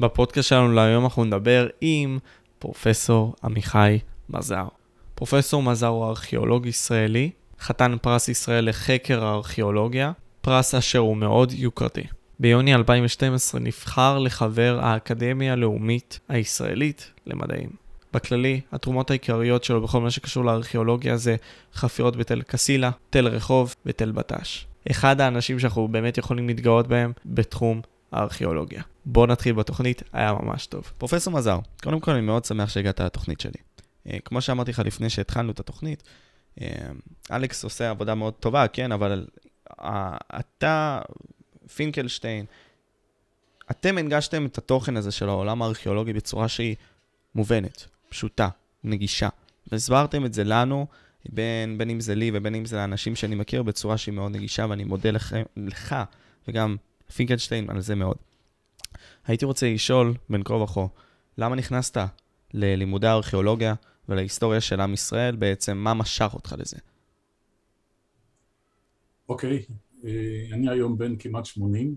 בפודקאסט 0.00 0.48
שלנו 0.48 0.72
להיום 0.72 1.04
אנחנו 1.04 1.24
נדבר 1.24 1.68
עם 1.80 2.18
פרופסור 2.58 3.34
עמיחי 3.44 3.98
מזר. 4.28 4.66
פרופסור 5.14 5.62
מזר 5.62 5.86
הוא 5.86 6.04
ארכיאולוג 6.04 6.66
ישראלי, 6.66 7.30
חתן 7.60 7.96
פרס 8.02 8.28
ישראל 8.28 8.68
לחקר 8.68 9.24
הארכיאולוגיה, 9.24 10.12
פרס 10.40 10.74
אשר 10.74 10.98
הוא 10.98 11.16
מאוד 11.16 11.52
יוקרתי. 11.52 12.02
ביוני 12.38 12.74
2012 12.74 13.60
נבחר 13.60 14.18
לחבר 14.18 14.78
האקדמיה 14.82 15.52
הלאומית 15.52 16.20
הישראלית 16.28 17.10
למדעים. 17.26 17.70
בכללי, 18.12 18.60
התרומות 18.72 19.10
העיקריות 19.10 19.64
שלו 19.64 19.82
בכל 19.82 20.00
מה 20.00 20.10
שקשור 20.10 20.44
לארכיאולוגיה 20.44 21.16
זה 21.16 21.36
חפירות 21.74 22.16
בתל 22.16 22.42
קסילה, 22.42 22.90
תל 23.10 23.28
רחוב 23.28 23.74
ותל 23.86 24.12
בט"ש. 24.12 24.66
אחד 24.90 25.20
האנשים 25.20 25.58
שאנחנו 25.58 25.88
באמת 25.88 26.18
יכולים 26.18 26.48
להתגאות 26.48 26.86
בהם 26.86 27.12
בתחום 27.26 27.80
הארכיאולוגיה. 28.12 28.82
בואו 29.12 29.26
נתחיל 29.26 29.52
בתוכנית, 29.52 30.02
היה 30.12 30.32
ממש 30.32 30.66
טוב. 30.66 30.92
פרופסור 30.98 31.34
מזר, 31.34 31.58
קודם 31.82 32.00
כל 32.00 32.10
אני 32.10 32.20
מאוד 32.20 32.44
שמח 32.44 32.68
שהגעת 32.68 33.00
לתוכנית 33.00 33.40
שלי. 33.40 33.60
אה, 34.06 34.18
כמו 34.24 34.40
שאמרתי 34.40 34.70
לך 34.70 34.78
לפני 34.78 35.10
שהתחלנו 35.10 35.52
את 35.52 35.60
התוכנית, 35.60 36.02
אה, 36.60 36.66
אלכס 37.30 37.64
עושה 37.64 37.90
עבודה 37.90 38.14
מאוד 38.14 38.34
טובה, 38.34 38.68
כן, 38.68 38.92
אבל 38.92 39.26
אה, 39.80 40.16
אתה, 40.40 41.00
פינקלשטיין, 41.74 42.44
אתם 43.70 43.98
הנגשתם 43.98 44.46
את 44.46 44.58
התוכן 44.58 44.96
הזה 44.96 45.10
של 45.10 45.28
העולם 45.28 45.62
הארכיאולוגי 45.62 46.12
בצורה 46.12 46.48
שהיא 46.48 46.76
מובנת, 47.34 47.86
פשוטה, 48.08 48.48
נגישה. 48.84 49.28
והסברתם 49.72 50.24
את 50.24 50.34
זה 50.34 50.44
לנו, 50.44 50.86
בין, 51.28 51.78
בין 51.78 51.90
אם 51.90 52.00
זה 52.00 52.14
לי 52.14 52.30
ובין 52.34 52.54
אם 52.54 52.64
זה 52.64 52.76
לאנשים 52.76 53.16
שאני 53.16 53.34
מכיר, 53.34 53.62
בצורה 53.62 53.98
שהיא 53.98 54.14
מאוד 54.14 54.32
נגישה, 54.32 54.66
ואני 54.68 54.84
מודה 54.84 55.10
לך, 55.10 55.36
לך 55.56 55.96
וגם 56.48 56.76
פינקלשטיין 57.14 57.70
על 57.70 57.80
זה 57.80 57.94
מאוד. 57.94 58.16
הייתי 59.30 59.44
רוצה 59.44 59.72
לשאול, 59.72 60.14
בין 60.30 60.42
כה 60.44 60.54
וכה, 60.54 60.86
למה 61.38 61.56
נכנסת 61.56 61.96
ללימודי 62.54 63.06
הארכיאולוגיה 63.06 63.74
ולהיסטוריה 64.08 64.60
של 64.60 64.80
עם 64.80 64.94
ישראל, 64.94 65.36
בעצם 65.36 65.76
מה 65.76 65.94
משך 65.94 66.30
אותך 66.34 66.54
לזה? 66.58 66.76
אוקיי, 69.28 69.58
okay. 69.68 69.72
אה, 70.04 70.46
אני 70.52 70.70
היום 70.70 70.98
בן 70.98 71.16
כמעט 71.16 71.44
80, 71.44 71.94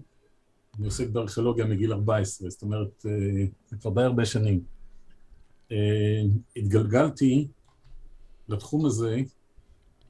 אני 0.77 0.85
עוסק 0.85 1.09
בארכיאולוגיה 1.09 1.65
מגיל 1.65 1.93
14, 1.93 2.49
זאת 2.49 2.61
אומרת, 2.61 3.05
אה, 3.05 3.45
זה 3.67 3.77
כבר 3.77 3.91
די 3.91 4.01
הרבה 4.01 4.25
שנים. 4.25 4.63
אה, 5.71 6.21
התגלגלתי 6.55 7.47
לתחום 8.49 8.85
הזה, 8.85 9.17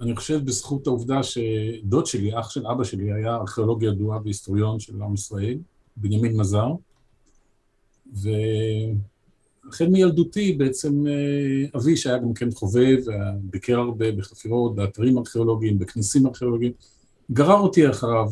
אני 0.02 0.16
חושב 0.16 0.45
בזכות 0.45 0.88
העובדה 0.88 1.23
שדוד 1.23 2.05
שלי, 2.05 2.39
אח 2.39 2.50
של 2.50 2.67
אבא 2.67 2.83
שלי, 2.83 3.14
היה 3.14 3.36
ארכיאולוג 3.36 3.83
ידוע 3.83 4.20
והיסטוריון 4.23 4.80
של 4.80 5.02
עם 5.02 5.14
ישראל, 5.14 5.58
בנימין 5.98 6.38
מזר, 6.38 6.67
והחל 8.14 9.88
מילדותי 9.88 10.53
בעצם 10.53 11.08
אה, 11.08 11.80
אבי, 11.80 11.97
שהיה 11.97 12.17
גם 12.17 12.33
כן 12.33 12.52
חובב, 12.52 12.97
ביקר 13.42 13.80
הרבה 13.80 14.11
בחפירות, 14.11 14.75
באתרים 14.75 15.17
ארכיאולוגיים, 15.17 15.80
בכנסים 15.80 16.28
ארכיאולוגיים, 16.28 16.72
גרר 17.31 17.59
אותי 17.59 17.89
אחריו. 17.89 18.30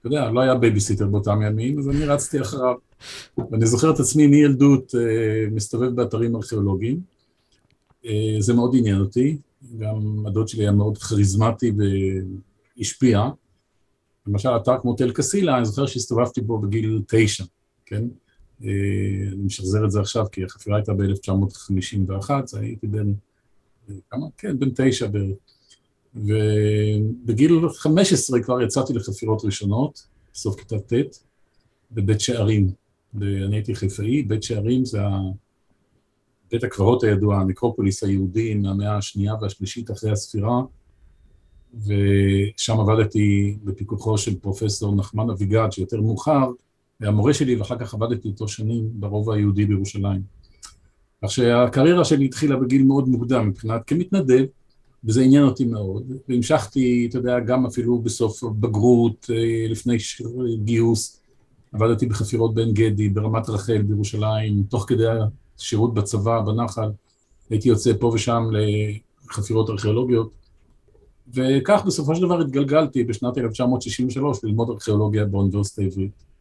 אתה 0.00 0.06
יודע, 0.06 0.30
לא 0.30 0.40
היה 0.40 0.54
בייביסיטר 0.54 1.06
באותם 1.06 1.42
ימים, 1.42 1.78
אז 1.78 1.88
אני 1.88 2.04
רצתי 2.04 2.40
אחריו. 2.40 2.74
ואני 3.50 3.66
זוכר 3.66 3.90
את 3.94 4.00
עצמי 4.00 4.26
מילדות 4.26 4.94
אה, 4.94 5.50
מסתובב 5.50 5.94
באתרים 5.94 6.36
ארכיאולוגיים. 6.36 7.00
אה, 8.06 8.36
זה 8.38 8.54
מאוד 8.54 8.74
עניין 8.78 9.00
אותי, 9.00 9.38
גם 9.78 10.26
הדוד 10.26 10.48
שלי 10.48 10.62
היה 10.62 10.72
מאוד 10.72 10.98
כריזמטי 10.98 11.72
והשפיע. 12.76 13.28
למשל, 14.26 14.48
אתר 14.48 14.78
כמו 14.80 14.94
תל 14.94 15.10
קסילה, 15.10 15.56
אני 15.56 15.64
זוכר 15.64 15.86
שהסתובבתי 15.86 16.40
בו 16.40 16.58
בגיל 16.58 17.02
תשע, 17.08 17.44
כן? 17.86 18.04
אה, 18.64 18.68
אני 19.32 19.42
משחזר 19.44 19.84
את 19.84 19.90
זה 19.90 20.00
עכשיו, 20.00 20.26
כי 20.32 20.44
החפירה 20.44 20.76
הייתה 20.76 20.92
ב-1951, 20.92 22.30
אז 22.44 22.54
הייתי 22.54 22.86
בן, 22.86 23.12
כמה? 24.10 24.26
כן, 24.36 24.58
בן 24.58 24.68
תשע 24.74 25.06
בערך. 25.06 25.36
ובגיל 26.14 27.68
15 27.68 28.42
כבר 28.42 28.62
יצאתי 28.62 28.92
לחפירות 28.92 29.44
ראשונות, 29.44 30.06
בסוף 30.32 30.56
כיתה 30.56 30.78
ט', 30.78 31.16
בבית 31.92 32.20
שערים. 32.20 32.70
ואני 33.14 33.56
הייתי 33.56 33.74
חיפאי, 33.74 34.22
בית 34.22 34.42
שערים 34.42 34.84
זה 34.84 34.98
בית 36.50 36.64
הקברות 36.64 37.02
הידוע, 37.02 37.36
הנקרופוליס 37.36 38.04
היהודי 38.04 38.54
מהמאה 38.54 38.96
השנייה 38.96 39.34
והשלישית 39.40 39.90
אחרי 39.90 40.10
הספירה, 40.10 40.62
ושם 41.74 42.80
עבדתי 42.80 43.56
בפיקוחו 43.64 44.18
של 44.18 44.40
פרופסור 44.40 44.96
נחמן 44.96 45.30
אביגד, 45.30 45.68
שיותר 45.70 46.00
מאוחר 46.00 46.50
היה 47.02 47.10
מורה 47.10 47.34
שלי, 47.34 47.56
ואחר 47.56 47.78
כך 47.78 47.94
עבדתי 47.94 48.28
איתו 48.28 48.48
שנים 48.48 48.88
ברובע 48.92 49.34
היהודי 49.34 49.66
בירושלים. 49.66 50.22
כך 51.24 51.30
שהקריירה 51.30 52.04
שלי 52.04 52.24
התחילה 52.24 52.56
בגיל 52.56 52.84
מאוד 52.84 53.08
מוקדם 53.08 53.48
מבחינת 53.48 53.80
כמתנדב, 53.86 54.44
וזה 55.04 55.22
עניין 55.22 55.44
אותי 55.44 55.64
מאוד, 55.64 56.12
והמשכתי, 56.28 57.06
אתה 57.10 57.18
יודע, 57.18 57.40
גם 57.40 57.66
אפילו 57.66 57.98
בסוף 57.98 58.42
בגרות, 58.42 59.30
אה, 59.30 59.66
לפני 59.68 59.96
גיוס, 60.64 61.20
עבדתי 61.72 62.06
בחפירות 62.06 62.54
בן 62.54 62.72
גדי, 62.72 63.08
ברמת 63.08 63.48
רחל 63.48 63.82
בירושלים, 63.82 64.62
תוך 64.68 64.84
כדי 64.88 65.04
השירות 65.58 65.94
בצבא, 65.94 66.40
בנחל, 66.40 66.90
הייתי 67.50 67.68
יוצא 67.68 67.92
פה 68.00 68.06
ושם 68.14 68.42
לחפירות 69.30 69.70
ארכיאולוגיות, 69.70 70.30
וכך 71.34 71.82
בסופו 71.86 72.16
של 72.16 72.22
דבר 72.22 72.40
התגלגלתי 72.40 73.04
בשנת 73.04 73.38
1963 73.38 74.44
ללמוד 74.44 74.70
ארכיאולוגיה 74.70 75.24
באוניברסיטה 75.24 75.82
העברית. 75.82 76.31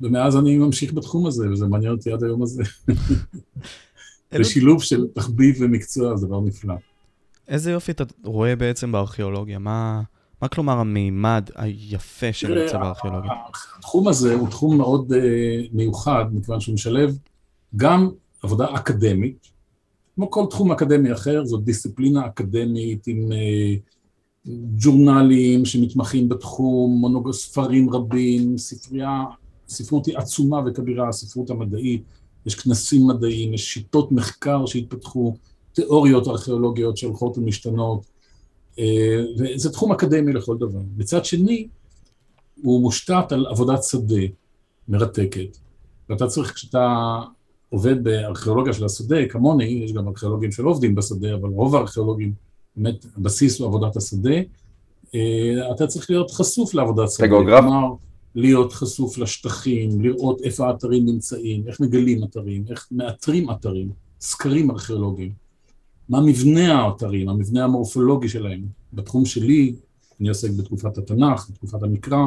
ומאז 0.00 0.36
אני 0.36 0.58
ממשיך 0.58 0.92
בתחום 0.92 1.26
הזה, 1.26 1.50
וזה 1.50 1.66
מעניין 1.66 1.92
אותי 1.92 2.12
עד 2.12 2.24
היום 2.24 2.42
הזה. 2.42 2.62
זה 4.36 4.44
שילוב 4.44 4.82
של 4.82 5.06
תחביב 5.14 5.56
ומקצוע, 5.60 6.16
זה 6.16 6.26
דבר 6.26 6.40
נפלא. 6.40 6.74
איזה 7.48 7.70
יופי 7.70 7.92
אתה 7.92 8.04
רואה 8.24 8.56
בעצם 8.56 8.92
בארכיאולוגיה? 8.92 9.58
מה, 9.58 10.02
מה 10.42 10.48
כלומר 10.48 10.78
המימד 10.78 11.50
היפה 11.54 12.32
שנמצא 12.32 12.78
בארכיאולוגיה? 12.78 13.30
התחום 13.78 14.08
הזה 14.08 14.34
הוא 14.34 14.48
תחום 14.48 14.76
מאוד 14.76 15.12
uh, 15.12 15.16
מיוחד, 15.72 16.24
מכיוון 16.32 16.60
שהוא 16.60 16.74
משלב 16.74 17.18
גם 17.76 18.10
עבודה 18.42 18.66
אקדמית, 18.74 19.48
כמו 20.14 20.30
כל 20.30 20.46
תחום 20.50 20.72
אקדמי 20.72 21.12
אחר, 21.12 21.44
זאת 21.44 21.64
דיסציפלינה 21.64 22.26
אקדמית 22.26 23.06
עם 23.06 23.32
uh, 23.32 24.48
ג'ורנלים 24.78 25.64
שמתמחים 25.64 26.28
בתחום, 26.28 27.00
מונוג... 27.00 27.32
ספרים 27.32 27.90
רבים, 27.90 28.58
ספרייה, 28.58 29.24
ספרות 29.68 30.06
היא 30.06 30.18
עצומה 30.18 30.60
וכבירה, 30.66 31.08
הספרות 31.08 31.50
המדעית, 31.50 32.02
יש 32.46 32.54
כנסים 32.54 33.06
מדעיים, 33.06 33.54
יש 33.54 33.74
שיטות 33.74 34.12
מחקר 34.12 34.66
שהתפתחו, 34.66 35.34
תיאוריות 35.72 36.28
ארכיאולוגיות 36.28 36.96
שהולכות 36.96 37.38
ומשתנות, 37.38 38.06
אה, 38.78 39.24
וזה 39.38 39.72
תחום 39.72 39.92
אקדמי 39.92 40.32
לכל 40.32 40.56
דבר. 40.58 40.80
מצד 40.96 41.24
שני, 41.24 41.68
הוא 42.62 42.82
מושתת 42.82 43.32
על 43.32 43.46
עבודת 43.46 43.84
שדה 43.84 44.22
מרתקת, 44.88 45.56
ואתה 46.08 46.26
צריך, 46.26 46.54
כשאתה 46.54 47.18
עובד 47.68 48.04
בארכיאולוגיה 48.04 48.72
של 48.72 48.84
השדה, 48.84 49.28
כמוני, 49.28 49.64
יש 49.64 49.92
גם 49.92 50.08
ארכיאולוגים 50.08 50.52
שלא 50.52 50.70
עובדים 50.70 50.94
בשדה, 50.94 51.34
אבל 51.34 51.48
רוב 51.48 51.76
הארכיאולוגים, 51.76 52.32
באמת, 52.76 53.06
הבסיס 53.16 53.60
הוא 53.60 53.68
עבודת 53.68 53.96
השדה, 53.96 54.34
אה, 55.14 55.72
אתה 55.74 55.86
צריך 55.86 56.10
להיות 56.10 56.30
חשוף 56.30 56.74
לעבודת 56.74 57.10
שדה. 57.10 57.28
כלומר, 57.28 57.94
להיות 58.38 58.72
חשוף 58.72 59.18
לשטחים, 59.18 60.00
לראות 60.00 60.40
איפה 60.42 60.68
האתרים 60.68 61.06
נמצאים, 61.06 61.68
איך 61.68 61.80
מגלים 61.80 62.24
אתרים, 62.24 62.64
איך 62.70 62.88
מאתרים 62.90 63.50
אתרים, 63.50 63.90
סקרים 64.20 64.70
ארכיאולוגיים. 64.70 65.32
מה 66.08 66.20
מבנה 66.20 66.82
האתרים, 66.82 67.28
המבנה 67.28 67.64
המורפולוגי 67.64 68.28
שלהם. 68.28 68.64
בתחום 68.92 69.24
שלי, 69.24 69.74
אני 70.20 70.28
עוסק 70.28 70.50
בתקופת 70.50 70.98
התנ"ך, 70.98 71.50
בתקופת 71.50 71.82
המקרא, 71.82 72.26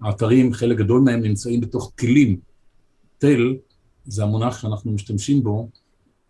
האתרים, 0.00 0.52
חלק 0.52 0.78
גדול 0.78 1.00
מהם 1.00 1.20
נמצאים 1.20 1.60
בתוך 1.60 1.92
טילים. 1.94 2.36
תל, 3.18 3.56
זה 4.06 4.22
המונח 4.22 4.58
שאנחנו 4.58 4.92
משתמשים 4.92 5.42
בו 5.42 5.68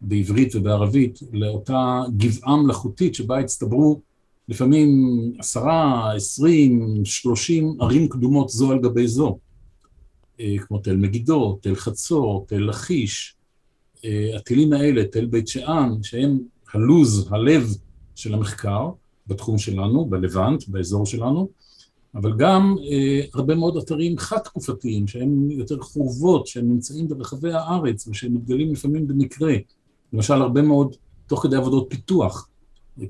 בעברית 0.00 0.56
ובערבית, 0.56 1.18
לאותה 1.32 2.02
גבעה 2.16 2.56
מלאכותית 2.56 3.14
שבה 3.14 3.38
הצטברו 3.38 4.00
לפעמים 4.48 4.88
עשרה, 5.38 6.12
עשרים, 6.16 7.00
שלושים 7.04 7.76
ערים 7.80 8.08
קדומות 8.08 8.48
זו 8.48 8.72
על 8.72 8.78
גבי 8.78 9.08
זו, 9.08 9.38
אה, 10.40 10.56
כמו 10.58 10.78
תל 10.78 10.96
מגידו, 10.96 11.58
תל 11.62 11.74
חצור, 11.74 12.44
תל 12.48 12.58
לכיש, 12.58 13.36
אה, 14.04 14.36
הטילים 14.36 14.72
האלה, 14.72 15.04
תל 15.04 15.26
בית 15.26 15.48
שאן, 15.48 15.92
שהם 16.02 16.38
הלוז, 16.72 17.28
הלב 17.30 17.68
של 18.14 18.34
המחקר 18.34 18.90
בתחום 19.26 19.58
שלנו, 19.58 20.04
בלבנט, 20.04 20.68
באזור 20.68 21.06
שלנו, 21.06 21.48
אבל 22.14 22.36
גם 22.36 22.76
אה, 22.90 23.20
הרבה 23.34 23.54
מאוד 23.54 23.76
אתרים 23.76 24.18
חד-תקופתיים, 24.18 25.06
שהם 25.06 25.50
יותר 25.50 25.80
חורבות, 25.80 26.46
שהם 26.46 26.68
נמצאים 26.68 27.08
ברחבי 27.08 27.52
הארץ 27.52 28.08
ושהם 28.08 28.34
מתגלים 28.34 28.72
לפעמים 28.72 29.08
במקרה. 29.08 29.54
למשל, 30.12 30.34
הרבה 30.34 30.62
מאוד, 30.62 30.96
תוך 31.26 31.42
כדי 31.42 31.56
עבודות 31.56 31.86
פיתוח, 31.90 32.48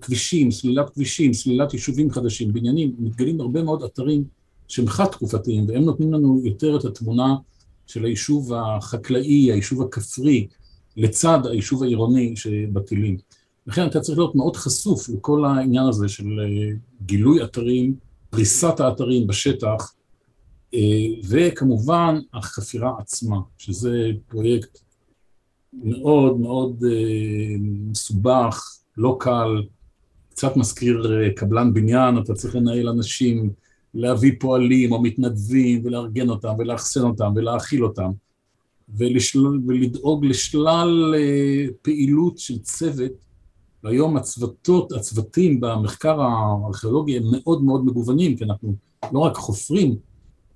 כבישים, 0.00 0.50
סלילת 0.50 0.90
כבישים, 0.90 1.32
סלילת 1.32 1.72
יישובים 1.72 2.10
חדשים, 2.10 2.52
בניינים, 2.52 2.94
מתגלים 2.98 3.40
הרבה 3.40 3.62
מאוד 3.62 3.82
אתרים 3.82 4.24
שהם 4.68 4.86
חד-תקופתיים, 4.88 5.68
והם 5.68 5.84
נותנים 5.84 6.12
לנו 6.12 6.40
יותר 6.44 6.76
את 6.76 6.84
התמונה 6.84 7.36
של 7.86 8.04
היישוב 8.04 8.52
החקלאי, 8.52 9.52
היישוב 9.52 9.82
הכפרי, 9.82 10.46
לצד 10.96 11.46
היישוב 11.46 11.82
העירוני 11.82 12.36
שבטילים. 12.36 13.16
לכן 13.66 13.86
אתה 13.86 14.00
צריך 14.00 14.18
להיות 14.18 14.34
מאוד 14.34 14.56
חשוף 14.56 15.08
לכל 15.08 15.44
העניין 15.44 15.86
הזה 15.86 16.08
של 16.08 16.40
אה, 16.40 16.76
גילוי 17.06 17.44
אתרים, 17.44 17.94
פריסת 18.30 18.80
האתרים 18.80 19.26
בשטח, 19.26 19.94
אה, 20.74 20.80
וכמובן 21.28 22.20
החפירה 22.34 22.92
עצמה, 22.98 23.36
שזה 23.58 24.10
פרויקט 24.28 24.78
מאוד 25.72 26.40
מאוד 26.40 26.84
אה, 26.84 27.56
מסובך, 27.60 28.78
לא 28.96 29.16
קל, 29.20 29.62
קצת 30.30 30.56
מזכיר 30.56 31.06
קבלן 31.36 31.74
בניין, 31.74 32.18
אתה 32.18 32.34
צריך 32.34 32.54
לנהל 32.54 32.88
אנשים, 32.88 33.50
להביא 33.94 34.32
פועלים 34.40 34.92
או 34.92 35.02
מתנדבים 35.02 35.80
ולארגן 35.84 36.28
אותם 36.28 36.54
ולאחסן 36.58 37.02
אותם 37.02 37.32
ולהאכיל 37.36 37.84
אותם 37.84 38.10
ולשל... 38.88 39.46
ולדאוג 39.66 40.24
לשלל 40.26 41.14
פעילות 41.82 42.38
של 42.38 42.58
צוות 42.58 43.12
והיום 43.84 44.16
הצוותות, 44.16 44.92
הצוותים 44.92 45.60
במחקר 45.60 46.20
הארכיאולוגי 46.20 47.16
הם 47.16 47.22
מאוד 47.30 47.64
מאוד 47.64 47.84
מגוונים, 47.84 48.36
כי 48.36 48.44
אנחנו 48.44 48.74
לא 49.12 49.18
רק 49.18 49.36
חופרים, 49.36 49.96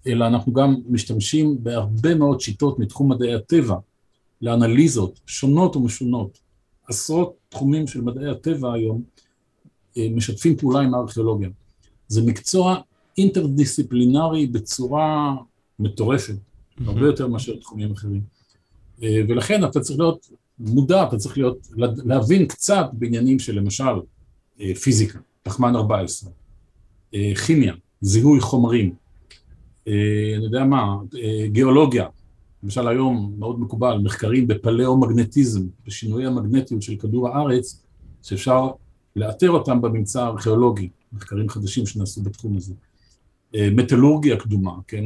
אלא 0.06 0.26
אנחנו 0.26 0.52
גם 0.52 0.74
משתמשים 0.88 1.56
בהרבה 1.62 2.14
מאוד 2.14 2.40
שיטות 2.40 2.78
מתחום 2.78 3.12
מדעי 3.12 3.34
הטבע, 3.34 3.76
לאנליזות 4.42 5.20
שונות 5.26 5.76
ומשונות. 5.76 6.38
עשרות 6.88 7.36
תחומים 7.48 7.86
של 7.86 8.00
מדעי 8.00 8.30
הטבע 8.30 8.72
היום 8.74 9.02
אה, 9.96 10.06
משתפים 10.10 10.56
פעולה 10.56 10.80
עם 10.80 10.94
הארכיאולוגיה. 10.94 11.48
זה 12.08 12.22
מקצוע 12.22 12.80
אינטרדיסציפלינרי 13.18 14.46
בצורה 14.46 15.34
מטורפת, 15.78 16.34
mm-hmm. 16.34 16.82
הרבה 16.86 17.06
יותר 17.06 17.26
מאשר 17.26 17.56
תחומים 17.56 17.92
אחרים. 17.92 18.20
אה, 19.02 19.20
ולכן 19.28 19.64
אתה 19.64 19.80
צריך 19.80 19.98
להיות 19.98 20.30
מודע, 20.58 21.04
אתה 21.08 21.16
צריך 21.16 21.38
להיות, 21.38 21.68
להבין 22.04 22.46
קצת 22.46 22.86
בעניינים 22.92 23.38
של 23.38 23.54
למשל 23.54 23.84
אה, 24.60 24.74
פיזיקה, 24.74 25.18
פחמן 25.42 25.76
14, 25.76 26.30
אה, 27.14 27.32
כימיה, 27.46 27.74
זיהוי 28.00 28.40
חומרים, 28.40 28.94
אני 29.86 30.44
יודע 30.44 30.64
מה, 30.64 30.96
גיאולוגיה, 31.46 32.06
למשל 32.62 32.88
היום 32.88 33.34
מאוד 33.38 33.60
מקובל, 33.60 33.98
מחקרים 33.98 34.48
בפלאו-מגנטיזם, 34.48 35.66
בשינויי 35.86 36.26
המגנטיות 36.26 36.82
של 36.82 36.96
כדור 36.96 37.28
הארץ, 37.28 37.82
שאפשר 38.22 38.68
לאתר 39.16 39.50
אותם 39.50 39.80
בממצא 39.82 40.22
הארכיאולוגי, 40.24 40.88
מחקרים 41.12 41.48
חדשים 41.48 41.86
שנעשו 41.86 42.22
בתחום 42.22 42.56
הזה. 42.56 42.74
מטלורגיה 43.54 44.36
קדומה, 44.36 44.72
כן, 44.88 45.04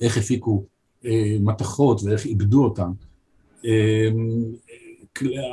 איך 0.00 0.18
הפיקו 0.18 0.64
מתכות 1.40 2.02
ואיך 2.02 2.24
איבדו 2.24 2.64
אותן. 2.64 2.90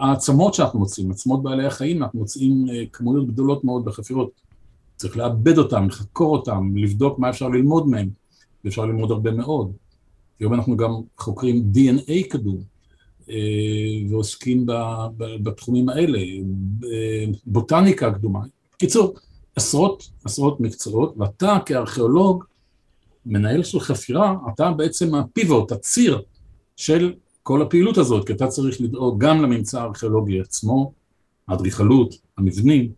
העצמות 0.02 0.54
שאנחנו 0.54 0.80
מוצאים, 0.80 1.12
עצמות 1.12 1.44
בעלי 1.44 1.66
החיים, 1.66 2.04
אנחנו 2.04 2.20
מוצאים 2.20 2.66
אה, 2.70 2.84
כמויות 2.94 3.28
גדולות 3.28 3.64
מאוד 3.64 3.86
בחפירות. 3.86 4.32
צריך 4.96 5.18
לעבד 5.18 5.58
אותם, 5.58 5.88
לחקור 5.88 6.38
אותם, 6.38 6.78
לבדוק 6.78 7.20
מה 7.20 7.30
אפשר 7.30 7.50
ללמוד 7.50 7.88
מהם, 7.88 8.10
ואפשר 8.66 8.86
ללמוד 8.86 9.12
הרבה 9.12 9.32
מאוד. 9.32 9.72
היום 10.42 10.54
אנחנו 10.54 10.78
גם 10.78 10.92
חוקרים 11.18 11.72
DNA 11.76 12.30
קדום, 12.30 12.62
אה, 13.30 13.36
ועוסקים 14.10 14.66
בתחומים 15.18 15.90
האלה, 15.90 16.20
בוטניקה 17.46 18.12
קדומה. 18.12 18.40
בקיצור, 18.76 19.16
עשרות, 19.56 20.10
עשרות 20.26 20.60
מקצועות, 20.60 21.14
ואתה 21.18 21.58
כארכיאולוג, 21.66 22.44
מנהל 23.26 23.64
של 23.64 23.80
חפירה, 23.80 24.36
אתה 24.54 24.72
בעצם 24.72 25.16
הפיבוט, 25.16 25.72
הציר 25.72 26.22
של 26.76 27.14
כל 27.44 27.62
הפעילות 27.62 27.98
הזאת, 27.98 28.28
כי 28.28 28.34
אתה 28.34 28.48
צריך 28.48 28.82
לדאוג 28.82 29.24
גם 29.26 29.42
לממצא 29.42 29.82
הארכיאולוגי 29.82 30.40
עצמו, 30.40 30.94
האדריכלות, 31.48 32.16
המבנים, 32.38 32.92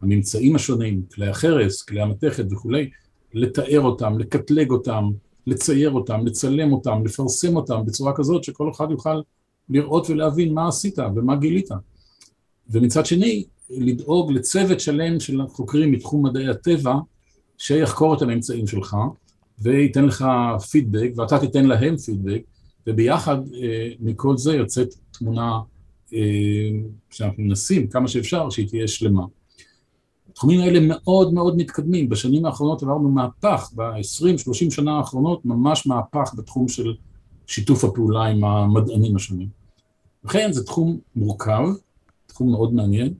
הממצאים 0.00 0.56
השונים, 0.56 1.02
כלי 1.14 1.28
החרס, 1.28 1.82
כלי 1.82 2.00
המתכת 2.00 2.44
וכולי, 2.50 2.90
לתאר 3.34 3.80
אותם, 3.80 4.18
לקטלג 4.18 4.70
אותם, 4.70 5.10
לצייר 5.46 5.90
אותם, 5.90 6.26
לצלם 6.26 6.72
אותם, 6.72 7.02
לפרסם 7.04 7.56
אותם 7.56 7.84
בצורה 7.86 8.12
כזאת 8.16 8.44
שכל 8.44 8.70
אחד 8.70 8.90
יוכל 8.90 9.20
לראות 9.68 10.10
ולהבין 10.10 10.54
מה 10.54 10.68
עשית 10.68 10.98
ומה 10.98 11.36
גילית. 11.36 11.68
ומצד 12.70 13.06
שני, 13.06 13.44
לדאוג 13.70 14.32
לצוות 14.32 14.80
שלם 14.80 15.20
של 15.20 15.40
חוקרים 15.48 15.92
מתחום 15.92 16.26
מדעי 16.26 16.48
הטבע, 16.48 16.94
שיחקור 17.58 18.14
את 18.14 18.22
הממצאים 18.22 18.66
שלך, 18.66 18.96
וייתן 19.58 20.04
לך 20.04 20.24
פידבק, 20.70 21.10
ואתה 21.16 21.38
תיתן 21.38 21.64
להם 21.64 21.96
פידבק, 21.96 22.42
וביחד 22.86 23.36
אה, 23.54 23.88
מכל 24.00 24.36
זה 24.36 24.54
יוצאת 24.54 24.88
תמונה 25.10 25.58
אה, 26.14 26.20
שאנחנו 27.10 27.42
מנסים 27.42 27.86
כמה 27.86 28.08
שאפשר 28.08 28.50
שהיא 28.50 28.68
תהיה 28.68 28.88
שלמה. 28.88 29.22
התחומים 30.32 30.60
האלה 30.60 30.78
מאוד 30.82 31.34
מאוד 31.34 31.56
מתקדמים, 31.56 32.08
בשנים 32.08 32.46
האחרונות 32.46 32.82
עברנו 32.82 33.08
מהפך, 33.08 33.70
ב-20-30 33.74 34.70
שנה 34.70 34.98
האחרונות 34.98 35.44
ממש 35.44 35.86
מהפך 35.86 36.34
בתחום 36.36 36.68
של 36.68 36.94
שיתוף 37.46 37.84
הפעולה 37.84 38.24
עם 38.24 38.44
המדענים 38.44 39.16
השונים. 39.16 39.48
לכן 40.24 40.52
זה 40.52 40.64
תחום 40.64 40.98
מורכב, 41.16 41.62
תחום 42.26 42.50
מאוד 42.50 42.74
מעניין. 42.74 43.14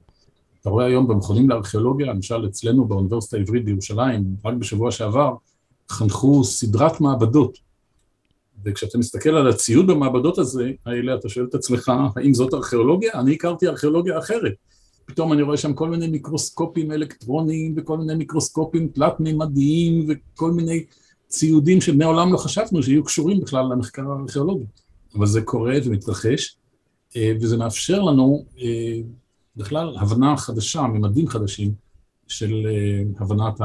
אתה 0.61 0.71
רואה 0.71 0.85
היום 0.85 1.09
במכונים 1.09 1.51
לארכיאולוגיה, 1.51 2.07
למשל 2.07 2.47
אצלנו 2.47 2.85
באוניברסיטה 2.85 3.37
העברית 3.37 3.65
בירושלים, 3.65 4.37
רק 4.45 4.55
בשבוע 4.55 4.91
שעבר, 4.91 5.35
חנכו 5.91 6.45
סדרת 6.45 7.01
מעבדות 7.01 7.59
וכשאתה 8.65 8.99
מסתכל 8.99 9.31
על 9.31 9.49
הציוד 9.49 9.87
במעבדות 9.87 10.39
הזה, 10.39 10.71
האלה, 10.87 11.15
אתה 11.15 11.29
שואל 11.29 11.47
את 11.47 11.55
עצמך, 11.55 11.93
האם 12.17 12.35
זאת 12.35 12.55
ארכיאולוגיה? 12.55 13.13
אני 13.15 13.35
הכרתי 13.35 13.69
ארכיאולוגיה 13.69 14.19
אחרת. 14.19 14.53
פתאום 15.05 15.33
אני 15.33 15.43
רואה 15.43 15.57
שם 15.57 15.75
כל 15.75 15.91
מיני 15.91 16.07
מיקרוסקופים 16.07 16.93
אלקטרוניים 16.93 17.75
וכל 17.77 17.99
מיני 17.99 18.15
מיקרוסקופים 18.15 18.89
תלת-מימדיים 18.89 20.07
וכל 20.09 20.51
מיני 20.51 20.85
ציודים 21.29 21.81
שמעולם 21.81 22.33
לא 22.33 22.39
חשבנו 22.39 22.83
שיהיו 22.83 23.05
קשורים 23.05 23.41
בכלל 23.41 23.65
למחקר 23.73 24.03
הארכיאולוגי. 24.11 24.65
אבל 25.15 25.27
זה 25.27 25.43
קורה 25.43 25.75
ומתרחש, 25.85 26.57
אה, 27.17 27.33
וזה 27.41 27.57
מאפשר 27.57 28.03
לנו 28.03 28.45
אה, 28.61 29.01
בכלל 29.57 29.97
הבנה 30.01 30.37
חדשה, 30.37 30.83
ממדים 30.83 31.29
חדשים 31.29 31.75
של 32.29 32.67
אה, 32.67 33.03
הבנת 33.21 33.61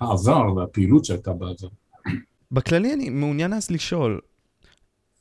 העבר 0.00 0.54
והפעילות 0.56 1.04
שהייתה 1.04 1.32
בעבר. 1.32 1.68
בכללי 2.52 2.92
אני 2.92 3.10
מעוניין 3.10 3.52
אז 3.52 3.70
לשאול, 3.70 4.20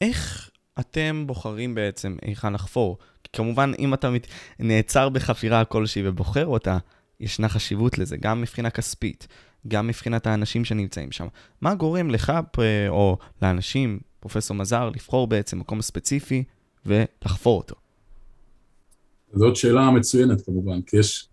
איך 0.02 0.50
אתם 0.80 1.24
בוחרים 1.28 1.76
בעצם 1.76 2.18
היכן 2.22 2.54
לחפור? 2.54 2.98
כמובן, 3.36 3.72
אם 3.80 3.94
אתה 3.94 4.10
מת... 4.10 4.28
נעצר 4.60 5.10
בחפירה 5.10 5.66
כלשהי 5.66 6.08
ובוחר 6.08 6.46
אותה, 6.46 6.78
ישנה 7.20 7.50
חשיבות 7.50 7.98
לזה, 7.98 8.18
גם 8.18 8.42
מבחינה 8.42 8.70
כספית, 8.70 9.28
גם 9.68 9.88
מבחינת 9.88 10.28
האנשים 10.28 10.66
שנמצאים 10.66 11.12
שם. 11.12 11.28
מה 11.62 11.76
גורם 11.76 12.10
לך 12.10 12.34
או 12.90 13.18
לאנשים, 13.42 14.00
פרופסור 14.20 14.58
מזר, 14.58 14.90
לבחור 14.90 15.28
בעצם 15.28 15.60
מקום 15.60 15.82
ספציפי 15.82 16.44
ולחפור 16.86 17.58
אותו? 17.58 17.76
זאת 19.34 19.56
שאלה 19.56 19.92
מצוינת 19.92 20.42
כמובן, 20.42 20.82
כי 20.82 20.98
יש 20.98 21.30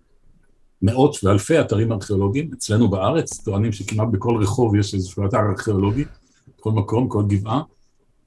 מאות 0.83 1.17
ואלפי 1.25 1.61
אתרים 1.61 1.93
ארכיאולוגיים, 1.93 2.51
אצלנו 2.55 2.91
בארץ 2.91 3.45
טוענים 3.45 3.73
שכמעט 3.73 4.09
בכל 4.09 4.43
רחוב 4.43 4.77
יש 4.77 4.95
איזשהו 4.95 5.27
אתר 5.27 5.39
ארכיאולוגי, 5.51 6.05
כל 6.61 6.71
מקום, 6.71 7.09
כל 7.09 7.23
גבעה, 7.29 7.63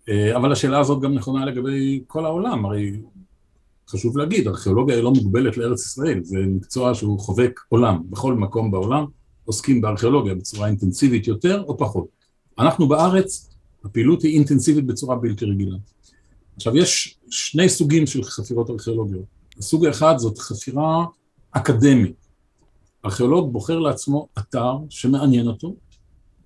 אה, 0.10 0.36
אבל 0.38 0.51
השאלה 0.51 0.79
הזאת 0.79 1.01
גם 1.01 1.13
נכונה 1.13 1.46
לגבי 1.46 2.03
כל 2.08 2.25
העולם, 2.25 2.65
הרי 2.65 2.91
חשוב 3.95 4.17
להגיד, 4.17 4.47
ארכיאולוגיה 4.47 4.95
היא 4.95 5.03
לא 5.03 5.11
מוגבלת 5.11 5.57
לארץ 5.57 5.85
ישראל, 5.85 6.19
זה 6.23 6.37
מקצוע 6.47 6.95
שהוא 6.95 7.19
חובק 7.19 7.59
עולם, 7.69 8.01
בכל 8.09 8.33
מקום 8.33 8.71
בעולם 8.71 9.05
עוסקים 9.45 9.81
בארכיאולוגיה 9.81 10.35
בצורה 10.35 10.67
אינטנסיבית 10.67 11.27
יותר 11.27 11.63
או 11.67 11.77
פחות. 11.77 12.07
אנחנו 12.59 12.87
בארץ, 12.87 13.49
הפעילות 13.85 14.21
היא 14.21 14.35
אינטנסיבית 14.35 14.85
בצורה 14.85 15.15
בלתי 15.15 15.45
רגילה. 15.45 15.77
עכשיו, 16.55 16.77
יש 16.77 17.17
שני 17.29 17.69
סוגים 17.69 18.07
של 18.07 18.23
חפירות 18.23 18.69
ארכיאולוגיות. 18.69 19.25
הסוג 19.57 19.85
האחד 19.85 20.17
זאת 20.17 20.37
חפירה 20.37 21.05
אקדמית. 21.51 22.15
ארכיאולוג 23.05 23.53
בוחר 23.53 23.79
לעצמו 23.79 24.27
אתר 24.39 24.73
שמעניין 24.89 25.47
אותו 25.47 25.75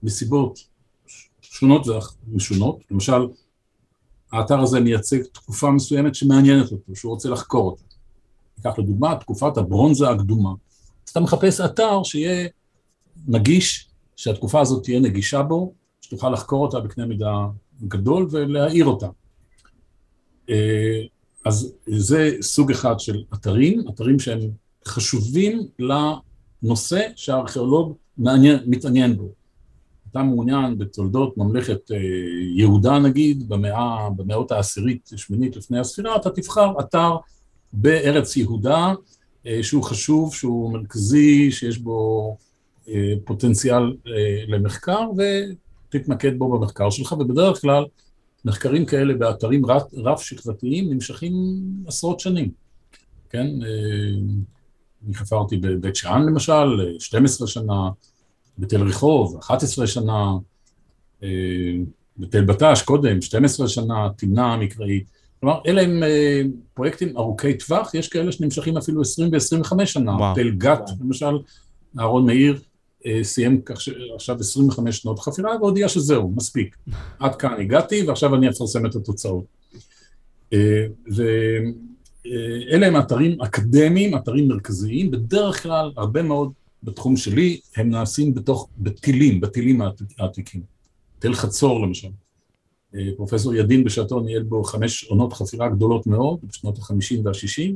מסיבות 0.03 0.59
שונות 1.41 1.87
ומשונות, 2.27 2.79
למשל, 2.91 3.27
האתר 4.31 4.59
הזה 4.59 4.79
מייצג 4.79 5.24
תקופה 5.24 5.71
מסוימת 5.71 6.15
שמעניינת 6.15 6.71
אותו, 6.71 6.95
שהוא 6.95 7.12
רוצה 7.12 7.29
לחקור 7.29 7.65
אותה. 7.71 7.83
ניקח 8.57 8.79
לדוגמה 8.79 9.15
תקופת 9.15 9.57
הברונזה 9.57 10.09
הקדומה. 10.09 10.50
אז 11.05 11.12
אתה 11.12 11.19
מחפש 11.19 11.62
אתר 11.62 12.03
שיהיה 12.03 12.48
נגיש, 13.27 13.89
שהתקופה 14.15 14.62
הזאת 14.62 14.83
תהיה 14.83 15.00
נגישה 15.00 15.43
בו, 15.43 15.74
שתוכל 16.01 16.29
לחקור 16.29 16.65
אותה 16.65 16.79
בקנה 16.79 17.05
מידה 17.05 17.48
גדול 17.88 18.27
ולהאיר 18.31 18.86
אותה. 18.86 19.07
אה, 20.50 21.01
אז 21.45 21.74
זה 21.88 22.31
סוג 22.41 22.71
אחד 22.71 23.00
של 23.00 23.24
אתרים, 23.33 23.83
אתרים 23.89 24.19
שהם 24.19 24.39
חשובים 24.86 25.67
נושא 26.63 27.07
שהארכיאולוג 27.15 27.95
מעניין, 28.17 28.59
מתעניין 28.65 29.17
בו. 29.17 29.38
אתה 30.11 30.23
מעוניין 30.23 30.77
בתולדות 30.77 31.37
ממלכת 31.37 31.91
יהודה 32.55 32.99
נגיד, 32.99 33.49
במאה, 33.49 34.09
במאות 34.15 34.51
העשירית, 34.51 35.09
שמינית 35.15 35.55
לפני 35.55 35.79
הספירה, 35.79 36.15
אתה 36.15 36.29
תבחר 36.29 36.73
אתר 36.79 37.11
בארץ 37.73 38.37
יהודה, 38.37 38.93
שהוא 39.61 39.83
חשוב, 39.83 40.35
שהוא 40.35 40.73
מרכזי, 40.73 41.51
שיש 41.51 41.77
בו 41.77 42.37
פוטנציאל 43.25 43.95
למחקר, 44.47 45.01
ותתמקד 45.89 46.39
בו 46.39 46.59
במחקר 46.59 46.89
שלך, 46.89 47.11
ובדרך 47.11 47.61
כלל 47.61 47.85
מחקרים 48.45 48.85
כאלה 48.85 49.13
באתרים 49.13 49.61
רב-שכבתיים 49.93 50.93
נמשכים 50.93 51.33
עשרות 51.87 52.19
שנים, 52.19 52.51
כן? 53.29 53.47
אני 55.05 55.13
חפרתי 55.13 55.57
בבית 55.57 55.95
שאן 55.95 56.25
למשל, 56.25 56.97
12 56.99 57.47
שנה, 57.47 57.89
בתל 58.59 58.81
רחוב, 58.81 59.37
11 59.39 59.87
שנה, 59.87 60.31
בתל 62.17 62.45
בט"ש 62.45 62.81
קודם, 62.81 63.21
12 63.21 63.67
שנה, 63.67 64.07
תמנע 64.17 64.55
מקראית. 64.57 65.03
כלומר, 65.39 65.59
אלה 65.67 65.81
הם 65.81 66.03
פרויקטים 66.73 67.17
ארוכי 67.17 67.57
טווח, 67.57 67.93
יש 67.93 68.07
כאלה 68.07 68.31
שנמשכים 68.31 68.77
אפילו 68.77 69.01
20 69.01 69.29
ו-25 69.33 69.85
שנה. 69.85 70.11
וואו. 70.11 70.35
תל 70.35 70.49
גת, 70.49 70.89
למשל, 71.01 71.39
אהרון 71.99 72.25
מאיר 72.25 72.61
סיים 73.23 73.61
עכשיו 74.15 74.39
25 74.39 74.97
שנות 74.97 75.19
חפירה 75.19 75.55
והודיע 75.61 75.89
שזהו, 75.89 76.33
מספיק. 76.35 76.75
עד 77.19 77.35
כאן 77.35 77.53
הגעתי 77.59 78.03
ועכשיו 78.07 78.35
אני 78.35 78.49
אפרסם 78.49 78.85
את 78.85 78.95
התוצאות. 78.95 79.45
ואלה 81.07 82.87
הם 82.87 82.99
אתרים 82.99 83.41
אקדמיים, 83.41 84.15
אתרים 84.15 84.47
מרכזיים, 84.47 85.11
בדרך 85.11 85.63
כלל, 85.63 85.91
הרבה 85.97 86.21
מאוד 86.23 86.51
בתחום 86.83 87.17
שלי, 87.17 87.59
הם 87.75 87.89
נעשים 87.89 88.33
בתוך, 88.33 88.69
בטילים, 88.77 89.41
בטילים 89.41 89.81
העתיקים. 90.17 90.62
תל 91.19 91.33
חצור 91.33 91.81
למשל. 91.81 92.09
פרופסור 93.15 93.55
ידין 93.55 93.83
בשעתו 93.83 94.19
ניהל 94.19 94.43
בו 94.43 94.63
חמש 94.63 95.03
עונות 95.03 95.33
חפירה 95.33 95.69
גדולות 95.69 96.07
מאוד, 96.07 96.39
בשנות 96.43 96.77
ה-50 96.77 97.15
וה-60. 97.24 97.75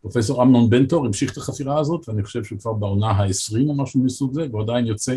פרופסור 0.00 0.42
אמנון 0.42 0.70
בנטור 0.70 1.06
המשיך 1.06 1.32
את 1.32 1.36
החפירה 1.36 1.80
הזאת, 1.80 2.08
ואני 2.08 2.22
חושב 2.22 2.44
שהוא 2.44 2.58
כבר 2.58 2.72
בעונה 2.72 3.10
ה-20 3.10 3.68
או 3.68 3.74
משהו 3.74 4.00
מסוג 4.00 4.32
זה, 4.34 4.46
והוא 4.50 4.62
עדיין 4.62 4.86
יוצא 4.86 5.16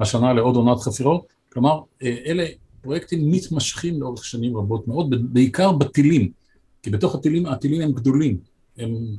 השנה 0.00 0.32
לעוד 0.32 0.56
עונת 0.56 0.78
חפירות. 0.78 1.26
כלומר, 1.52 1.80
אלה 2.02 2.46
פרויקטים 2.82 3.30
מתמשכים 3.30 4.00
לאורך 4.00 4.24
שנים 4.24 4.56
רבות 4.56 4.88
מאוד, 4.88 5.32
בעיקר 5.32 5.72
בטילים, 5.72 6.30
כי 6.82 6.90
בתוך 6.90 7.14
הטילים, 7.14 7.46
הטילים 7.46 7.80
הם 7.80 7.92
גדולים, 7.92 8.38
הם 8.78 9.16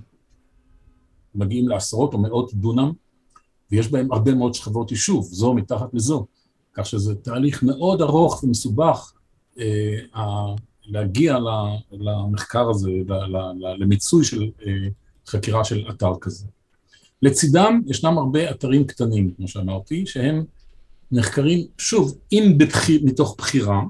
מגיעים 1.36 1.68
לעשרות 1.68 2.14
או 2.14 2.20
מאות 2.20 2.54
דונם, 2.54 2.92
ויש 3.72 3.92
בהם 3.92 4.12
הרבה 4.12 4.34
מאוד 4.36 4.54
שכבות 4.54 4.92
יישוב, 4.92 5.28
זו 5.32 5.54
מתחת 5.54 5.94
לזו, 5.94 6.25
כך 6.74 6.86
שזה 6.86 7.16
תהליך 7.16 7.63
מאוד 7.63 8.01
ארוך 8.01 8.44
ומסובך 8.44 9.13
אה, 9.60 10.56
להגיע 10.86 11.38
למחקר 11.92 12.70
הזה, 12.70 12.92
למיצוי 13.80 14.24
של 14.24 14.50
אה, 14.68 14.72
חקירה 15.28 15.63
של 15.63 15.86
אתר 15.90 16.13
כזה. 16.22 16.46
לצידם 17.22 17.82
ישנם 17.88 18.18
הרבה 18.18 18.51
אתרים 18.51 18.84
קטנים, 18.88 19.32
כמו 19.38 19.48
שאמרתי, 19.48 20.06
שהם 20.06 20.44
נחקרים, 21.12 21.68
שוב, 21.78 22.18
אם 22.32 22.56
בתחי, 22.58 23.00
מתוך 23.04 23.36
בחירה, 23.38 23.82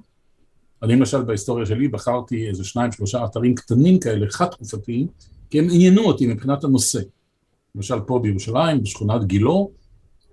אני 0.84 0.96
למשל 0.96 1.22
בהיסטוריה 1.22 1.66
שלי 1.66 1.88
בחרתי 1.88 2.48
איזה 2.48 2.64
שניים, 2.64 2.92
שלושה 2.92 3.26
אתרים 3.26 3.56
קטנים 3.56 4.00
כאלה, 4.00 4.26
חד-תקופתיים, 4.30 5.08
כי 5.50 5.60
הם 5.60 5.68
עניינו 5.72 6.02
אותי 6.02 6.28
מבחינת 6.28 6.64
הנושא. 6.64 7.00
למשל 7.76 8.00
פה 8.00 8.20
בירושלים, 8.20 8.84
בשכונת 8.84 9.26
גילו, 9.26 9.72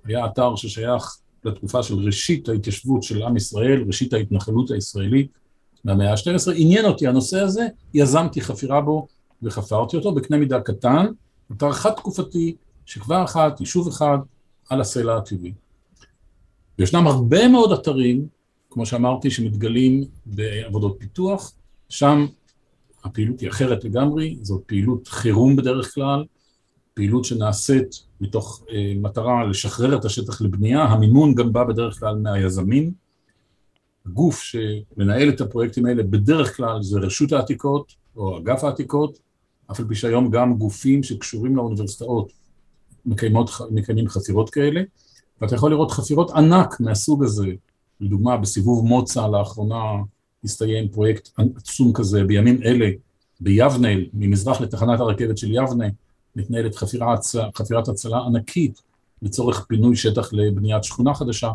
היה 0.04 0.26
אתר 0.26 0.56
ששייך 0.56 1.18
לתקופה 1.44 1.82
של 1.82 1.94
ראשית 1.94 2.48
ההתיישבות 2.48 3.02
של 3.02 3.22
עם 3.22 3.36
ישראל, 3.36 3.84
ראשית 3.86 4.12
ההתנחלות 4.12 4.70
הישראלית 4.70 5.38
מהמאה 5.84 6.12
ה-12, 6.12 6.52
עניין 6.54 6.84
אותי 6.84 7.06
הנושא 7.06 7.40
הזה, 7.40 7.66
יזמתי 7.94 8.40
חפירה 8.40 8.80
בו 8.80 9.06
וחפרתי 9.42 9.96
אותו 9.96 10.14
בקנה 10.14 10.36
מידה 10.36 10.60
קטן, 10.60 11.06
אתר 11.52 11.72
חד-תקופתי, 11.72 12.56
שכבה 12.86 13.24
אחת, 13.24 13.60
יישוב 13.60 13.88
אחד, 13.88 14.18
על 14.70 14.80
הסלע 14.80 15.16
הטבעי. 15.16 15.52
וישנם 16.78 17.06
הרבה 17.06 17.48
מאוד 17.48 17.72
אתרים, 17.72 18.26
כמו 18.70 18.86
שאמרתי, 18.86 19.30
שמתגלים 19.30 20.04
בעבודות 20.26 20.96
פיתוח, 20.98 21.52
שם 21.88 22.26
הפעילות 23.04 23.40
היא 23.40 23.48
אחרת 23.48 23.84
לגמרי, 23.84 24.36
זאת 24.42 24.62
פעילות 24.66 25.08
חירום 25.08 25.56
בדרך 25.56 25.94
כלל, 25.94 26.24
פעילות 26.98 27.24
שנעשית 27.24 28.04
מתוך 28.20 28.64
אה, 28.70 28.92
מטרה 28.96 29.44
לשחרר 29.44 29.96
את 29.96 30.04
השטח 30.04 30.40
לבנייה, 30.40 30.82
המימון 30.82 31.34
גם 31.34 31.52
בא 31.52 31.64
בדרך 31.64 32.00
כלל 32.00 32.16
מהיזמים. 32.16 32.92
הגוף 34.06 34.40
שמנהל 34.42 35.28
את 35.28 35.40
הפרויקטים 35.40 35.86
האלה 35.86 36.02
בדרך 36.02 36.56
כלל 36.56 36.82
זה 36.82 36.98
רשות 36.98 37.32
העתיקות 37.32 37.92
או 38.16 38.38
אגף 38.38 38.64
העתיקות, 38.64 39.18
אף 39.70 39.80
על 39.80 39.86
פי 39.88 39.94
שהיום 39.94 40.30
גם 40.30 40.54
גופים 40.54 41.02
שקשורים 41.02 41.56
לאוניברסיטאות 41.56 42.32
מקיימות, 43.06 43.50
מקיימים 43.70 44.08
חפירות 44.08 44.50
כאלה, 44.50 44.80
ואתה 45.40 45.54
יכול 45.54 45.70
לראות 45.70 45.90
חפירות 45.90 46.30
ענק 46.30 46.80
מהסוג 46.80 47.24
הזה, 47.24 47.48
לדוגמה 48.00 48.36
בסיבוב 48.36 48.86
מוצא 48.86 49.26
לאחרונה 49.26 49.82
הסתיים 50.44 50.88
פרויקט 50.88 51.28
עצום 51.56 51.92
כזה 51.92 52.24
בימים 52.24 52.62
אלה 52.62 52.90
ביבנה, 53.40 53.88
ממזרח 54.12 54.60
לתחנת 54.60 55.00
הרכבת 55.00 55.38
של 55.38 55.54
יבנה, 55.54 55.86
מתנהלת 56.36 56.74
חפירת, 56.74 57.20
חפירת 57.56 57.88
הצלה 57.88 58.18
ענקית 58.18 58.82
לצורך 59.22 59.64
פינוי 59.68 59.96
שטח 59.96 60.32
לבניית 60.32 60.84
שכונה 60.84 61.14
חדשה. 61.14 61.50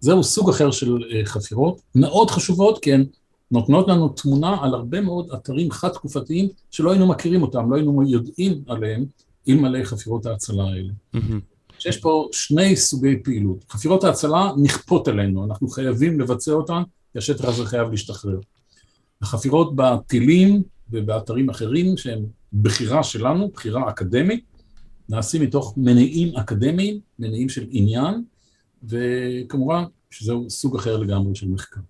זהו 0.00 0.24
סוג 0.24 0.50
אחר 0.50 0.70
של 0.70 0.98
אה, 1.12 1.24
חפירות, 1.24 1.80
מאוד 1.94 2.30
חשובות, 2.30 2.78
כי 2.78 2.92
הן 2.92 3.04
נותנות 3.50 3.88
לנו 3.88 4.08
תמונה 4.08 4.56
על 4.62 4.74
הרבה 4.74 5.00
מאוד 5.00 5.30
אתרים 5.34 5.70
חד-תקופתיים 5.70 6.48
שלא 6.70 6.90
היינו 6.90 7.06
מכירים 7.06 7.42
אותם, 7.42 7.70
לא 7.70 7.76
היינו 7.76 8.02
יודעים 8.08 8.62
עליהם, 8.66 9.04
אלמלא 9.48 9.84
חפירות 9.84 10.26
ההצלה 10.26 10.64
האלה. 10.64 10.92
שיש 11.78 11.96
פה 11.96 12.28
שני 12.32 12.76
סוגי 12.76 13.22
פעילות. 13.24 13.64
חפירות 13.70 14.04
ההצלה 14.04 14.52
נכפות 14.62 15.08
עלינו, 15.08 15.44
אנחנו 15.44 15.68
חייבים 15.68 16.20
לבצע 16.20 16.52
אותן, 16.52 16.82
כי 17.12 17.18
השטח 17.18 17.44
הזה 17.44 17.66
חייב 17.66 17.90
להשתחרר. 17.90 18.38
החפירות 19.22 19.76
בטילים 19.76 20.62
ובאתרים 20.90 21.50
אחרים, 21.50 21.96
שהם 21.96 22.26
בחירה 22.52 23.02
שלנו, 23.02 23.48
בחירה 23.48 23.90
אקדמית, 23.90 24.44
נעשים 25.08 25.42
מתוך 25.42 25.74
מניעים 25.76 26.36
אקדמיים, 26.36 27.00
מניעים 27.18 27.48
של 27.48 27.66
עניין, 27.70 28.22
וכמובן 28.84 29.84
שזהו 30.10 30.50
סוג 30.50 30.76
אחר 30.76 30.96
לגמרי 30.96 31.34
של 31.34 31.48
מחקר. 31.48 31.80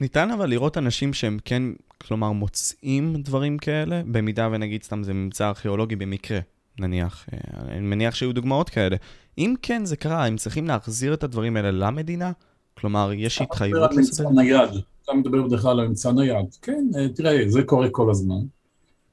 ניתן 0.00 0.30
אבל 0.30 0.50
לראות 0.50 0.78
אנשים 0.78 1.12
שהם 1.12 1.38
כן, 1.44 1.62
כלומר, 1.98 2.32
מוצאים 2.32 3.22
דברים 3.22 3.58
כאלה, 3.58 4.02
במידה 4.06 4.48
ונגיד 4.52 4.82
סתם 4.82 5.02
זה 5.02 5.12
ממצא 5.12 5.48
ארכיאולוגי 5.48 5.96
במקרה, 5.96 6.40
נניח. 6.78 7.26
אה, 7.32 7.38
אני 7.68 7.80
מניח 7.80 8.14
שהיו 8.14 8.32
דוגמאות 8.32 8.70
כאלה. 8.70 8.96
אם 9.38 9.54
כן 9.62 9.84
זה 9.84 9.96
קרה, 9.96 10.26
הם 10.26 10.36
צריכים 10.36 10.66
להחזיר 10.66 11.14
את 11.14 11.24
הדברים 11.24 11.56
האלה 11.56 11.70
למדינה? 11.70 12.32
כלומר, 12.74 13.12
יש 13.14 13.40
התחייבות 13.42 13.94
לעשות 13.94 13.98
את 13.98 14.14
זה? 14.14 14.22
אתה 14.22 14.30
מדבר 14.32 14.48
על 14.48 14.58
ממצא 14.58 14.70
נייד, 14.70 14.84
אתה 15.04 15.12
מדבר 15.14 15.42
בדרך 15.42 15.62
כלל 15.62 15.80
על 15.80 15.88
ממצא 15.88 16.12
נייד. 16.12 16.54
כן, 16.62 16.84
אה, 16.96 17.08
תראה, 17.08 17.48
זה 17.48 17.62
קורה 17.62 17.88
כל 17.90 18.10
הזמן. 18.10 18.40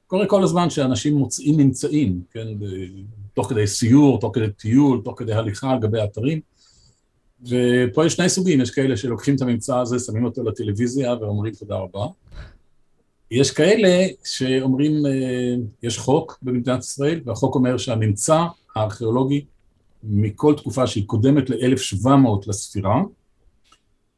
קורה 0.08 0.26
כל 0.26 0.42
הזמן 0.42 0.70
שאנשים 0.70 1.14
מוצאים 1.14 1.56
ממצאים, 1.56 2.20
כן, 2.30 2.46
תוך 3.34 3.48
כדי 3.50 3.66
סיור, 3.66 4.20
תוך 4.20 4.34
כדי 4.34 4.50
טיול, 4.50 5.00
תוך 5.04 5.18
כדי 5.18 5.32
הליכה 5.32 5.70
על 5.70 5.78
גבי 5.80 6.04
אתרים. 6.04 6.40
ופה 7.42 8.06
יש 8.06 8.12
שני 8.12 8.28
סוגים, 8.28 8.60
יש 8.60 8.70
כאלה 8.70 8.96
שלוקחים 8.96 9.36
את 9.36 9.42
הממצא 9.42 9.78
הזה, 9.78 9.98
שמים 9.98 10.24
אותו 10.24 10.44
לטלוויזיה 10.44 11.14
ואומרים 11.20 11.54
תודה 11.54 11.76
רבה. 11.76 12.06
יש 13.30 13.50
כאלה 13.50 14.06
שאומרים, 14.24 15.06
אה, 15.06 15.54
יש 15.82 15.98
חוק 15.98 16.38
במדינת 16.42 16.80
ישראל, 16.80 17.20
והחוק 17.24 17.54
אומר 17.54 17.78
שהממצא 17.78 18.44
הארכיאולוגי 18.76 19.44
מכל 20.02 20.54
תקופה 20.54 20.86
שהיא 20.86 21.06
קודמת 21.06 21.50
ל-1700 21.50 22.08
לספירה, 22.46 23.02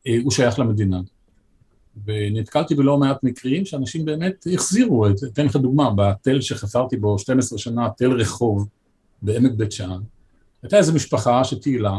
אה, 0.07 0.17
הוא 0.23 0.31
שייך 0.31 0.59
למדינה. 0.59 1.01
ונתקלתי 2.05 2.75
בלא 2.75 2.99
מעט 2.99 3.23
מקרים 3.23 3.65
שאנשים 3.65 4.05
באמת 4.05 4.47
החזירו, 4.55 5.07
אתן 5.09 5.47
לך 5.47 5.57
דוגמה, 5.57 5.91
בתל 5.97 6.41
שחפרתי 6.41 6.97
בו 6.97 7.19
12 7.19 7.59
שנה, 7.59 7.89
תל 7.97 8.13
רחוב 8.13 8.69
בעמק 9.23 9.53
בית 9.53 9.73
שאן, 9.73 10.01
הייתה 10.63 10.77
איזו 10.77 10.93
משפחה 10.93 11.45
שטיילה, 11.45 11.99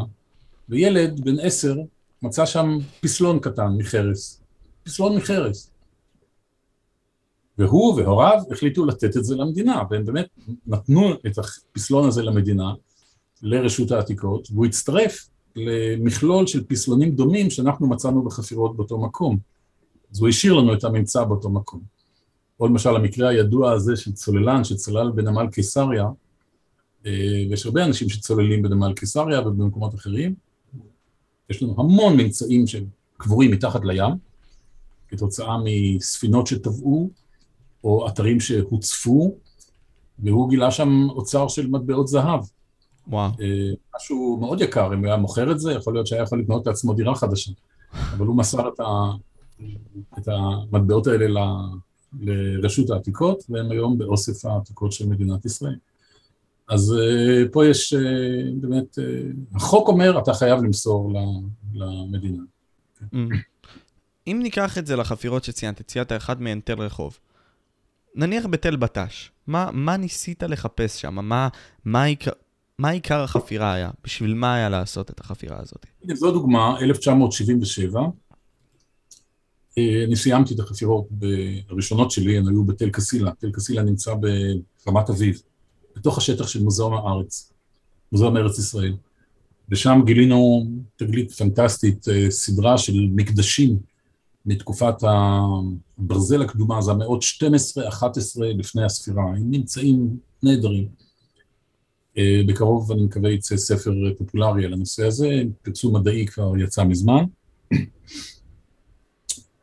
וילד 0.69 1.21
בן 1.25 1.39
עשר 1.39 1.75
מצא 2.21 2.45
שם 2.45 2.77
פסלון 3.01 3.39
קטן 3.39 3.67
מחרס, 3.77 4.41
פסלון 4.83 5.15
מחרס. 5.15 5.71
והוא 7.57 8.01
והוריו 8.01 8.39
החליטו 8.51 8.85
לתת 8.85 9.17
את 9.17 9.23
זה 9.23 9.35
למדינה, 9.35 9.83
והם 9.89 10.05
באמת 10.05 10.27
נתנו 10.67 11.13
את 11.27 11.37
הפסלון 11.37 12.07
הזה 12.07 12.23
למדינה, 12.23 12.73
לרשות 13.41 13.91
העתיקות, 13.91 14.47
והוא 14.51 14.65
הצטרף 14.65 15.29
למכלול 15.55 16.47
של 16.47 16.63
פסלונים 16.63 17.11
דומים 17.11 17.49
שאנחנו 17.49 17.87
מצאנו 17.87 18.23
בחפירות 18.23 18.75
באותו 18.75 18.97
מקום. 18.97 19.50
אז 20.11 20.19
הוא 20.19 20.29
השאיר 20.29 20.53
לנו 20.53 20.73
את 20.73 20.83
הממצא 20.83 21.23
באותו 21.23 21.49
מקום. 21.49 21.81
או 22.59 22.67
למשל 22.67 22.95
המקרה 22.95 23.29
הידוע 23.29 23.71
הזה 23.71 23.95
של 23.95 24.11
צוללן 24.11 24.63
שצולל 24.63 25.11
בנמל 25.11 25.47
קיסריה, 25.47 26.05
אה, 27.05 27.45
ויש 27.49 27.65
הרבה 27.65 27.85
אנשים 27.85 28.09
שצוללים 28.09 28.61
בנמל 28.61 28.93
קיסריה 28.93 29.41
ובמקומות 29.41 29.95
אחרים, 29.95 30.35
יש 31.49 31.63
לנו 31.63 31.75
המון 31.77 32.17
ממצאים 32.17 32.65
שקבורים 32.67 33.51
מתחת 33.51 33.85
לים, 33.85 34.13
כתוצאה 35.07 35.57
מספינות 35.63 36.47
שטבעו, 36.47 37.09
או 37.83 38.07
אתרים 38.07 38.39
שהוצפו, 38.39 39.35
והוא 40.19 40.49
גילה 40.49 40.71
שם 40.71 41.07
אוצר 41.09 41.47
של 41.47 41.67
מטבעות 41.67 42.07
זהב. 42.07 42.39
וואו. 43.07 43.31
אה, 43.41 43.71
משהו 43.95 44.37
מאוד 44.41 44.61
יקר, 44.61 44.93
אם 44.93 44.99
הוא 44.99 45.07
היה 45.07 45.17
מוכר 45.17 45.51
את 45.51 45.59
זה, 45.59 45.71
יכול 45.71 45.93
להיות 45.93 46.07
שהיה 46.07 46.23
יכול 46.23 46.39
לקנות 46.41 46.67
לעצמו 46.67 46.93
דירה 46.93 47.15
חדשה. 47.15 47.51
אבל 47.93 48.25
הוא 48.25 48.37
מסר 48.37 48.67
את, 48.67 48.79
ה, 48.79 48.83
את 50.17 50.27
המטבעות 50.27 51.07
האלה 51.07 51.27
ל, 51.27 51.37
לרשות 52.19 52.89
העתיקות, 52.89 53.43
והם 53.49 53.71
היום 53.71 53.97
באוסף 53.97 54.45
העתיקות 54.45 54.91
של 54.91 55.07
מדינת 55.07 55.45
ישראל. 55.45 55.75
אז 56.67 56.95
uh, 56.97 57.49
פה 57.51 57.65
יש 57.65 57.93
uh, 57.93 57.97
באמת, 58.61 58.97
uh, 58.97 59.55
החוק 59.55 59.87
אומר, 59.87 60.19
אתה 60.19 60.33
חייב 60.33 60.63
למסור 60.63 61.13
למדינה. 61.73 62.43
Mm. 63.01 63.15
אם 64.27 64.39
ניקח 64.43 64.77
את 64.77 64.87
זה 64.87 64.95
לחפירות 64.95 65.43
שציינת, 65.43 65.81
ציינת 65.81 66.11
אחד 66.11 66.41
מהן 66.41 66.59
תל 66.59 66.81
רחוב. 66.81 67.19
נניח 68.15 68.45
בתל 68.45 68.75
בט"ש, 68.75 69.31
מה, 69.47 69.69
מה 69.73 69.97
ניסית 69.97 70.43
לחפש 70.43 71.01
שם? 71.01 71.15
מה, 71.15 71.47
מה, 71.85 72.03
עיקר, 72.03 72.31
מה 72.79 72.89
עיקר 72.89 73.21
החפירה 73.23 73.73
היה? 73.73 73.89
בשביל 74.03 74.33
מה 74.33 74.55
היה 74.55 74.69
לעשות 74.69 75.11
את 75.11 75.19
החפירה 75.19 75.59
הזאת? 75.59 75.85
זו 76.13 76.31
דוגמה, 76.31 76.79
1977. 76.81 78.01
אני 79.77 80.15
סיימתי 80.15 80.53
את 80.53 80.59
החפירות 80.59 81.07
הראשונות 81.69 82.11
שלי, 82.11 82.37
הן 82.37 82.47
היו 82.47 82.63
בתל 82.63 82.89
קסילה. 82.89 83.31
תל 83.39 83.51
קסילה 83.51 83.83
נמצא 83.83 84.13
ברמת 84.85 85.09
אביב. 85.09 85.41
בתוך 85.95 86.17
השטח 86.17 86.47
של 86.47 86.63
מוזיאום 86.63 86.93
הארץ, 86.93 87.53
מוזיאום 88.11 88.37
ארץ 88.37 88.59
ישראל. 88.59 88.93
ושם 89.69 90.01
גילינו 90.05 90.65
תגלית 90.95 91.31
פנטסטית, 91.31 92.07
אה, 92.09 92.31
סדרה 92.31 92.77
של 92.77 93.07
מקדשים 93.15 93.79
מתקופת 94.45 94.95
הברזל 95.03 96.41
הקדומה, 96.41 96.81
זה 96.81 96.91
המאות 96.91 97.23
12-11 97.23 98.45
לפני 98.57 98.83
הספירה, 98.83 99.23
עם 99.23 99.51
ממצאים 99.51 100.17
נהדרים. 100.43 100.87
אה, 102.17 102.41
בקרוב 102.47 102.91
אני 102.91 103.03
מקווה 103.03 103.31
יצא 103.31 103.57
ספר 103.57 103.91
פופולרי 104.17 104.65
על 104.65 104.73
הנושא 104.73 105.05
הזה, 105.05 105.43
פרסום 105.61 105.95
מדעי 105.95 106.25
כבר 106.25 106.57
יצא 106.57 106.83
מזמן. 106.83 107.23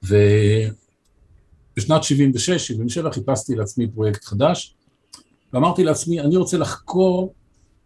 ובשנת 0.03 2.03
76-77 2.03 3.13
חיפשתי 3.13 3.55
לעצמי 3.55 3.89
פרויקט 3.89 4.25
חדש, 4.25 4.75
ואמרתי 5.53 5.85
לעצמי, 5.85 6.21
אני 6.21 6.37
רוצה 6.37 6.59
לחקור 6.59 7.35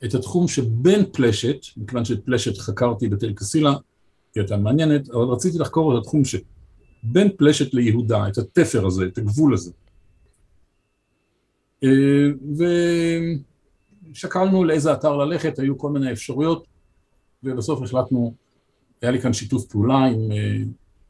את 0.05 0.15
התחום 0.15 0.49
שבין 0.49 1.05
פלשת, 1.13 1.57
מכיוון 1.77 2.05
שאת 2.05 2.25
פלשת 2.25 2.59
חקרתי 2.59 3.09
בתל 3.09 3.33
קסילה, 3.33 3.71
היא 3.71 4.43
הייתה 4.43 4.57
מעניינת, 4.57 5.11
אבל 5.11 5.25
רציתי 5.25 5.59
לחקור 5.59 5.99
את 5.99 6.03
התחום 6.03 6.23
שבין 6.25 7.29
פלשת 7.37 7.75
ליהודה, 7.75 8.29
את 8.29 8.39
התפר 8.39 8.87
הזה, 8.87 9.07
את 9.07 9.19
הגבול 9.19 9.55
הזה. 9.55 9.73
אה, 11.85 11.89
ושקלנו 14.13 14.65
לאיזה 14.65 14.93
אתר 14.93 15.17
ללכת, 15.17 15.59
היו 15.59 15.79
כל 15.79 15.91
מיני 15.91 16.13
אפשרויות, 16.13 16.67
ובסוף 17.43 17.83
החלטנו, 17.83 18.35
היה 19.03 19.11
לי 19.11 19.21
כאן 19.21 19.33
שיתוף 19.33 19.67
פעולה 19.67 19.97
עם, 19.97 20.33
אה, 20.33 20.57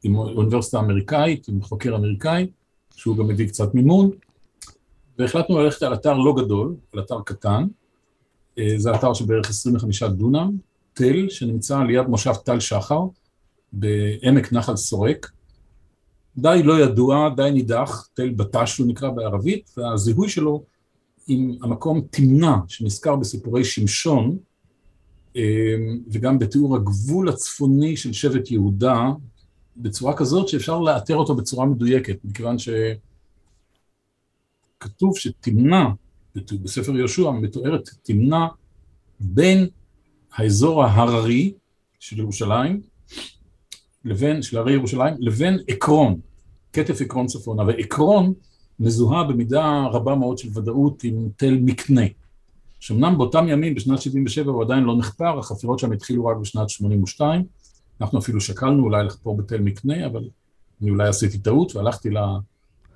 עם 0.02 0.16
אוניברסיטה 0.16 0.78
אמריקאית, 0.78 1.48
עם 1.48 1.62
חוקר 1.62 1.96
אמריקאי, 1.96 2.46
שהוא 2.94 3.16
גם 3.16 3.28
מביא 3.28 3.48
קצת 3.48 3.74
מימון, 3.74 4.10
והחלטנו 5.18 5.58
ללכת 5.58 5.82
על 5.82 5.94
אתר 5.94 6.14
לא 6.14 6.34
גדול, 6.36 6.76
על 6.92 7.00
אתר 7.00 7.20
קטן, 7.26 7.66
אה, 8.58 8.74
זה 8.76 8.94
אתר 8.94 9.14
של 9.14 9.24
בערך 9.24 9.50
25 9.50 10.02
דונם, 10.02 10.56
תל, 10.92 11.28
שנמצא 11.28 11.82
ליד 11.82 12.06
מושב 12.06 12.34
טל 12.44 12.60
שחר, 12.60 13.00
בעמק 13.72 14.52
נחל 14.52 14.76
סורק. 14.76 15.30
די 16.36 16.60
לא 16.64 16.80
ידוע, 16.80 17.28
די 17.36 17.50
נידח, 17.52 18.08
תל 18.14 18.30
בט"ש 18.30 18.78
הוא 18.78 18.86
נקרא 18.86 19.10
בערבית, 19.10 19.70
והזיהוי 19.76 20.28
שלו 20.28 20.64
עם 21.28 21.56
המקום 21.62 22.00
תמנע, 22.10 22.56
שנזכר 22.68 23.16
בסיפורי 23.16 23.64
שמשון, 23.64 24.38
אה, 25.36 25.42
וגם 26.12 26.38
בתיאור 26.38 26.76
הגבול 26.76 27.28
הצפוני 27.28 27.96
של 27.96 28.12
שבט 28.12 28.50
יהודה, 28.50 29.10
בצורה 29.82 30.16
כזאת 30.16 30.48
שאפשר 30.48 30.80
לאתר 30.80 31.16
אותו 31.16 31.34
בצורה 31.34 31.66
מדויקת, 31.66 32.16
מכיוון 32.24 32.58
ש... 32.58 32.68
כתוב 34.80 35.18
שתמנע, 35.18 35.88
בספר 36.34 36.96
יהושע 36.96 37.30
מתוארת 37.30 37.88
תמנע 38.02 38.46
בין 39.20 39.68
האזור 40.34 40.84
ההררי 40.84 41.52
של 42.00 42.18
ירושלים, 42.18 42.80
לבין, 44.04 44.42
של 44.42 44.58
הרי 44.58 44.72
ירושלים, 44.72 45.14
לבין 45.18 45.58
עקרון, 45.68 46.20
כתף 46.72 47.00
עקרון 47.00 47.26
צפונה, 47.26 47.62
ועקרון 47.62 48.32
מזוהה 48.80 49.24
במידה 49.24 49.84
רבה 49.92 50.14
מאוד 50.14 50.38
של 50.38 50.48
ודאות 50.54 51.04
עם 51.04 51.28
תל 51.36 51.58
מקנה. 51.60 52.06
שאומנם 52.80 53.18
באותם 53.18 53.48
ימים, 53.48 53.74
בשנת 53.74 54.02
77' 54.02 54.50
הוא 54.50 54.62
עדיין 54.62 54.84
לא 54.84 54.96
נחפר, 54.96 55.38
החפירות 55.38 55.78
שם 55.78 55.92
התחילו 55.92 56.26
רק 56.26 56.36
בשנת 56.36 56.70
82', 56.70 57.44
אנחנו 58.02 58.18
אפילו 58.18 58.40
שקלנו 58.40 58.84
אולי 58.84 59.04
לחפור 59.04 59.36
בתל 59.36 59.60
מקנה, 59.60 60.06
אבל 60.06 60.24
אני 60.82 60.90
אולי 60.90 61.08
עשיתי 61.08 61.38
טעות 61.38 61.76
והלכתי 61.76 62.08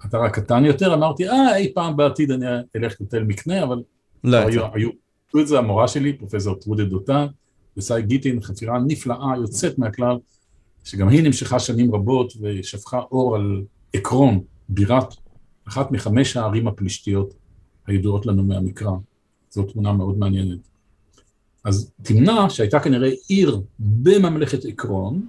האתר 0.01 0.23
הקטן 0.23 0.65
יותר, 0.65 0.95
אמרתי, 0.95 1.29
אה, 1.29 1.57
אי 1.57 1.73
פעם 1.75 1.97
בעתיד 1.97 2.31
אני 2.31 2.47
אלך 2.77 3.01
לתל 3.01 3.23
מקנה, 3.23 3.63
אבל 3.63 3.83
לא 4.25 4.37
היו, 4.37 4.65
היו, 4.75 4.91
היו 5.35 5.43
את 5.43 5.49
זה 5.49 5.59
המורה 5.59 5.89
שלי, 5.89 6.13
פרופסור 6.13 6.55
טרודה 6.55 6.85
דותן, 6.85 7.27
וסאי 7.77 8.03
גיטין, 8.03 8.41
חפירה 8.41 8.79
נפלאה, 8.79 9.37
יוצאת 9.37 9.79
מהכלל, 9.79 10.17
שגם 10.85 11.09
היא 11.09 11.23
נמשכה 11.23 11.59
שנים 11.59 11.95
רבות 11.95 12.33
ושפכה 12.41 13.01
אור 13.13 13.37
על 13.37 13.63
עקרון, 13.93 14.41
בירת, 14.69 15.15
אחת 15.69 15.91
מחמש 15.91 16.37
הערים 16.37 16.69
הפלישתיות 16.69 17.35
הידועות 17.87 18.27
לנו 18.27 18.43
מהמקרא. 18.43 18.91
זו 19.51 19.63
תמונה 19.63 19.93
מאוד 19.93 20.19
מעניינת. 20.19 20.59
אז 21.67 21.91
תמנע, 22.03 22.51
שהייתה 22.51 22.81
כנראה 22.81 23.11
עיר 23.29 23.61
בממלכת 23.79 24.65
עקרון, 24.65 25.29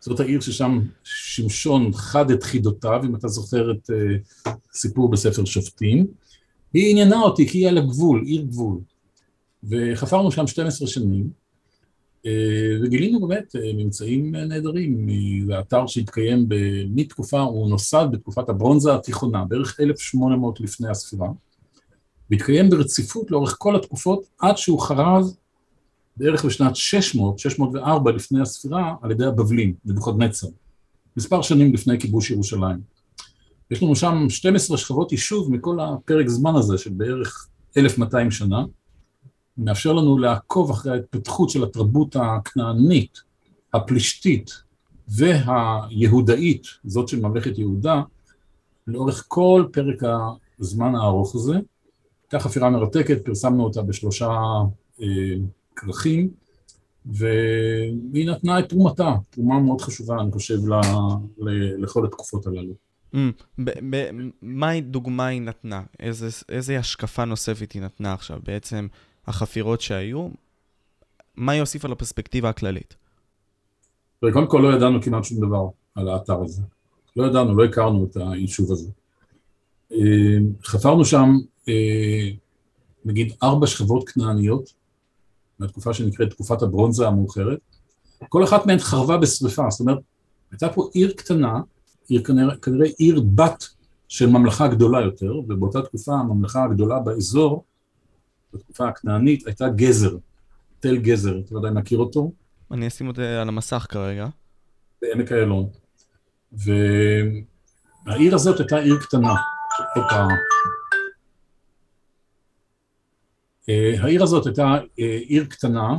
זאת 0.00 0.20
העיר 0.20 0.40
ששם 0.40 0.80
שמשון 1.04 1.92
חד 1.92 2.30
את 2.30 2.42
חידותיו, 2.42 3.00
אם 3.04 3.16
אתה 3.16 3.28
זוכר 3.28 3.70
את 3.70 3.90
uh, 3.90 4.50
סיפור 4.72 5.10
בספר 5.10 5.44
שופטים. 5.44 6.06
היא 6.74 6.90
עניינה 6.90 7.20
אותי 7.20 7.48
כי 7.48 7.58
היא 7.58 7.68
על 7.68 7.78
הגבול, 7.78 8.22
עיר 8.26 8.42
גבול. 8.42 8.78
וחפרנו 9.64 10.32
שם 10.32 10.46
12 10.46 10.88
שנים, 10.88 11.30
uh, 12.26 12.28
וגילינו 12.82 13.28
באמת 13.28 13.56
uh, 13.56 13.76
ממצאים 13.76 14.36
נהדרים. 14.36 15.08
זה 15.46 15.60
אתר 15.60 15.86
שהתקיים 15.86 16.46
מתקופה, 16.94 17.40
הוא 17.40 17.70
נוסד 17.70 18.06
בתקופת 18.12 18.48
הברונזה 18.48 18.94
התיכונה, 18.94 19.44
בערך 19.44 19.80
1800 19.80 20.60
לפני 20.60 20.88
הספירה, 20.88 21.28
והתקיים 22.30 22.70
ברציפות 22.70 23.30
לאורך 23.30 23.56
כל 23.58 23.76
התקופות 23.76 24.24
עד 24.38 24.56
שהוא 24.56 24.80
חרב 24.80 25.24
בערך 26.20 26.44
בשנת 26.44 26.76
600, 26.76 27.38
604 27.38 28.10
לפני 28.10 28.40
הספירה, 28.40 28.94
על 29.02 29.10
ידי 29.10 29.24
הבבלים, 29.24 29.74
נבוכדנצר, 29.84 30.46
מספר 31.16 31.42
שנים 31.42 31.74
לפני 31.74 32.00
כיבוש 32.00 32.30
ירושלים. 32.30 32.80
יש 33.70 33.82
לנו 33.82 33.96
שם 33.96 34.26
12 34.28 34.76
שכבות 34.76 35.12
יישוב 35.12 35.52
מכל 35.52 35.80
הפרק 35.80 36.28
זמן 36.28 36.54
הזה 36.54 36.78
של 36.78 36.90
בערך 36.90 37.48
1,200 37.76 38.30
שנה, 38.30 38.64
מאפשר 39.58 39.92
לנו 39.92 40.18
לעקוב 40.18 40.70
אחרי 40.70 40.92
ההתפתחות 40.92 41.50
של 41.50 41.64
התרבות 41.64 42.16
הכנענית, 42.16 43.18
הפלישתית 43.74 44.62
והיהודאית, 45.08 46.66
זאת 46.84 47.08
של 47.08 47.20
ממלכת 47.20 47.58
יהודה, 47.58 48.02
לאורך 48.86 49.24
כל 49.28 49.66
פרק 49.72 50.02
הזמן 50.60 50.94
הארוך 50.94 51.34
הזה. 51.34 51.58
הייתה 52.22 52.38
חפירה 52.38 52.70
מרתקת, 52.70 53.24
פרסמנו 53.24 53.64
אותה 53.64 53.82
בשלושה 53.82 54.30
אה, 55.02 55.06
כרכים, 55.80 56.30
והיא 57.06 58.30
נתנה 58.30 58.58
את 58.58 58.68
תרומתה, 58.68 59.14
תרומה 59.30 59.60
מאוד 59.60 59.80
חשובה, 59.80 60.20
אני 60.20 60.32
חושב, 60.32 60.68
ל, 60.68 60.74
ל, 61.38 61.82
לכל 61.82 62.04
התקופות 62.04 62.46
הללו. 62.46 62.74
Mm, 63.14 63.18
מה 64.42 64.80
דוגמה 64.80 65.26
היא 65.26 65.42
נתנה? 65.42 65.82
איזה, 66.00 66.28
איזה 66.48 66.78
השקפה 66.78 67.24
נוספת 67.24 67.72
היא 67.72 67.82
נתנה 67.82 68.12
עכשיו? 68.12 68.38
בעצם 68.46 68.86
החפירות 69.26 69.80
שהיו, 69.80 70.28
מה 71.36 71.52
היא 71.52 71.60
הוסיפה 71.60 71.88
לפרספקטיבה 71.88 72.48
הכללית? 72.48 72.96
קודם 74.20 74.46
כל 74.46 74.58
לא 74.58 74.76
ידענו 74.76 75.02
כמעט 75.02 75.24
שום 75.24 75.46
דבר 75.46 75.68
על 75.94 76.08
האתר 76.08 76.42
הזה. 76.42 76.62
לא 77.16 77.26
ידענו, 77.26 77.56
לא 77.56 77.64
הכרנו 77.64 78.04
את 78.04 78.16
היישוב 78.16 78.72
הזה. 78.72 78.90
אה, 79.92 80.38
חפרנו 80.64 81.04
שם, 81.04 81.30
אה, 81.68 82.30
נגיד, 83.04 83.32
ארבע 83.42 83.66
שכבות 83.66 84.08
כנעניות, 84.08 84.72
מהתקופה 85.60 85.94
שנקראת 85.94 86.30
תקופת 86.30 86.62
הברונזה 86.62 87.06
המאוחרת, 87.06 87.58
כל 88.28 88.44
אחת 88.44 88.66
מהן 88.66 88.78
חרבה 88.78 89.16
בשרפה, 89.16 89.70
זאת 89.70 89.80
אומרת, 89.80 89.98
הייתה 90.50 90.68
פה 90.68 90.90
עיר 90.94 91.12
קטנה, 91.16 91.60
עיר 92.08 92.22
כנראה, 92.22 92.56
כנראה 92.56 92.86
עיר 92.98 93.22
בת 93.34 93.68
של 94.08 94.26
ממלכה 94.26 94.68
גדולה 94.68 95.00
יותר, 95.00 95.36
ובאותה 95.36 95.82
תקופה 95.82 96.12
הממלכה 96.12 96.64
הגדולה 96.64 97.00
באזור, 97.00 97.64
בתקופה 98.54 98.88
הכנענית, 98.88 99.46
הייתה 99.46 99.68
גזר, 99.68 100.16
תל 100.80 100.96
גזר, 100.96 101.38
אתה 101.38 101.56
ודאי 101.56 101.70
מכיר 101.70 101.98
אותו, 101.98 102.32
אני 102.70 102.86
אשים 102.86 103.08
אותו 103.08 103.22
על 103.22 103.48
המסך 103.48 103.86
כרגע. 103.88 104.26
בעמק 105.02 105.32
איילון. 105.32 105.66
והעיר 106.52 108.34
הזאת 108.34 108.60
הייתה 108.60 108.76
עיר 108.76 108.96
קטנה. 109.00 109.34
אה, 113.70 113.94
העיר 114.02 114.22
הזאת 114.22 114.46
הייתה 114.46 114.78
אה, 115.00 115.18
עיר 115.28 115.44
קטנה, 115.44 115.98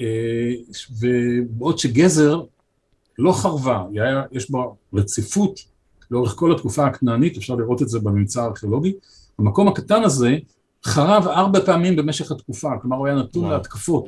אה, 0.00 0.52
ובעוד 1.00 1.78
שגזר 1.78 2.42
לא 3.18 3.32
חרבה, 3.32 3.84
היה, 3.92 4.22
יש 4.32 4.50
בה 4.50 4.58
רציפות 4.94 5.60
לאורך 6.10 6.32
כל 6.32 6.52
התקופה 6.52 6.86
הכנענית, 6.86 7.36
אפשר 7.36 7.54
לראות 7.54 7.82
את 7.82 7.88
זה 7.88 7.98
בממצא 7.98 8.42
הארכיאולוגי, 8.42 8.92
המקום 9.38 9.68
הקטן 9.68 10.02
הזה 10.02 10.36
חרב 10.84 11.28
ארבע 11.28 11.60
פעמים 11.60 11.96
במשך 11.96 12.32
התקופה, 12.32 12.70
כלומר 12.80 12.96
הוא 12.96 13.06
היה 13.06 13.16
נתון 13.16 13.50
להתקפות, 13.50 14.04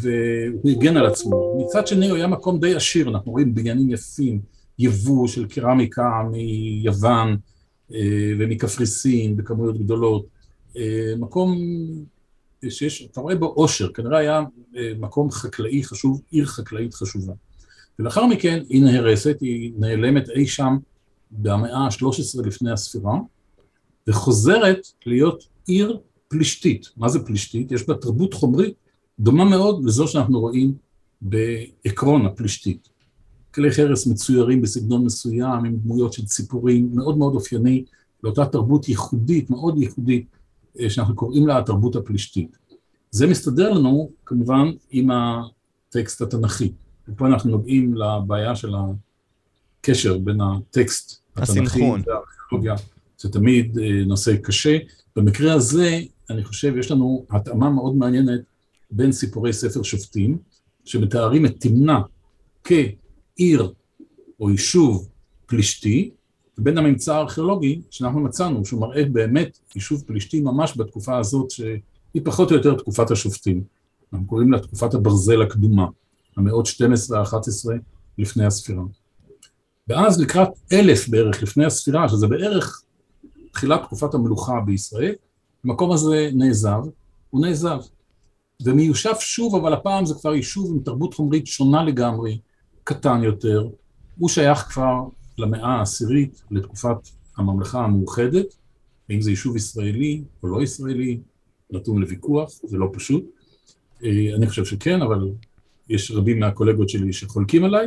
והוא 0.00 0.70
הגן 0.70 0.96
על 0.96 1.06
עצמו. 1.06 1.66
מצד 1.66 1.86
שני 1.86 2.08
הוא 2.08 2.16
היה 2.16 2.26
מקום 2.26 2.60
די 2.60 2.74
עשיר, 2.74 3.08
אנחנו 3.08 3.32
רואים 3.32 3.54
בניינים 3.54 3.90
יפים, 3.90 4.40
יבוא 4.78 5.28
של 5.28 5.46
קרמיקה 5.46 6.22
מיוון 6.30 7.36
ומקפריסין 8.38 9.36
בכמויות 9.36 9.78
גדולות, 9.78 10.26
מקום 11.18 11.58
שיש, 12.70 13.08
אתה 13.12 13.20
רואה 13.20 13.34
בו 13.34 13.46
עושר, 13.46 13.92
כנראה 13.92 14.18
היה 14.18 14.42
אה, 14.76 14.92
מקום 14.98 15.30
חקלאי 15.30 15.84
חשוב, 15.84 16.20
עיר 16.30 16.46
חקלאית 16.46 16.94
חשובה. 16.94 17.32
ולאחר 17.98 18.26
מכן 18.26 18.62
היא 18.68 18.82
נהרסת, 18.82 19.36
היא 19.40 19.72
נעלמת 19.78 20.30
אי 20.30 20.46
שם 20.46 20.76
במאה 21.30 21.78
ה-13 21.78 22.46
לפני 22.46 22.70
הספירה, 22.70 23.18
וחוזרת 24.08 24.86
להיות 25.06 25.44
עיר 25.66 25.98
פלישתית. 26.28 26.86
מה 26.96 27.08
זה 27.08 27.24
פלישתית? 27.24 27.72
יש 27.72 27.86
בה 27.86 27.94
תרבות 27.94 28.34
חומרית 28.34 28.74
דומה 29.20 29.44
מאוד 29.44 29.84
לזו 29.84 30.08
שאנחנו 30.08 30.40
רואים 30.40 30.74
בעקרון 31.20 32.26
הפלישתית. 32.26 32.88
כלי 33.54 33.70
חרס 33.70 34.06
מצוירים 34.06 34.62
בסגנון 34.62 35.04
מסוים, 35.04 35.64
עם 35.64 35.76
דמויות 35.76 36.12
של 36.12 36.24
ציפורים, 36.24 36.90
מאוד 36.94 37.18
מאוד 37.18 37.34
אופייני 37.34 37.84
לאותה 38.22 38.46
תרבות 38.46 38.88
ייחודית, 38.88 39.50
מאוד 39.50 39.82
ייחודית, 39.82 40.26
אה, 40.32 40.35
שאנחנו 40.88 41.14
קוראים 41.14 41.46
לה 41.46 41.58
התרבות 41.58 41.96
הפלישתית. 41.96 42.58
זה 43.10 43.26
מסתדר 43.26 43.72
לנו 43.72 44.10
כמובן 44.26 44.70
עם 44.90 45.10
הטקסט 45.10 46.22
התנ"כי. 46.22 46.72
ופה 47.08 47.26
אנחנו 47.26 47.50
נוגעים 47.50 47.94
לבעיה 47.94 48.56
של 48.56 48.74
הקשר 49.80 50.18
בין 50.18 50.40
הטקסט 50.40 51.22
התנ"כי 51.36 51.80
והארכיאולוגיה, 51.80 52.74
זה 53.18 53.32
תמיד 53.32 53.78
אה, 53.78 54.04
נושא 54.06 54.36
קשה. 54.36 54.78
במקרה 55.16 55.52
הזה, 55.52 56.00
אני 56.30 56.44
חושב, 56.44 56.76
יש 56.76 56.90
לנו 56.90 57.26
התאמה 57.30 57.70
מאוד 57.70 57.96
מעניינת 57.96 58.40
בין 58.90 59.12
סיפורי 59.12 59.52
ספר 59.52 59.82
שופטים, 59.82 60.38
שמתארים 60.84 61.46
את 61.46 61.60
תמנע 61.60 61.98
כעיר 62.64 63.72
או 64.40 64.50
יישוב 64.50 65.08
פלישתי, 65.46 66.10
ובין 66.58 66.78
הממצא 66.78 67.14
הארכיאולוגי 67.14 67.80
שאנחנו 67.90 68.20
מצאנו, 68.20 68.64
שהוא 68.64 68.80
מראה 68.80 69.04
באמת 69.04 69.58
יישוב 69.74 70.04
פלישתי 70.06 70.40
ממש 70.40 70.76
בתקופה 70.76 71.18
הזאת, 71.18 71.50
שהיא 71.50 72.22
פחות 72.24 72.50
או 72.50 72.56
יותר 72.56 72.74
תקופת 72.74 73.10
השופטים. 73.10 73.62
אנחנו 74.12 74.26
קוראים 74.26 74.52
לה 74.52 74.58
תקופת 74.58 74.94
הברזל 74.94 75.42
הקדומה, 75.42 75.86
המאות 76.36 76.66
12-11 76.66 76.70
לפני 78.18 78.44
הספירה. 78.44 78.82
ואז 79.88 80.20
לקראת 80.20 80.48
אלף 80.72 81.08
בערך 81.08 81.42
לפני 81.42 81.64
הספירה, 81.64 82.08
שזה 82.08 82.26
בערך 82.26 82.82
תחילת 83.52 83.82
תקופת 83.82 84.14
המלוכה 84.14 84.60
בישראל, 84.66 85.14
המקום 85.64 85.92
הזה 85.92 86.30
נעזב, 86.34 86.80
הוא 87.30 87.46
נעזב. 87.46 87.78
ומיושב 88.64 89.14
שוב, 89.20 89.54
אבל 89.54 89.72
הפעם 89.72 90.06
זה 90.06 90.14
כבר 90.14 90.34
יישוב 90.34 90.70
עם 90.70 90.80
תרבות 90.80 91.14
חומרית 91.14 91.46
שונה 91.46 91.84
לגמרי, 91.84 92.38
קטן 92.84 93.22
יותר, 93.22 93.68
הוא 94.18 94.28
שייך 94.28 94.58
כבר 94.58 95.00
למאה 95.38 95.78
העשירית, 95.78 96.42
לתקופת 96.50 96.96
הממלכה 97.36 97.84
המאוחדת, 97.84 98.56
האם 99.10 99.20
זה 99.20 99.30
יישוב 99.30 99.56
ישראלי 99.56 100.22
או 100.42 100.48
לא 100.48 100.62
ישראלי, 100.62 101.20
נתון 101.70 101.98
לוויכוח, 101.98 102.50
זה 102.64 102.78
לא 102.78 102.90
פשוט. 102.92 103.24
אה, 104.04 104.34
אני 104.36 104.46
חושב 104.46 104.64
שכן, 104.64 105.02
אבל 105.02 105.30
יש 105.88 106.10
רבים 106.10 106.40
מהקולגות 106.40 106.88
שלי 106.88 107.12
שחולקים 107.12 107.64
עליי. 107.64 107.86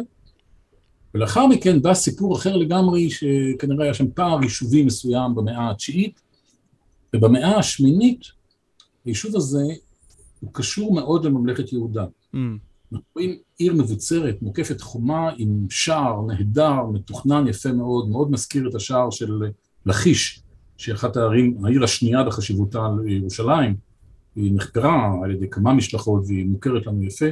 ולאחר 1.14 1.48
מכן 1.48 1.82
בא 1.82 1.94
סיפור 1.94 2.38
אחר 2.38 2.58
לגמרי, 2.58 3.10
שכנראה 3.10 3.84
היה 3.84 3.94
שם 3.94 4.12
פער 4.12 4.44
יישובי 4.44 4.84
מסוים 4.84 5.36
במאה 5.36 5.72
התשיעית, 5.72 6.22
ובמאה 7.16 7.58
השמינית 7.60 8.22
היישוב 9.06 9.36
הזה 9.36 9.64
הוא 10.40 10.54
קשור 10.54 10.94
מאוד 10.94 11.26
לממלכת 11.26 11.74
יהודה. 11.74 12.06
Mm. 12.36 12.38
אנחנו 12.94 13.06
רואים 13.16 13.38
עיר 13.58 13.74
מבוצרת, 13.74 14.42
מוקפת 14.42 14.82
חומה 14.82 15.30
עם 15.38 15.68
שער 15.70 16.22
נהדר, 16.28 16.84
מתוכנן 16.94 17.48
יפה 17.48 17.72
מאוד, 17.72 18.10
מאוד 18.10 18.32
מזכיר 18.32 18.70
את 18.70 18.76
השער 18.76 19.10
של 19.10 19.42
לכיש, 19.86 20.44
שהיא 20.78 20.96
אחת 20.96 21.18
הערים, 21.18 21.66
העיר 21.66 21.84
השנייה 21.84 22.24
בחשיבותה 22.24 22.88
לירושלים, 23.06 23.76
היא 24.36 24.52
נחקרה 24.56 25.14
על 25.24 25.32
ידי 25.32 25.50
כמה 25.50 25.74
משלחות 25.74 26.24
והיא 26.28 26.46
מוכרת 26.46 26.88
לנו 26.88 27.04
יפה, 27.04 27.26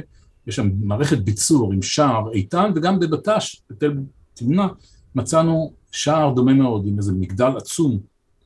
יש 0.46 0.56
שם 0.56 0.70
מערכת 0.80 1.18
ביצור 1.18 1.72
עם 1.72 1.82
שער 1.82 2.32
איתן, 2.32 2.72
וגם 2.74 3.00
בבט"ש, 3.00 3.62
בתל 3.70 3.92
תמנע, 4.34 4.66
מצאנו 5.14 5.72
שער 5.90 6.34
דומה 6.34 6.54
מאוד, 6.54 6.86
עם 6.86 6.98
איזה 6.98 7.12
מגדל 7.12 7.56
עצום 7.56 7.98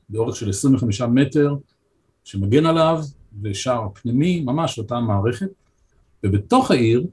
באורך 0.09 0.35
של 0.35 0.49
25 0.49 1.01
מטר, 1.01 1.55
שמגן 2.23 2.65
עליו, 2.65 3.03
ושער 3.41 3.87
פנימי, 3.93 4.41
ממש 4.41 4.79
אותה 4.79 4.99
מערכת. 4.99 5.62
ובתוך 6.25 6.71
העיר 6.71 7.07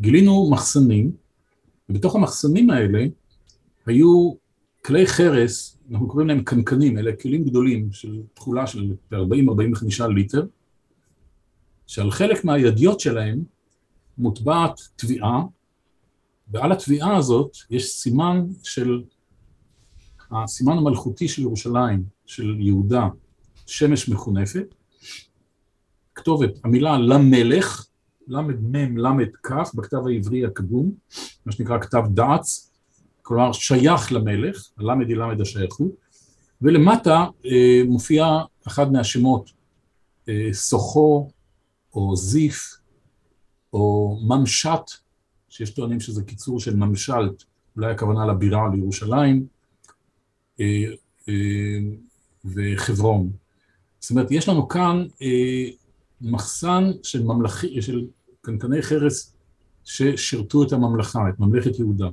גילינו 0.00 0.50
מחסנים, 0.50 1.12
ובתוך 1.88 2.14
המחסנים 2.14 2.70
האלה 2.70 3.04
היו 3.86 4.32
כלי 4.84 5.06
חרס, 5.06 5.78
אנחנו 5.90 6.08
קוראים 6.08 6.28
להם 6.28 6.42
קנקנים, 6.42 6.98
אלה 6.98 7.16
כלים 7.16 7.44
גדולים 7.44 7.92
של 7.92 8.22
תכולה 8.34 8.66
של 8.66 8.94
40-45 9.12 9.16
ליטר, 10.14 10.46
שעל 11.86 12.10
חלק 12.10 12.44
מהידיות 12.44 13.00
שלהם 13.00 13.44
מוטבעת 14.18 14.80
תביעה, 14.96 15.42
ועל 16.50 16.72
התביעה 16.72 17.16
הזאת 17.16 17.56
יש 17.70 17.92
סימן 17.92 18.46
של, 18.62 19.02
הסימן 20.30 20.78
המלכותי 20.78 21.28
של 21.28 21.42
ירושלים, 21.42 22.04
של 22.26 22.56
יהודה, 22.60 23.08
שמש 23.66 24.08
מחונפת, 24.08 24.74
כתובת, 26.14 26.50
המילה 26.64 26.98
למלך, 26.98 27.87
ל"מ 28.28 28.98
ל"כ 28.98 29.74
בכתב 29.74 30.06
העברי 30.06 30.44
הקדום, 30.46 30.92
מה 31.46 31.52
שנקרא 31.52 31.78
כתב 31.78 32.02
דעץ, 32.10 32.70
כלומר 33.22 33.52
שייך 33.52 34.12
למלך, 34.12 34.68
הלמד 34.78 35.08
היא 35.08 35.16
למד 35.16 35.40
השייכות, 35.40 35.92
ולמטה 36.62 37.26
אה, 37.46 37.82
מופיע 37.86 38.26
אחד 38.66 38.92
מהשמות, 38.92 39.50
אה, 40.28 40.48
סוחו 40.52 41.30
או 41.94 42.16
זיף 42.16 42.76
או 43.72 44.18
ממשת, 44.28 44.90
שיש 45.48 45.70
טוענים 45.70 46.00
שזה 46.00 46.22
קיצור 46.22 46.60
של 46.60 46.76
ממשלת, 46.76 47.44
אולי 47.76 47.92
הכוונה 47.92 48.26
לבירה 48.26 48.68
לירושלים, 48.74 49.46
אה, 50.60 50.84
אה, 51.28 51.78
וחברון. 52.44 53.30
זאת 54.00 54.10
אומרת, 54.10 54.30
יש 54.30 54.48
לנו 54.48 54.68
כאן 54.68 55.06
אה, 55.22 55.64
מחסן 56.20 56.90
של 57.02 57.22
ממלכי, 57.22 57.82
של 57.82 58.06
קנקני 58.48 58.82
חרס 58.82 59.36
ששירתו 59.84 60.62
את 60.62 60.72
הממלכה, 60.72 61.28
את 61.28 61.40
ממלכת 61.40 61.78
יהודה. 61.78 62.08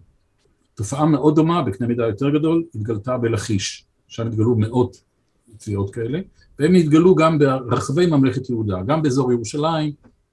תופעה 0.76 1.06
מאוד 1.06 1.36
דומה, 1.36 1.64
בקנה 1.64 1.88
מידה 1.88 2.04
יותר 2.04 2.30
גדול, 2.30 2.64
התגלתה 2.76 3.18
בלכיש, 3.18 3.86
שם 4.08 4.28
התגלו 4.28 4.56
מאות 4.56 5.02
תביעות 5.58 5.94
כאלה, 5.94 6.20
והם 6.60 6.76
התגלו 6.76 7.16
גם 7.16 7.40
ברחבי 7.40 8.06
ממלכת 8.06 8.50
יהודה, 8.50 8.82
גם 8.88 9.02
באזור 9.02 9.32
ירושלים 9.32 9.92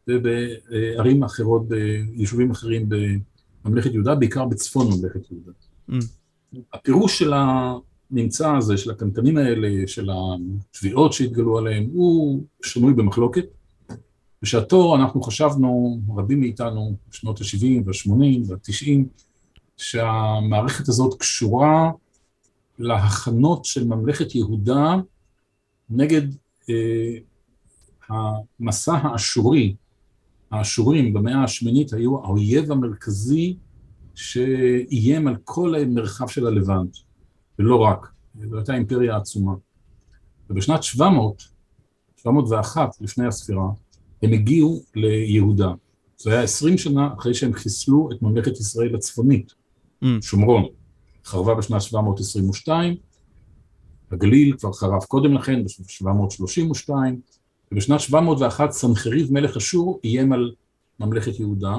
ובערים 0.09 1.23
אחרות, 1.23 1.69
ביישובים 1.69 2.51
אחרים 2.51 2.88
בממלכת 3.65 3.95
יהודה, 3.95 4.15
בעיקר 4.15 4.45
בצפון 4.45 4.87
ממלכת 4.87 5.31
יהודה. 5.31 5.53
Mm. 5.91 6.57
הפירוש 6.73 7.19
של 7.19 7.33
הנמצא 7.37 8.57
הזה, 8.57 8.77
של 8.77 8.91
הקנקנים 8.91 9.37
האלה, 9.37 9.87
של 9.87 10.09
התביעות 10.11 11.12
שהתגלו 11.12 11.59
עליהם, 11.59 11.88
הוא 11.93 12.45
שנוי 12.62 12.93
במחלוקת. 12.93 13.45
בשעתו 14.42 14.96
אנחנו 14.96 15.22
חשבנו, 15.22 16.00
רבים 16.16 16.40
מאיתנו, 16.40 16.96
בשנות 17.11 17.40
ה-70 17.40 17.83
וה-80 17.87 18.50
וה-90, 18.50 19.22
שהמערכת 19.76 20.88
הזאת 20.88 21.20
קשורה 21.20 21.90
להכנות 22.78 23.64
של 23.64 23.87
ממלכת 23.87 24.35
יהודה 24.35 24.96
נגד 25.90 26.22
אה, 26.70 27.18
המסע 28.09 28.94
האשורי. 28.94 29.74
האשורים 30.50 31.12
במאה 31.12 31.44
השמינית 31.44 31.92
היו 31.92 32.24
האויב 32.24 32.72
המרכזי 32.72 33.57
שאיים 34.14 35.28
על 35.28 35.37
כל 35.44 35.74
המרחב 35.74 36.28
של 36.28 36.46
הלבנט, 36.46 36.96
ולא 37.59 37.76
רק, 37.76 38.09
זו 38.50 38.57
הייתה 38.57 38.74
אימפריה 38.74 39.16
עצומה. 39.16 39.52
ובשנת 40.50 40.83
700, 40.83 41.42
701 42.16 42.90
לפני 43.00 43.26
הספירה, 43.26 43.68
הם 44.23 44.33
הגיעו 44.33 44.83
ליהודה. 44.95 45.73
זה 46.17 46.31
היה 46.31 46.43
עשרים 46.43 46.79
שנה 46.79 47.09
אחרי 47.19 47.35
שהם 47.35 47.53
חיסלו 47.53 48.09
את 48.13 48.23
ממלכת 48.23 48.61
ישראל 48.61 48.95
הצפונית, 48.95 49.53
mm. 50.05 50.07
שומרון. 50.21 50.65
חרבה 51.25 51.55
בשנת 51.55 51.83
722, 51.83 52.97
הגליל 54.11 54.57
כבר 54.59 54.73
חרב 54.73 55.03
קודם 55.03 55.35
לכן, 55.35 55.65
ב-732, 55.65 56.91
ובשנת 57.73 58.01
701 58.01 58.71
סנחריב 58.71 59.33
מלך 59.33 59.57
אשור 59.57 60.01
איים 60.05 60.33
על 60.33 60.53
ממלכת 61.01 61.41
יהודה, 61.41 61.77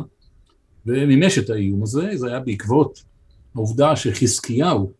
ומימש 0.85 1.37
את 1.37 1.49
האיום 1.49 1.83
הזה, 1.83 2.09
זה 2.15 2.27
היה 2.27 2.39
בעקבות 2.39 3.03
העובדה 3.55 3.95
שחזקיהו, 3.95 4.91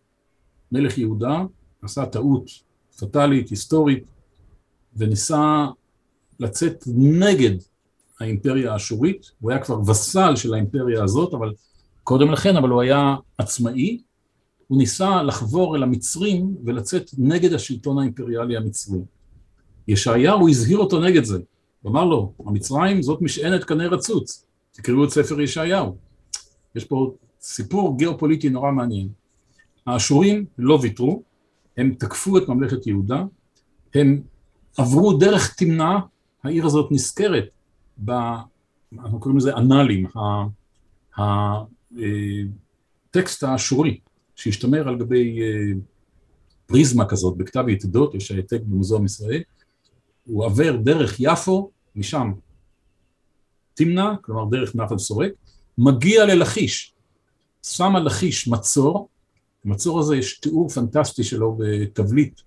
מלך 0.72 0.98
יהודה, 0.98 1.42
עשה 1.82 2.06
טעות 2.06 2.50
פטאלית, 2.98 3.48
היסטורית, 3.48 4.04
וניסה 4.96 5.66
לצאת 6.40 6.84
נגד 6.96 7.56
האימפריה 8.20 8.72
האשורית, 8.72 9.30
הוא 9.40 9.50
היה 9.50 9.60
כבר 9.60 9.80
וסל 9.90 10.36
של 10.36 10.54
האימפריה 10.54 11.04
הזאת, 11.04 11.34
אבל 11.34 11.52
קודם 12.02 12.30
לכן, 12.30 12.56
אבל 12.56 12.68
הוא 12.68 12.82
היה 12.82 13.16
עצמאי, 13.38 14.02
הוא 14.68 14.78
ניסה 14.78 15.22
לחבור 15.22 15.76
אל 15.76 15.82
המצרים 15.82 16.56
ולצאת 16.64 17.10
נגד 17.18 17.52
השלטון 17.52 17.98
האימפריאלי 17.98 18.56
המצרי. 18.56 18.98
ישעיהו 19.88 20.48
הזהיר 20.48 20.78
אותו 20.78 21.00
נגד 21.00 21.24
זה, 21.24 21.38
הוא 21.82 21.90
אמר 21.90 22.04
לו, 22.04 22.32
המצרים 22.46 23.02
זאת 23.02 23.22
משענת 23.22 23.64
קנה 23.64 23.86
רצוץ, 23.86 24.46
תקראו 24.72 25.04
את 25.04 25.10
ספר 25.10 25.40
ישעיהו. 25.40 25.96
יש 26.74 26.84
פה 26.84 27.14
סיפור 27.40 27.98
גיאופוליטי 27.98 28.48
נורא 28.48 28.70
מעניין. 28.72 29.08
האשורים 29.86 30.44
לא 30.58 30.78
ויתרו, 30.82 31.22
הם 31.76 31.94
תקפו 31.98 32.38
את 32.38 32.48
ממלכת 32.48 32.86
יהודה, 32.86 33.24
הם 33.94 34.22
עברו 34.76 35.12
דרך 35.12 35.54
תמנע, 35.54 35.98
העיר 36.44 36.66
הזאת 36.66 36.92
נזכרת, 36.92 37.44
ב, 38.04 38.10
אנחנו 38.98 39.20
קוראים 39.20 39.38
לזה 39.38 39.54
אנאלים, 39.56 40.06
הטקסט 43.10 43.42
האשורי, 43.42 44.00
שהשתמר 44.36 44.88
על 44.88 44.98
גבי 44.98 45.42
אה, 45.42 45.46
פריזמה 46.66 47.08
כזאת, 47.08 47.36
בכתב 47.36 47.68
יתדות, 47.68 48.14
יש 48.14 48.30
העתק 48.30 48.60
במוזיאום 48.66 49.04
ישראל, 49.04 49.42
הוא 50.24 50.44
עבר 50.44 50.76
דרך 50.76 51.16
יפו, 51.18 51.70
משם 51.96 52.32
תמנע, 53.74 54.12
כלומר 54.20 54.44
דרך 54.50 54.74
נחל 54.74 54.98
סורק, 54.98 55.32
מגיע 55.78 56.24
ללכיש, 56.24 56.94
שם 57.62 57.96
על 57.96 58.06
לכיש 58.06 58.48
מצור, 58.48 59.08
במצור 59.64 60.00
הזה 60.00 60.16
יש 60.16 60.38
תיאור 60.40 60.68
פנטסטי 60.68 61.24
שלו 61.24 61.58
בתבליט 61.58 62.40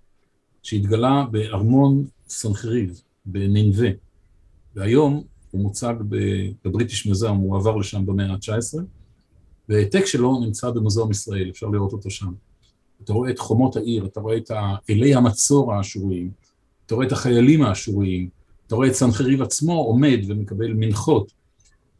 שהתגלה 0.64 1.26
בארמון 1.32 2.06
סנחריב, 2.28 3.02
בנינווה, 3.28 3.90
והיום 4.76 5.24
הוא 5.52 5.62
מוצג 5.62 5.94
בבריטיש 6.66 7.06
מוזיאום, 7.06 7.38
הוא 7.38 7.58
עבר 7.58 7.76
לשם 7.76 8.06
במאה 8.06 8.32
ה-19, 8.32 8.80
והעתק 9.70 10.06
שלו 10.06 10.40
נמצא 10.40 10.70
במוזיאום 10.70 11.12
ישראל, 11.12 11.50
אפשר 11.50 11.68
לראות 11.68 11.94
אותו 11.94 12.10
שם. 12.10 12.32
אתה 13.04 13.14
רואה 13.14 13.30
את 13.30 13.40
חומות 13.40 13.76
העיר, 13.76 14.06
אתה 14.06 14.20
רואה 14.20 14.38
את 14.38 14.52
אלי 14.90 15.16
המצור 15.16 15.74
האשוריים, 15.74 16.32
אתה 16.86 16.96
רואה 16.96 17.08
את 17.08 17.12
החיילים 17.12 17.62
האשוריים, 17.62 18.30
אתה 18.68 18.76
רואה 18.76 18.88
את 18.88 18.94
סנחריב 18.94 19.42
עצמו 19.42 19.74
עומד 19.74 20.20
ומקבל 20.28 20.74
מנחות, 20.74 21.32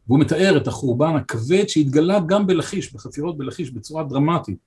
והוא 0.06 0.18
מתאר 0.18 0.56
את 0.56 0.68
החורבן 0.68 1.16
הכבד 1.16 1.68
שהתגלה 1.68 2.20
גם 2.26 2.46
בלכיש, 2.46 2.92
בחפירות 2.94 3.38
בלכיש, 3.38 3.70
בצורה 3.70 4.04
דרמטית. 4.04 4.58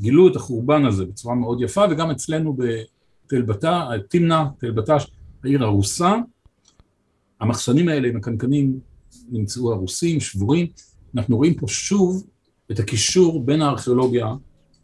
גילו 0.00 0.28
את 0.28 0.36
החורבן 0.36 0.84
הזה 0.84 1.04
בצורה 1.04 1.34
מאוד 1.34 1.60
יפה, 1.60 1.84
וגם 1.90 2.10
אצלנו 2.10 2.56
בתל 2.56 3.42
בטה, 3.42 3.88
תמנע, 4.08 4.44
תל 4.58 4.70
בטש, 4.70 5.06
העיר 5.44 5.64
הרוסה, 5.64 6.14
המחסנים 7.40 7.88
האלה 7.88 8.08
עם 8.08 8.16
הקנקנים 8.16 8.80
נמצאו 9.28 9.72
הרוסים, 9.72 10.20
שבורים. 10.20 10.66
אנחנו 11.14 11.36
רואים 11.36 11.54
פה 11.54 11.68
שוב 11.68 12.26
את 12.70 12.78
הקישור 12.78 13.44
בין 13.44 13.62
הארכיאולוגיה 13.62 14.26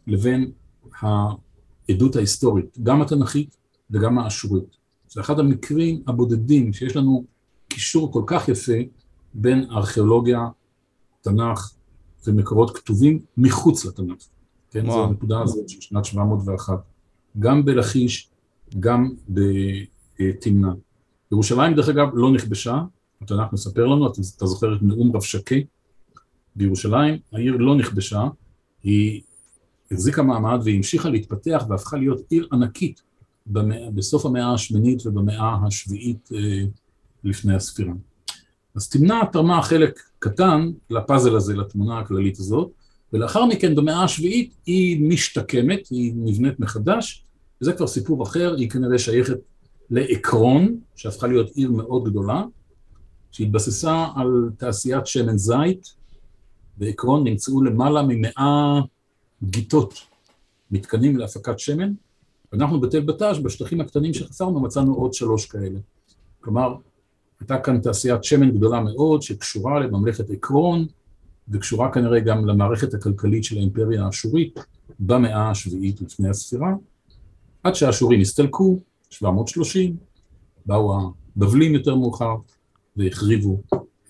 לבין 0.07 0.51
העדות 0.99 2.15
ההיסטורית, 2.15 2.77
גם 2.83 3.01
התנ"כית 3.01 3.57
וגם 3.91 4.19
האשורית. 4.19 4.77
זה 5.09 5.21
אחד 5.21 5.39
המקרים 5.39 6.03
הבודדים 6.07 6.73
שיש 6.73 6.95
לנו 6.95 7.25
קישור 7.67 8.11
כל 8.13 8.23
כך 8.27 8.49
יפה 8.49 8.77
בין 9.33 9.65
ארכיאולוגיה, 9.71 10.47
תנ"ך 11.21 11.71
ומקורות 12.27 12.77
כתובים 12.77 13.19
מחוץ 13.37 13.85
לתנ"ך. 13.85 14.23
כן, 14.71 14.85
וואו. 14.85 14.97
זו 14.97 15.03
הנקודה 15.03 15.41
הזאת 15.41 15.69
של 15.69 15.81
שנת 15.81 16.05
701. 16.05 16.79
גם 17.39 17.65
בלכיש, 17.65 18.29
גם 18.79 19.13
בתמנע. 20.19 20.71
ירושלים, 21.31 21.75
דרך 21.75 21.89
אגב, 21.89 22.07
לא 22.13 22.31
נכבשה, 22.31 22.81
התנ"ך 23.21 23.53
מספר 23.53 23.85
לנו, 23.85 24.07
אתה, 24.07 24.21
אתה 24.37 24.45
זוכר 24.45 24.75
את 24.75 24.81
נאום 24.81 25.15
רב 25.15 25.21
שקה? 25.21 25.55
בירושלים, 26.55 27.17
העיר 27.33 27.57
לא 27.57 27.75
נכבשה, 27.75 28.27
היא 28.83 29.21
החזיקה 29.91 30.23
מעמד 30.23 30.59
והיא 30.63 30.77
המשיכה 30.77 31.09
להתפתח 31.09 31.65
והפכה 31.69 31.97
להיות 31.97 32.21
עיר 32.29 32.47
ענקית 32.51 33.01
במאה, 33.45 33.91
בסוף 33.91 34.25
המאה 34.25 34.53
השמינית 34.53 35.05
ובמאה 35.05 35.57
השביעית 35.67 36.29
אה, 36.35 36.63
לפני 37.23 37.55
הספירה. 37.55 37.93
אז 38.75 38.89
תמנע 38.89 39.25
תרמה 39.25 39.61
חלק 39.61 39.99
קטן 40.19 40.71
לפאזל 40.89 41.35
הזה, 41.35 41.55
לתמונה 41.55 41.99
הכללית 41.99 42.39
הזאת, 42.39 42.71
ולאחר 43.13 43.45
מכן 43.45 43.75
במאה 43.75 44.03
השביעית 44.03 44.53
היא 44.65 45.09
משתקמת, 45.09 45.87
היא 45.89 46.13
נבנית 46.15 46.59
מחדש, 46.59 47.25
וזה 47.61 47.73
כבר 47.73 47.87
סיפור 47.87 48.23
אחר, 48.23 48.55
היא 48.57 48.69
כנראה 48.69 48.99
שייכת 48.99 49.37
לעקרון, 49.89 50.79
שהפכה 50.95 51.27
להיות 51.27 51.49
עיר 51.49 51.71
מאוד 51.71 52.03
גדולה, 52.09 52.43
שהתבססה 53.31 54.05
על 54.15 54.49
תעשיית 54.57 55.07
שמן 55.07 55.37
זית, 55.37 55.95
בעקרון 56.77 57.23
נמצאו 57.23 57.63
למעלה 57.63 58.01
ממאה 58.07 58.81
גיתות, 59.43 59.93
מתקנים 60.71 61.17
להפקת 61.17 61.59
שמן, 61.59 61.93
ואנחנו 62.51 62.79
בתל 62.79 62.99
בט"ש, 62.99 63.39
בשטחים 63.39 63.81
הקטנים 63.81 64.13
שחפרנו, 64.13 64.59
מצאנו 64.59 64.95
עוד 64.95 65.13
שלוש 65.13 65.45
כאלה. 65.45 65.79
כלומר, 66.41 66.75
הייתה 67.39 67.59
כאן 67.59 67.81
תעשיית 67.81 68.23
שמן 68.23 68.51
גדולה 68.51 68.79
מאוד, 68.79 69.21
שקשורה 69.21 69.79
לממלכת 69.79 70.29
עקרון, 70.29 70.85
וקשורה 71.49 71.93
כנראה 71.93 72.19
גם 72.19 72.47
למערכת 72.47 72.93
הכלכלית 72.93 73.43
של 73.43 73.57
האימפריה 73.57 74.05
האשורית 74.05 74.59
במאה 74.99 75.49
השביעית 75.49 76.01
לפני 76.01 76.29
הספירה, 76.29 76.73
עד 77.63 77.75
שהאשורים 77.75 78.21
הסתלקו, 78.21 78.79
730, 79.09 79.97
באו 80.65 80.99
הבבלים 81.35 81.73
יותר 81.73 81.95
מאוחר 81.95 82.35
והחריבו 82.95 83.61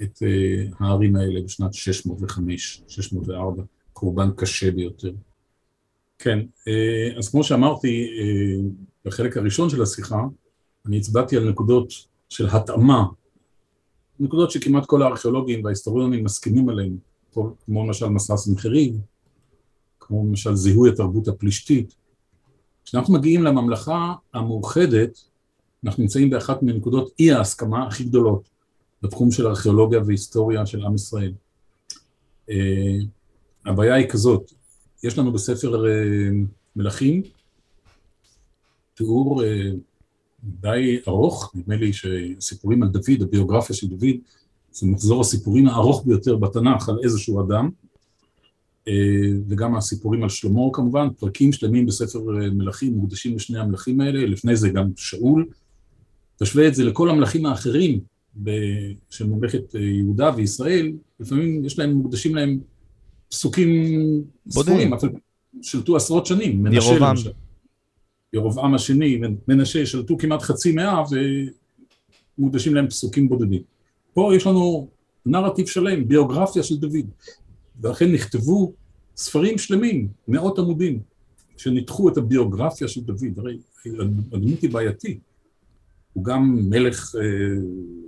את 0.02 0.18
uh, 0.18 0.76
הערים 0.80 1.16
האלה 1.16 1.42
בשנת 1.42 1.74
605, 1.74 2.84
604, 2.88 3.64
קורבן 3.94 4.30
קשה 4.36 4.72
ביותר. 4.72 5.12
כן, 6.20 6.40
uh, 6.40 7.18
אז 7.18 7.30
כמו 7.30 7.44
שאמרתי 7.44 8.08
uh, 8.08 8.64
בחלק 9.06 9.38
הראשון 9.38 9.70
של 9.70 9.82
השיחה, 9.82 10.22
אני 10.86 10.98
הצבעתי 10.98 11.38
על 11.38 11.50
נקודות 11.50 11.94
של 12.30 12.48
התאמה, 12.52 13.06
נקודות 14.20 14.52
שכמעט 14.52 14.86
כל 14.86 15.02
הארכיאולוגים 15.02 15.64
וההיסטוריונים 15.64 16.24
מסכימים 16.24 16.70
עליהן, 16.70 16.98
כמו 17.66 17.86
למשל 17.86 18.08
מסע 18.08 18.38
סנחריב, 18.38 18.96
כמו 20.00 20.26
למשל 20.28 20.56
זיהוי 20.56 20.90
התרבות 20.90 21.28
הפלישתית. 21.28 21.96
כשאנחנו 22.88 23.14
מגיעים 23.14 23.44
לממלכה 23.44 24.14
המאוחדת, 24.34 25.20
אנחנו 25.86 26.04
נמצאים 26.04 26.30
באחת 26.30 26.64
מנקודות 26.64 27.12
אי 27.20 27.32
ההסכמה 27.32 27.88
הכי 27.88 28.04
גדולות 28.04 28.50
בתחום 29.02 29.32
של 29.32 29.48
ארכיאולוגיה 29.48 30.00
והיסטוריה 30.06 30.66
של 30.66 30.86
עם 30.86 30.96
ישראל. 30.96 31.34
Uh, 32.50 32.54
הבעיה 33.66 33.96
היא 33.96 34.10
כזאת, 34.10 34.52
יש 35.04 35.18
לנו 35.18 35.32
בספר 35.32 35.76
uh, 35.76 35.88
מלכים 36.76 37.22
תיאור 38.94 39.42
uh, 39.42 39.46
די 40.44 41.00
ארוך, 41.08 41.52
נדמה 41.56 41.76
לי 41.76 41.92
שסיפורים 41.94 42.84
על 42.84 42.90
דוד, 42.90 43.22
הביוגרפיה 43.22 43.76
של 43.76 43.88
דוד, 43.88 44.16
זה 44.72 44.88
מחזור 44.88 45.22
הסיפורים 45.22 45.68
הארוך 45.68 46.04
ביותר 46.06 46.36
בתנ"ך 46.36 46.90
על 46.90 47.00
איזשהו 47.04 47.42
אדם, 47.42 47.70
וגם 49.48 49.76
הסיפורים 49.76 50.24
על 50.24 50.30
שלמה 50.30 50.62
כמובן, 50.74 51.08
פרקים 51.20 51.52
שלמים 51.52 51.86
בספר 51.86 52.20
מלכים 52.52 52.94
מוקדשים 52.94 53.36
לשני 53.36 53.60
המלכים 53.60 54.02
האלה, 54.02 54.26
לפני 54.26 54.56
זה 54.56 54.70
גם 54.70 54.90
שאול. 54.96 55.46
תשווה 56.40 56.68
את 56.68 56.76
זה 56.76 56.84
לכל 56.84 57.10
המלכים 57.10 57.46
האחרים 57.46 58.00
של 59.10 59.28
ממלכת 59.28 59.76
יהודה 59.76 60.32
וישראל, 60.36 60.92
לפעמים 61.20 61.66
יש 61.66 61.80
להם, 61.80 61.92
מוקדשים 61.92 62.36
להם 62.36 62.60
פסוקים 63.30 63.70
ספורים, 64.50 64.94
אבל 64.94 65.10
שלטו 65.62 65.96
עשרות 65.96 66.26
שנים, 66.26 66.66
למשל. 66.66 67.32
ירובעם 68.34 68.74
השני, 68.74 69.22
מנשה, 69.48 69.86
שלטו 69.86 70.18
כמעט 70.18 70.42
חצי 70.42 70.72
מאה 70.72 71.04
ומוקדשים 72.38 72.76
להם 72.76 72.88
פסוקים 72.88 73.30
בודדים. 73.30 73.62
פה 74.14 74.32
יש 74.36 74.48
לנו 74.48 74.88
נרטיב 75.26 75.68
שלם, 75.68 76.08
ביוגרפיה 76.08 76.64
של 76.64 76.78
דוד, 76.78 77.06
ואכן 77.82 78.12
נכתבו 78.12 78.74
ספרים 79.18 79.58
שלמים, 79.58 80.08
מאות 80.28 80.60
עמודים, 80.60 81.00
שניתחו 81.58 82.10
את 82.10 82.18
הביוגרפיה 82.18 82.88
של 82.88 83.02
דוד, 83.02 83.40
הרי 83.40 83.58
הדמות 84.34 84.62
היא 84.62 84.70
בעייתית. 84.70 85.20
הוא 86.14 86.24
גם 86.24 86.60
מלך, 86.70 87.16
אה, 87.16 87.22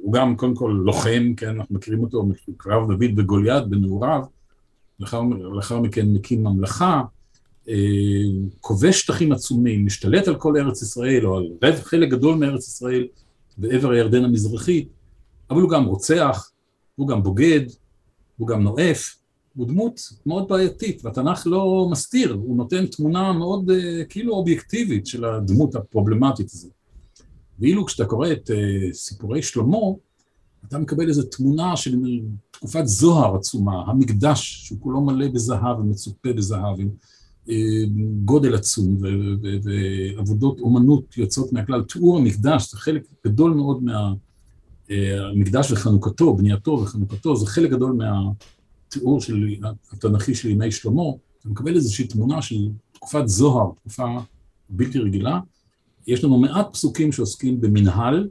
הוא 0.02 0.14
גם 0.14 0.36
קודם 0.36 0.56
כל 0.56 0.82
לוחם, 0.86 1.34
כן, 1.38 1.50
אנחנו 1.50 1.76
מכירים 1.76 2.04
אותו 2.04 2.26
מקרב 2.48 2.92
דוד 2.92 3.12
וגוליית 3.18 3.68
בנעוריו, 3.68 4.22
לאחר, 5.00 5.22
לאחר 5.54 5.80
מכן 5.80 6.14
מקים 6.14 6.44
ממלכה, 6.44 7.02
אה, 7.70 7.76
כובש 8.62 9.00
שטחים 9.00 9.32
עצומים, 9.32 9.86
משתלט 9.86 10.28
על 10.28 10.36
כל 10.36 10.58
ארץ 10.58 10.82
ישראל, 10.82 11.26
או 11.26 11.38
על 11.38 11.76
חלק 11.84 12.10
גדול 12.10 12.38
מארץ 12.38 12.68
ישראל 12.68 13.08
בעבר 13.58 13.92
הירדן 13.92 14.24
המזרחי, 14.24 14.88
אבל 15.50 15.62
הוא 15.62 15.70
גם 15.70 15.86
רוצח, 15.86 16.52
הוא 16.96 17.08
גם 17.08 17.24
בוגד, 17.24 17.62
הוא 18.38 18.48
גם 18.48 18.64
נואף, 18.64 19.19
הוא 19.60 19.68
דמות 19.68 20.02
מאוד 20.26 20.48
בעייתית, 20.48 21.06
והתנ"ך 21.06 21.48
לא 21.48 21.88
מסתיר, 21.92 22.34
הוא 22.34 22.58
נותן 22.58 22.86
תמונה 22.86 23.34
מאוד 23.34 23.70
uh, 23.70 23.74
כאילו 24.10 24.34
אובייקטיבית 24.34 25.08
של 25.08 25.26
הדמות 25.26 25.76
הפרובלמטית 25.76 26.52
הזאת. 26.52 26.72
ואילו 27.60 27.86
כשאתה 27.86 28.06
קורא 28.06 28.32
את 28.32 28.50
uh, 28.50 28.94
סיפורי 28.94 29.42
שלמה, 29.42 29.78
אתה 30.68 30.80
מקבל 30.80 31.08
איזו 31.08 31.24
תמונה 31.24 31.78
של 31.78 32.00
תקופת 32.52 32.88
זוהר 32.88 33.36
עצומה, 33.36 33.84
המקדש, 33.88 34.62
שהוא 34.66 34.80
כולו 34.82 35.02
מלא 35.02 35.28
בזהב 35.28 35.80
ומצופה 35.80 36.34
בזהב, 36.34 36.80
עם 36.80 36.90
uh, 37.48 37.52
גודל 38.26 38.56
עצום 38.56 38.98
ועבודות 39.64 40.60
אומנות 40.60 41.18
יוצאות 41.18 41.54
מהכלל. 41.54 41.84
תיאור 41.84 42.18
המקדש 42.18 42.72
זה 42.72 42.78
חלק 42.78 43.04
גדול 43.28 43.54
מאוד 43.54 43.84
מהמקדש 44.90 45.72
וחנוכתו, 45.72 46.34
בנייתו 46.34 46.72
וחנוכתו, 46.72 47.36
זה 47.36 47.48
חלק 47.48 47.72
גדול 47.72 47.92
מה... 47.92 48.32
התיאור 48.90 49.22
של, 49.22 49.48
התנ"כי 49.92 50.36
של 50.36 50.50
ימי 50.50 50.72
שלמה, 50.72 51.04
אתה 51.40 51.50
מקבל 51.50 51.76
איזושהי 51.76 52.08
תמונה 52.08 52.42
של 52.42 52.70
תקופת 52.92 53.28
זוהר, 53.28 53.72
תקופה 53.76 54.06
בלתי 54.70 55.00
רגילה. 55.00 55.40
יש 56.08 56.24
לנו 56.24 56.40
מעט 56.40 56.74
פסוקים 56.74 57.12
שעוסקים 57.12 57.62
במנהל, 57.62 58.30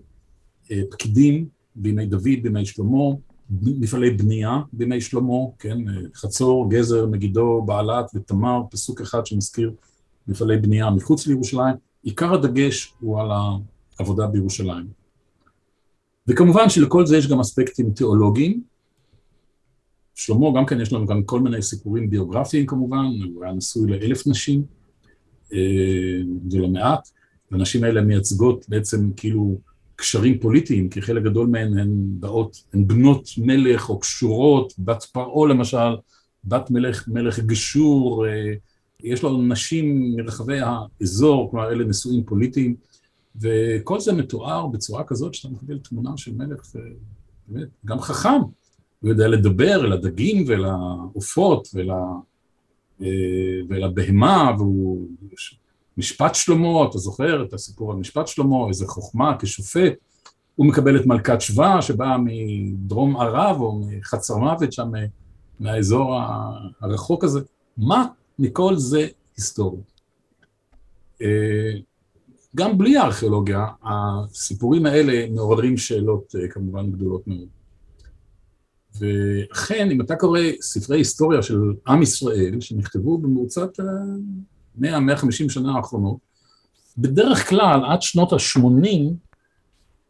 אה, 0.71 0.81
פקידים 0.91 1.49
בימי 1.77 2.07
דוד, 2.07 2.43
בימי 2.43 2.67
שלמה, 2.67 3.05
מפעלי 3.51 4.11
בנייה 4.11 4.61
בימי 4.73 5.01
שלמה, 5.01 5.35
כן, 5.59 5.89
אה, 5.89 5.95
חצור, 6.15 6.71
גזר, 6.71 7.07
מגידו, 7.07 7.63
בעלת 7.67 8.11
ותמר, 8.15 8.63
פסוק 8.71 9.01
אחד 9.01 9.27
שמזכיר 9.27 9.73
מפעלי 10.29 10.57
בנייה 10.57 10.91
מחוץ 10.91 11.27
לירושלים. 11.27 11.75
עיקר 12.03 12.35
הדגש 12.35 12.95
הוא 13.01 13.21
על 13.21 13.29
העבודה 13.99 14.27
בירושלים. 14.27 14.87
וכמובן 16.27 16.69
שלכל 16.69 17.07
זה 17.07 17.17
יש 17.17 17.27
גם 17.27 17.41
אספקטים 17.41 17.91
תיאולוגיים, 17.91 18.63
שלמה, 20.19 20.47
גם 20.57 20.67
כן 20.67 20.81
יש 20.81 20.93
לנו 20.93 21.07
גם 21.07 21.23
כל 21.23 21.41
מיני 21.41 21.63
סיפורים 21.63 22.11
ביוגרפיים 22.11 22.67
כמובן, 22.67 23.05
הוא 23.35 23.45
היה 23.45 23.53
נשוי 23.53 23.91
לאלף 23.91 24.27
נשים, 24.27 24.63
אה, 25.53 25.59
זה 26.49 26.59
לא 26.59 26.69
מעט, 26.69 27.09
והנשים 27.51 27.85
האלה 27.85 28.01
מייצגות 28.01 28.69
בעצם 28.69 29.11
כאילו 29.17 29.59
קשרים 29.97 30.39
פוליטיים, 30.39 30.89
כי 30.89 31.03
חלק 31.03 31.23
גדול 31.23 31.47
מהן 31.47 31.79
הן 31.79 31.91
באות, 32.21 32.57
הן 32.73 32.87
בנות 32.89 33.29
מלך 33.39 33.89
או 33.89 33.99
קשורות, 33.99 34.73
בת 34.79 35.03
פרעה 35.03 35.49
למשל, 35.49 35.97
בת 36.45 36.71
מלך, 36.71 37.09
מלך 37.09 37.39
גשור, 37.39 38.27
אה, 38.27 38.55
יש 39.03 39.25
לנו 39.25 39.43
נשים 39.43 40.17
מרחבי 40.17 40.61
האזור, 40.61 41.51
כלומר 41.51 41.71
אלה 41.71 41.85
נשואים 41.85 42.25
פוליטיים, 42.25 42.77
וכל 43.41 44.01
זה 44.01 44.13
מתואר 44.13 44.67
בצורה 44.67 45.05
כזאת 45.05 45.35
שאתה 45.35 45.55
מקבל 45.55 45.79
תמונה 45.79 46.11
של 46.17 46.35
מלך, 46.35 46.61
באמת, 47.49 47.69
גם 47.85 48.01
חכם, 48.01 48.41
הוא 49.01 49.11
יודע 49.11 49.29
לדבר 49.29 49.85
אל 49.85 49.93
הדגים 49.93 50.45
ואל 50.47 50.65
העופות 50.65 51.69
ואל, 51.75 51.91
ה... 51.91 52.05
אה, 53.03 53.07
ואל 53.69 53.85
הבהמה, 53.85 54.53
והוא... 54.59 55.09
משפט 55.99 56.35
שלמה, 56.35 56.85
אתה 56.91 56.99
זוכר 56.99 57.45
את 57.45 57.53
הסיפור 57.53 57.93
על 57.93 57.99
משפט 57.99 58.27
שלמה, 58.27 58.57
איזה 58.69 58.87
חוכמה 58.87 59.37
כשופט, 59.39 59.93
הוא 60.57 60.67
מקבל 60.67 61.01
את 61.01 61.07
מלכת 61.07 61.41
שבא 61.41 61.81
שבאה 61.81 62.17
מדרום 62.25 63.17
ערב 63.17 63.61
או 63.61 63.81
מחצר 63.87 64.37
מוות 64.37 64.73
שם, 64.73 64.91
מהאזור 65.61 66.21
הרחוק 66.81 67.25
הזה. 67.25 67.41
מה 67.77 68.07
מכל 68.39 68.77
זה 68.77 69.07
היסטורי? 69.37 69.81
אה, 71.23 71.73
גם 72.57 72.79
בלי 72.79 72.97
הארכיאולוגיה, 72.97 73.67
הסיפורים 73.83 74.87
האלה 74.87 75.31
מעוררים 75.31 75.77
שאלות 75.77 76.35
אה, 76.39 76.49
כמובן 76.49 76.91
גדולות 76.91 77.27
מאוד. 77.27 77.58
ואכן, 79.01 79.91
אם 79.91 80.01
אתה 80.01 80.17
קורא 80.17 80.41
ספרי 80.61 80.99
היסטוריה 80.99 81.43
של 81.43 81.61
עם 81.89 82.03
ישראל, 82.03 82.61
שנכתבו 82.61 83.19
במרוצת 83.19 83.81
ה-100-150 83.81 85.49
שנה 85.49 85.77
האחרונות, 85.77 86.17
בדרך 86.99 87.49
כלל, 87.49 87.81
עד 87.91 88.03
שנות 88.03 88.33
ה-80, 88.33 89.13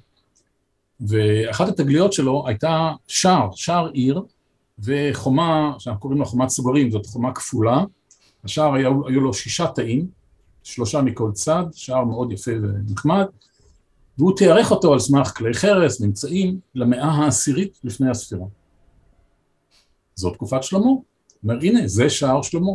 ואחת 1.01 1.69
התגליות 1.69 2.13
שלו 2.13 2.45
הייתה 2.47 2.93
שער, 3.07 3.49
שער 3.55 3.91
עיר, 3.93 4.23
וחומה, 4.79 5.73
שאנחנו 5.79 6.01
קוראים 6.01 6.21
לה 6.21 6.27
חומת 6.27 6.49
סוגרים, 6.49 6.91
זאת 6.91 7.07
חומה 7.07 7.35
כפולה, 7.35 7.85
השער 8.45 8.75
היו, 8.75 9.09
היו 9.09 9.21
לו 9.21 9.35
שישה 9.35 9.67
תאים, 9.67 10.07
שלושה 10.71 11.03
מכל 11.03 11.31
צד, 11.33 11.65
שער 11.73 12.05
מאוד 12.05 12.33
יפה 12.33 12.51
ונחמד, 12.63 13.25
והוא 14.19 14.37
תיארך 14.37 14.71
אותו 14.71 14.93
על 14.93 14.99
סמך 14.99 15.33
כלי 15.37 15.55
חרס, 15.55 16.01
נמצאים 16.01 16.61
למאה 16.75 17.09
העשירית 17.09 17.79
לפני 17.85 18.11
הספירה. 18.11 18.47
זו 20.15 20.31
תקופת 20.31 20.63
שלמה. 20.63 20.91
אומר, 21.43 21.59
הנה, 21.63 21.89
זה 21.89 22.11
שער 22.11 22.43
שלמה. 22.43 22.73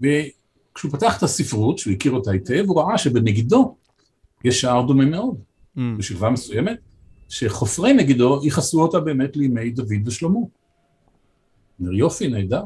וכשהוא 0.00 0.92
פתח 0.92 1.18
את 1.18 1.22
הספרות, 1.22 1.78
שהוא 1.78 1.92
הכיר 1.92 2.12
אותה 2.12 2.30
היטב, 2.30 2.64
הוא 2.66 2.80
ראה 2.80 2.98
שבמגידו 2.98 3.76
יש 4.44 4.60
שער 4.60 4.86
דומה 4.86 5.04
מאוד, 5.04 5.36
mm. 5.76 5.80
בשכבה 5.98 6.30
מסוימת, 6.30 6.78
שחופרי 7.28 7.92
מגידו 7.92 8.40
ייחסו 8.44 8.82
אותה 8.82 9.00
באמת 9.00 9.36
לימי 9.36 9.70
דוד 9.70 10.06
ושלמה. 10.06 10.38
אומר, 11.80 11.92
יופי, 11.92 12.28
נהדר. 12.28 12.62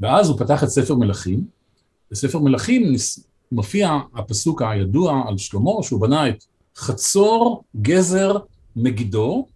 ואז 0.00 0.28
הוא 0.28 0.38
פתח 0.38 0.64
את 0.64 0.68
ספר 0.68 0.94
מלכים, 0.94 1.55
בספר 2.10 2.38
מלכים 2.38 2.94
מופיע 3.52 3.98
הפסוק 4.14 4.62
הידוע 4.62 5.22
על 5.28 5.38
שלמה, 5.38 5.70
שהוא 5.82 6.00
בנה 6.00 6.28
את 6.28 6.44
חצור, 6.76 7.64
גזר, 7.82 8.36
מגידו, 8.76 9.46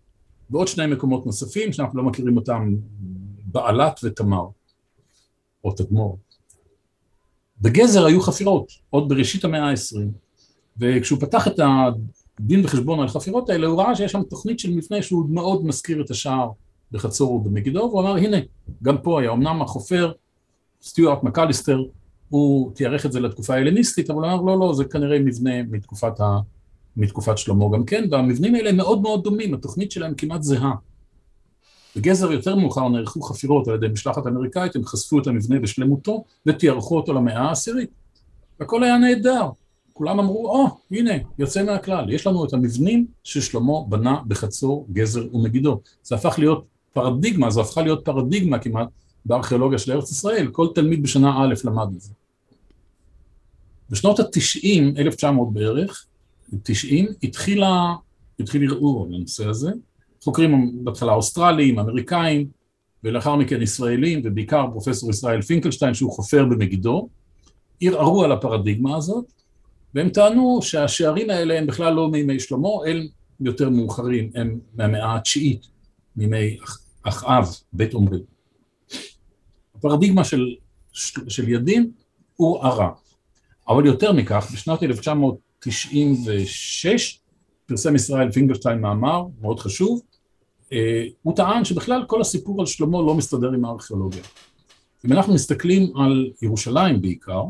ועוד 0.50 0.68
שני 0.68 0.86
מקומות 0.86 1.26
נוספים 1.26 1.72
שאנחנו 1.72 1.98
לא 1.98 2.04
מכירים 2.04 2.36
אותם, 2.36 2.74
בעלת 3.44 4.00
ותמר, 4.02 4.46
או 5.64 5.72
תדמור. 5.72 6.18
בגזר 7.60 8.06
היו 8.06 8.20
חפירות, 8.20 8.72
עוד 8.90 9.08
בראשית 9.08 9.44
המאה 9.44 9.70
ה-20, 9.70 9.98
וכשהוא 10.78 11.20
פתח 11.20 11.48
את 11.48 11.60
הדין 11.60 12.64
וחשבון 12.64 13.00
על 13.00 13.06
החפירות 13.06 13.50
האלה, 13.50 13.66
הוא 13.66 13.82
ראה 13.82 13.96
שיש 13.96 14.12
שם 14.12 14.22
תוכנית 14.22 14.58
של 14.58 14.70
מבנה 14.70 15.02
שהוא 15.02 15.30
מאוד 15.30 15.64
מזכיר 15.64 16.02
את 16.02 16.10
השער 16.10 16.50
בחצור 16.92 17.32
ובמגידו, 17.32 17.78
והוא 17.78 18.00
אמר, 18.00 18.16
הנה, 18.16 18.36
גם 18.82 18.98
פה 18.98 19.20
היה, 19.20 19.32
אמנם 19.32 19.62
החופר, 19.62 20.12
סטיוארט 20.82 21.22
מקליסטר, 21.22 21.82
הוא 22.30 22.74
תיארך 22.74 23.06
את 23.06 23.12
זה 23.12 23.20
לתקופה 23.20 23.54
ההלניסטית, 23.54 24.10
אבל 24.10 24.24
הוא 24.24 24.32
אמר, 24.32 24.42
לא, 24.42 24.58
לא, 24.58 24.74
זה 24.74 24.84
כנראה 24.84 25.18
מבנה 25.18 25.62
מתקופת, 25.62 26.20
ה... 26.20 26.38
מתקופת 26.96 27.38
שלמה 27.38 27.64
גם 27.72 27.84
כן, 27.84 28.04
והמבנים 28.10 28.54
האלה 28.54 28.72
מאוד 28.72 29.02
מאוד 29.02 29.24
דומים, 29.24 29.54
התוכנית 29.54 29.92
שלהם 29.92 30.14
כמעט 30.14 30.42
זהה. 30.42 30.72
בגזר 31.96 32.32
יותר 32.32 32.56
מאוחר 32.56 32.88
נערכו 32.88 33.22
חפירות 33.22 33.68
על 33.68 33.74
ידי 33.74 33.88
משלחת 33.88 34.26
אמריקאית, 34.26 34.76
הם 34.76 34.84
חשפו 34.84 35.18
את 35.18 35.26
המבנה 35.26 35.60
בשלמותו 35.60 36.24
ותיארכו 36.46 36.96
אותו 36.96 37.12
למאה 37.12 37.38
העשירית. 37.38 37.90
הכל 38.60 38.84
היה 38.84 38.98
נהדר. 38.98 39.48
כולם 39.92 40.18
אמרו, 40.18 40.48
או, 40.48 40.66
oh, 40.66 40.70
הנה, 40.90 41.12
יוצא 41.38 41.62
מהכלל, 41.62 42.10
יש 42.10 42.26
לנו 42.26 42.44
את 42.44 42.52
המבנים 42.52 43.06
ששלמה 43.24 43.72
בנה 43.88 44.16
בחצור, 44.26 44.86
גזר 44.92 45.34
ומגידו. 45.34 45.80
זה 46.02 46.14
הפך 46.14 46.38
להיות 46.38 46.64
פרדיגמה, 46.92 47.50
זו 47.50 47.60
הפכה 47.60 47.82
להיות 47.82 48.04
פרדיגמה 48.04 48.58
כמעט 48.58 48.88
בארכיאולוגיה 49.24 49.78
של 49.78 49.92
ארץ 49.92 50.10
ישראל, 50.10 50.46
כל 50.52 50.66
תלמיד 50.74 51.02
בשנה 51.02 51.42
א' 51.42 51.54
למד 51.64 51.88
את 51.96 52.00
זה. 52.00 52.12
בשנות 53.90 54.20
ה-90, 54.20 54.98
1900 54.98 55.52
בערך, 55.52 56.06
90, 56.62 57.06
התחילה, 57.22 57.94
התחיל 58.40 58.70
ערעור 58.70 59.06
לנושא 59.10 59.48
הזה. 59.48 59.70
חוקרים 60.24 60.84
בהתחלה 60.84 61.12
אוסטרליים, 61.12 61.78
אמריקאים, 61.78 62.48
ולאחר 63.04 63.36
מכן 63.36 63.62
ישראלים, 63.62 64.20
ובעיקר 64.24 64.66
פרופסור 64.72 65.10
ישראל 65.10 65.42
פינקלשטיין, 65.42 65.94
שהוא 65.94 66.12
חופר 66.12 66.44
במגידו, 66.44 67.08
ערערו 67.80 68.24
על 68.24 68.32
הפרדיגמה 68.32 68.96
הזאת, 68.96 69.32
והם 69.94 70.08
טענו 70.08 70.58
שהשערים 70.62 71.30
האלה 71.30 71.58
הם 71.58 71.66
בכלל 71.66 71.94
לא 71.94 72.10
מימי 72.10 72.40
שלמה, 72.40 72.68
הם 72.86 73.06
יותר 73.40 73.70
מאוחרים, 73.70 74.30
הם 74.34 74.58
מהמאה 74.74 75.16
התשיעית, 75.16 75.66
מימי 76.16 76.56
אחאב, 77.02 77.48
בית 77.72 77.94
עומרי. 77.94 78.18
הפרדיגמה 79.74 80.24
של, 80.24 80.54
של 81.28 81.48
ידין 81.48 81.90
ערערה. 82.40 82.90
אבל 83.70 83.86
יותר 83.86 84.12
מכך, 84.12 84.50
בשנת 84.52 84.82
1996 84.82 87.20
פרסם 87.66 87.96
ישראל 87.96 88.32
פינגלשטיין 88.32 88.80
מאמר 88.80 89.24
מאוד 89.40 89.60
חשוב, 89.60 90.00
אה, 90.72 91.04
הוא 91.22 91.36
טען 91.36 91.64
שבכלל 91.64 92.04
כל 92.06 92.20
הסיפור 92.20 92.60
על 92.60 92.66
שלמה 92.66 92.98
לא 92.98 93.14
מסתדר 93.14 93.52
עם 93.52 93.64
הארכיאולוגיה. 93.64 94.22
אם 95.06 95.12
אנחנו 95.12 95.34
מסתכלים 95.34 95.96
על 95.96 96.30
ירושלים 96.42 97.02
בעיקר, 97.02 97.44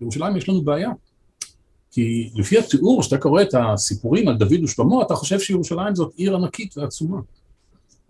בירושלים 0.00 0.36
יש 0.36 0.48
לנו 0.48 0.62
בעיה. 0.62 0.90
כי 1.90 2.30
לפי 2.34 2.58
התיאור, 2.58 3.02
שאתה 3.02 3.18
קורא 3.18 3.42
את 3.42 3.54
הסיפורים 3.54 4.28
על 4.28 4.36
דוד 4.36 4.64
ושלמה, 4.64 5.02
אתה 5.02 5.14
חושב 5.14 5.40
שירושלים 5.40 5.94
זאת 5.94 6.12
עיר 6.16 6.36
ענקית 6.36 6.78
ועצומה. 6.78 7.20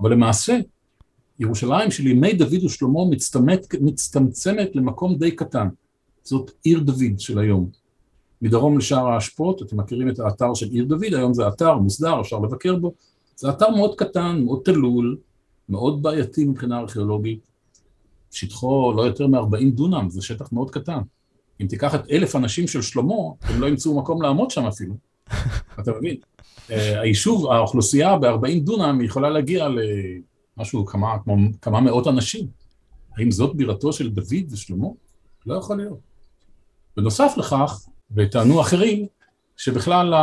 אבל 0.01 0.13
למעשה, 0.13 0.59
ירושלים 1.39 1.91
של 1.91 2.07
ימי 2.07 2.33
דוד 2.33 2.65
ושלמה 2.65 3.01
מצטמצמת 3.81 4.77
למקום 4.77 5.19
די 5.19 5.31
קטן. 5.31 5.69
זאת 6.23 6.51
עיר 6.63 6.81
דוד 6.81 7.19
של 7.19 7.39
היום. 7.39 7.71
מדרום 8.43 8.79
לשער 8.79 9.09
האשפות, 9.09 9.63
אתם 9.63 9.81
מכירים 9.81 10.09
את 10.09 10.19
האתר 10.19 10.55
של 10.55 10.67
עיר 10.67 10.85
דוד, 10.85 11.15
היום 11.15 11.35
זה 11.35 11.49
אתר 11.49 11.75
מוסדר, 11.75 12.21
אפשר 12.21 12.39
לבקר 12.39 12.77
בו. 12.77 12.95
זה 13.37 13.51
אתר 13.51 13.71
מאוד 13.71 13.95
קטן, 13.99 14.41
מאוד 14.45 14.61
תלול, 14.65 15.17
מאוד 15.69 16.03
בעייתי 16.03 16.45
מבחינה 16.45 16.79
ארכיאולוגית. 16.79 17.41
שטחו 18.31 18.93
לא 18.97 19.03
יותר 19.03 19.27
מ-40 19.27 19.75
דונם, 19.75 20.11
זה 20.11 20.23
שטח 20.23 20.53
מאוד 20.53 20.71
קטן. 20.71 20.99
אם 21.61 21.67
תיקח 21.67 21.95
את 21.95 22.11
אלף 22.11 22.37
אנשים 22.37 22.67
של 22.67 22.83
שלמה, 22.83 23.15
הם 23.43 23.61
לא 23.61 23.67
ימצאו 23.67 23.99
מקום 23.99 24.23
לעמוד 24.23 24.51
שם 24.51 24.67
אפילו. 24.67 24.95
אתה 25.81 25.93
מבין? 25.99 26.17
אה, 26.71 27.01
היישוב, 27.01 27.47
האוכלוסייה 27.47 28.19
ב-40 28.19 28.61
דונם 28.61 29.01
יכולה 29.01 29.31
להגיע 29.31 29.69
למשהו, 29.69 30.87
כמה, 30.87 31.19
כמו 31.25 31.37
כמה 31.63 31.81
מאות 31.81 32.07
אנשים. 32.07 32.47
האם 33.19 33.31
זאת 33.31 33.57
בירתו 33.57 33.93
של 33.93 34.11
דוד 34.11 34.45
ושלמה? 34.51 34.89
לא 35.47 35.55
יכול 35.55 35.77
להיות. 35.77 36.10
בנוסף 36.97 37.35
לכך, 37.37 37.87
וטענו 38.17 38.61
אחרים, 38.61 39.07
שבכלל 39.57 40.15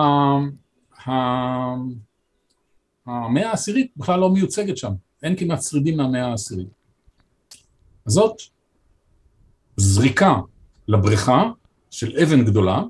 המאה 3.06 3.50
העשירית 3.50 3.92
בכלל 3.98 4.20
לא 4.20 4.30
מיוצגת 4.30 4.78
שם, 4.78 4.92
אין 5.24 5.36
כמעט 5.36 5.64
שרידים 5.64 5.98
מהמאה 5.98 6.28
העשירית. 6.28 6.68
אז 8.06 8.14
זאת 8.14 8.42
זריקה 9.78 10.36
לבריכה 10.88 11.52
של 11.92 12.18
אבן 12.24 12.46
גדולה, 12.46 12.84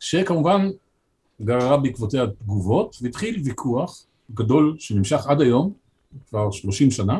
שכמובן 0.00 0.70
גררה 1.42 1.76
בעקבותיה 1.76 2.26
תגובות, 2.26 2.96
והתחיל 3.02 3.42
ויכוח 3.44 4.06
גדול 4.34 4.76
שנמשך 4.78 5.26
עד 5.26 5.40
היום, 5.40 5.72
כבר 6.28 6.50
30 6.50 6.90
שנה, 6.90 7.18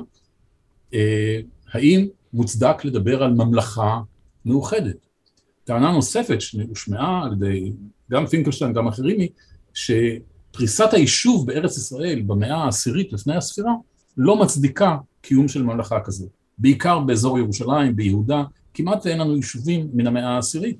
אה, 0.94 1.40
האם 1.72 2.06
מוצדק 2.32 2.84
לדבר 2.84 3.22
על 3.22 3.32
ממלכה 3.32 4.00
מאוחדת. 4.44 5.09
טענה 5.70 5.90
נוספת 5.92 6.40
שהושמעה 6.40 7.24
על 7.24 7.32
ידי 7.32 7.72
גם 8.10 8.26
פינקלשטיין, 8.26 8.72
גם 8.72 8.88
אחרים, 8.88 9.20
היא 9.20 9.28
שפריסת 9.74 10.92
היישוב 10.92 11.46
בארץ 11.46 11.76
ישראל 11.76 12.22
במאה 12.22 12.56
העשירית 12.56 13.12
לפני 13.12 13.36
הספירה 13.36 13.72
לא 14.16 14.36
מצדיקה 14.36 14.96
קיום 15.20 15.48
של 15.48 15.62
ממלכה 15.62 16.00
כזאת, 16.04 16.28
בעיקר 16.58 16.98
באזור 16.98 17.38
ירושלים, 17.38 17.96
ביהודה, 17.96 18.42
כמעט 18.74 19.06
ואין 19.06 19.18
לנו 19.18 19.36
יישובים 19.36 19.90
מן 19.94 20.06
המאה 20.06 20.28
העשירית. 20.28 20.78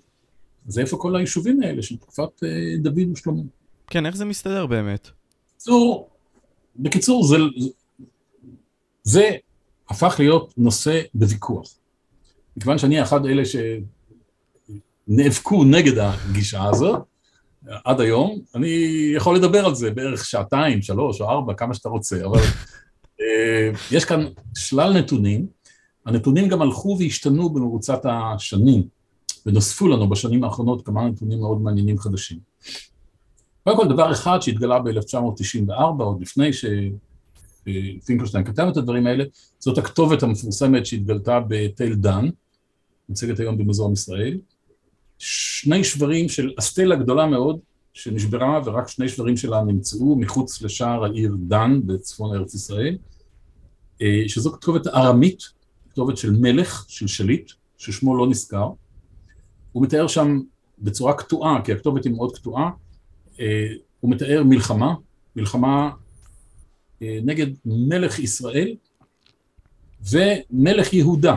אז 0.68 0.78
איפה 0.78 0.97
כל 0.97 1.16
היישובים 1.16 1.62
האלה 1.62 1.82
של 1.82 1.97
תקופת 1.97 2.45
אה, 2.45 2.49
דוד 2.78 3.11
ושלמה? 3.12 3.43
כן, 3.86 4.07
איך 4.07 4.16
זה 4.16 4.24
מסתדר 4.24 4.66
באמת? 4.66 5.09
בקיצור, 5.57 6.09
בקיצור, 6.76 7.26
זה, 7.26 7.36
זה 9.03 9.30
הפך 9.91 10.16
להיות 10.18 10.55
נושא 10.57 11.01
בוויכוח. 11.14 11.74
מכיוון 12.57 12.78
שאני 12.78 13.03
אחד 13.03 13.26
אלה 13.26 13.43
שנאבקו 15.11 15.65
נגד 15.65 15.99
הגישה 15.99 16.65
הזאת, 16.65 17.03
עד 17.85 18.01
היום, 18.01 18.41
אני 18.55 18.69
יכול 19.17 19.37
לדבר 19.37 19.67
על 19.67 19.75
זה 19.75 19.91
בערך 19.91 20.25
שעתיים, 20.25 20.83
שלוש 20.83 21.21
או 21.21 21.31
ארבע, 21.31 21.55
כמה 21.55 21.75
שאתה 21.75 21.89
רוצה, 21.89 22.25
אבל 22.25 22.41
אה, 23.21 23.71
יש 23.91 24.05
כאן 24.05 24.27
שלל 24.57 24.99
נתונים, 24.99 25.47
הנתונים 26.07 26.49
גם 26.49 26.63
הלכו 26.63 26.97
והשתנו 26.99 27.51
במרוצת 27.51 28.01
השנים, 28.05 28.83
ונוספו 29.47 29.89
לנו 29.89 30.09
בשנים 30.09 30.45
האחרונות 30.45 30.87
כמה 30.87 31.09
נתונים 31.09 31.41
מאוד 31.41 31.61
מעניינים 31.61 31.99
חדשים. 31.99 32.39
קודם 33.65 33.77
כל, 33.77 33.89
דבר 33.89 34.13
אחד 34.13 34.43
שהתגלה 34.43 34.79
ב-1994, 34.79 36.03
עוד 36.03 36.23
לפני 36.23 36.51
שפינקלשטיין 36.53 38.45
כתב 38.45 38.67
את 38.73 38.77
הדברים 38.77 39.07
האלה, 39.07 39.25
זאת 39.59 39.79
הכתובת 39.79 40.23
המפורסמת 40.23 40.87
שהתגלתה 40.87 41.41
בתל 41.49 41.95
דן, 41.95 42.29
מוצגת 43.09 43.41
היום 43.41 43.59
במוזיאון 43.59 43.93
ישראל. 43.93 44.39
שני 45.21 45.85
שברים 45.85 46.29
של 46.29 46.51
אסטלה 46.59 46.97
גדולה 46.97 47.27
מאוד, 47.27 47.59
שנשברה 47.93 48.61
ורק 48.64 48.89
שני 48.89 49.09
שברים 49.09 49.37
שלה 49.37 49.62
נמצאו 49.62 50.16
מחוץ 50.16 50.62
לשער 50.62 51.05
העיר 51.05 51.37
דן 51.39 51.81
בצפון 51.87 52.37
ארץ 52.37 52.55
ישראל, 52.55 52.99
אה, 54.03 54.23
שזו 54.27 54.53
כתובת 54.53 54.87
ארמית, 54.87 55.43
כתובת 55.91 56.16
של 56.16 56.31
מלך, 56.31 56.85
של 56.89 57.07
שליט, 57.07 57.53
ששמו 57.79 58.16
לא 58.16 58.27
נזכר. 58.27 58.68
הוא 59.73 59.83
מתאר 59.83 60.07
שם 60.07 60.41
בצורה 60.79 61.14
קטועה, 61.14 61.62
כי 61.64 61.73
הכתובת 61.73 62.05
היא 62.05 62.12
מאוד 62.12 62.37
קטועה, 62.37 62.71
אה, 63.41 63.68
הוא 64.01 64.11
מתאר 64.11 64.43
מלחמה, 64.45 64.95
מלחמה 65.37 65.91
אה, 67.03 67.18
נגד 67.23 67.47
מלך 67.64 68.18
ישראל 68.18 68.75
ומלך 70.11 70.93
יהודה. 70.93 71.37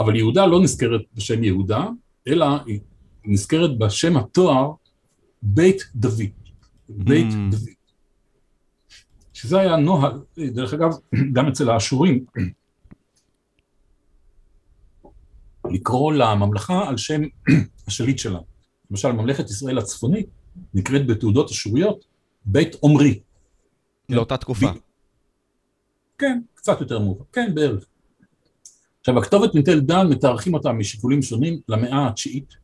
אבל 0.00 0.16
יהודה 0.16 0.46
לא 0.46 0.62
נזכרת 0.62 1.00
בשם 1.14 1.44
יהודה, 1.44 1.86
אלא 2.28 2.46
היא 2.66 2.80
נזכרת 3.24 3.78
בשם 3.78 4.16
התואר 4.16 4.72
בית 5.42 5.82
דוד. 5.94 6.20
בית 6.88 7.32
mm. 7.32 7.50
דוד. 7.50 7.76
שזה 9.32 9.60
היה 9.60 9.76
נוהל, 9.76 10.20
דרך 10.38 10.74
אגב, 10.74 10.90
גם 11.34 11.48
אצל 11.48 11.70
האשורים, 11.70 12.24
לקרוא 15.70 16.12
לממלכה 16.12 16.88
על 16.88 16.96
שם 16.96 17.22
השליט 17.86 18.18
שלה. 18.18 18.38
למשל, 18.90 19.12
ממלכת 19.12 19.50
ישראל 19.50 19.78
הצפונית 19.78 20.26
נקראת 20.74 21.06
בתעודות 21.06 21.50
אשוריות 21.50 22.04
בית 22.44 22.74
עומרי. 22.74 23.20
לאותה 24.08 24.36
תקופה. 24.36 24.66
כן, 26.18 26.40
קצת 26.54 26.80
יותר 26.80 26.98
מאוחר, 26.98 27.24
כן, 27.32 27.54
בערך. 27.54 27.86
עכשיו, 29.08 29.18
הכתובת 29.18 29.54
מתל 29.54 29.80
דן 29.80 30.06
מתארכים 30.08 30.54
אותה 30.54 30.72
משיקולים 30.72 31.22
שונים 31.22 31.60
למאה 31.68 32.08
התשיעית, 32.08 32.54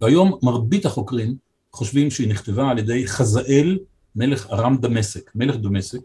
והיום 0.00 0.38
מרבית 0.42 0.86
החוקרים 0.86 1.36
חושבים 1.72 2.10
שהיא 2.10 2.28
נכתבה 2.28 2.70
על 2.70 2.78
ידי 2.78 3.06
חזאל 3.06 3.78
מלך 4.16 4.46
ארם 4.50 4.76
דמשק, 4.76 5.30
מלך 5.34 5.56
דמשק, 5.56 6.00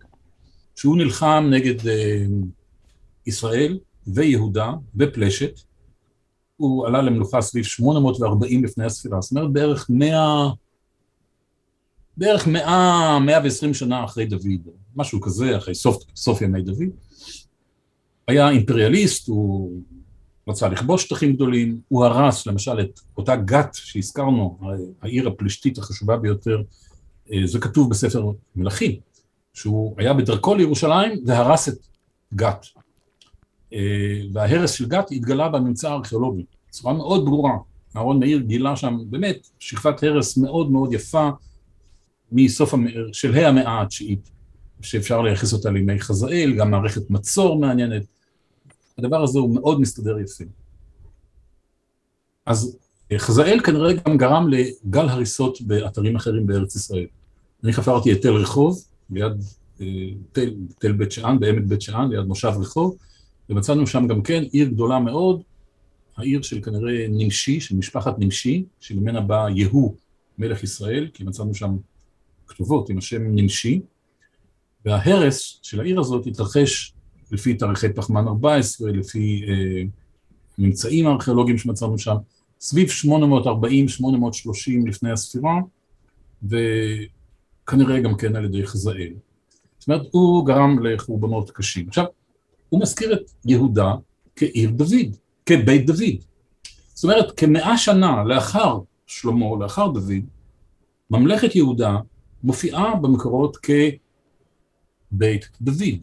שהוא 0.75 0.97
נלחם 0.97 1.47
נגד 1.51 1.87
אה, 1.87 2.25
ישראל 3.25 3.79
ויהודה 4.07 4.73
ופלשת, 4.95 5.59
הוא 6.57 6.87
עלה 6.87 7.01
למלוכה 7.01 7.41
סביב 7.41 7.63
840 7.63 8.63
לפני 8.63 8.85
הספירה, 8.85 9.21
זאת 9.21 9.31
אומרת 9.31 9.51
בערך 9.51 9.85
100, 9.89 10.49
בערך 12.17 12.47
100, 12.47 13.19
120 13.19 13.73
שנה 13.73 14.05
אחרי 14.05 14.25
דוד, 14.25 14.67
משהו 14.95 15.21
כזה, 15.21 15.57
אחרי 15.57 15.75
סוף, 15.75 16.03
סוף 16.15 16.41
ימי 16.41 16.61
דוד. 16.61 17.08
היה 18.29 18.49
אימפריאליסט, 18.49 19.27
הוא 19.27 19.81
רצה 20.47 20.67
לכבוש 20.67 21.03
שטחים 21.03 21.33
גדולים, 21.33 21.79
הוא 21.87 22.05
הרס 22.05 22.47
למשל 22.47 22.79
את 22.79 22.99
אותה 23.17 23.35
גת 23.35 23.69
שהזכרנו, 23.73 24.59
העיר 25.01 25.27
הפלישתית 25.27 25.77
החשובה 25.77 26.17
ביותר, 26.17 26.61
אה, 27.31 27.41
זה 27.45 27.59
כתוב 27.59 27.89
בספר 27.89 28.31
מלכים, 28.55 28.95
שהוא 29.53 29.95
היה 29.97 30.13
בדרכו 30.13 30.55
לירושלים 30.55 31.11
והרס 31.25 31.69
את 31.69 31.77
גת. 32.35 32.65
אה, 33.73 34.21
וההרס 34.33 34.71
של 34.71 34.87
גת 34.87 35.11
התגלה 35.11 35.49
בממצא 35.49 35.89
הארכיאולוגי, 35.89 36.45
בצורה 36.69 36.93
מאוד 36.93 37.25
ברורה. 37.25 37.57
אהרון 37.95 38.19
מאיר 38.19 38.39
גילה 38.39 38.75
שם 38.75 38.97
באמת 39.09 39.47
שכבת 39.59 40.03
הרס 40.03 40.37
מאוד 40.37 40.71
מאוד 40.71 40.93
יפה 40.93 41.29
מסוף 42.31 42.73
שלהי 43.13 43.45
המאה 43.45 43.81
התשיעית, 43.81 44.29
שאפשר 44.81 45.21
לייחס 45.21 45.53
אותה 45.53 45.69
לימי 45.69 45.99
חזאל, 45.99 46.53
גם 46.57 46.71
מערכת 46.71 47.09
מצור 47.09 47.59
מעניינת. 47.59 48.18
הדבר 48.99 49.23
הזה 49.23 49.39
הוא 49.39 49.55
מאוד 49.55 49.81
מסתדר 49.81 50.19
יפה. 50.19 50.43
אז 52.45 52.77
חזאל 53.17 53.59
כנראה 53.59 53.93
גם 53.93 54.17
גרם 54.17 54.47
לגל 54.49 55.09
הריסות 55.09 55.61
באתרים 55.61 56.15
אחרים 56.15 56.47
בארץ 56.47 56.75
ישראל. 56.75 57.05
אני 57.63 57.73
חפרתי 57.73 58.13
את 58.13 58.21
תל 58.21 58.33
רחוב, 58.33 58.83
ליד 59.09 59.33
אה, 59.81 59.85
תל, 60.31 60.53
תל 60.79 60.91
בית 60.91 61.11
שאן, 61.11 61.39
בעמק 61.39 61.63
בית 61.63 61.81
שאן, 61.81 62.09
ליד 62.09 62.25
מושב 62.25 62.51
רחוב, 62.59 62.97
ומצאנו 63.49 63.87
שם 63.87 64.07
גם 64.07 64.21
כן 64.21 64.43
עיר 64.43 64.67
גדולה 64.67 64.99
מאוד, 64.99 65.41
העיר 66.17 66.41
של 66.41 66.61
כנראה 66.61 67.05
נמשי, 67.09 67.59
של 67.59 67.75
משפחת 67.75 68.19
נמשי, 68.19 68.65
שממנה 68.79 69.21
בא 69.21 69.47
יהוא 69.55 69.95
מלך 70.37 70.63
ישראל, 70.63 71.07
כי 71.13 71.23
מצאנו 71.23 71.55
שם 71.55 71.77
כתובות 72.47 72.89
עם 72.89 72.97
השם 72.97 73.35
נמשי, 73.35 73.81
וההרס 74.85 75.59
של 75.61 75.79
העיר 75.79 75.99
הזאת 75.99 76.27
התרחש 76.27 76.93
לפי 77.31 77.53
תאריכי 77.53 77.93
פחמן 77.93 78.27
14, 78.27 78.91
לפי 78.91 79.45
אה, 79.47 79.83
ממצאים 80.57 81.07
הארכיאולוגיים 81.07 81.57
שמצאנו 81.57 81.97
שם, 81.97 82.15
סביב 82.59 82.89
840-830 82.89 83.09
לפני 84.87 85.11
הספירה, 85.11 85.59
וכנראה 86.43 87.99
גם 87.99 88.17
כן 88.17 88.35
על 88.35 88.45
ידי 88.45 88.67
חזאל. 88.67 89.13
זאת 89.79 89.87
אומרת, 89.87 90.01
הוא 90.11 90.45
גרם 90.45 90.85
לחורבנות 90.85 91.51
קשים. 91.51 91.87
עכשיו, 91.87 92.05
הוא 92.69 92.81
מזכיר 92.81 93.13
את 93.13 93.31
יהודה 93.45 93.93
כעיר 94.35 94.69
דוד, 94.69 95.15
כבית 95.45 95.85
דוד. 95.85 96.23
זאת 96.93 97.03
אומרת, 97.03 97.39
כמאה 97.39 97.77
שנה 97.77 98.23
לאחר 98.23 98.79
שלמה, 99.05 99.45
לאחר 99.59 99.87
דוד, 99.87 100.25
ממלכת 101.09 101.55
יהודה 101.55 101.97
מופיעה 102.43 102.95
במקורות 102.95 103.57
כבית 103.57 105.49
דוד. 105.61 105.99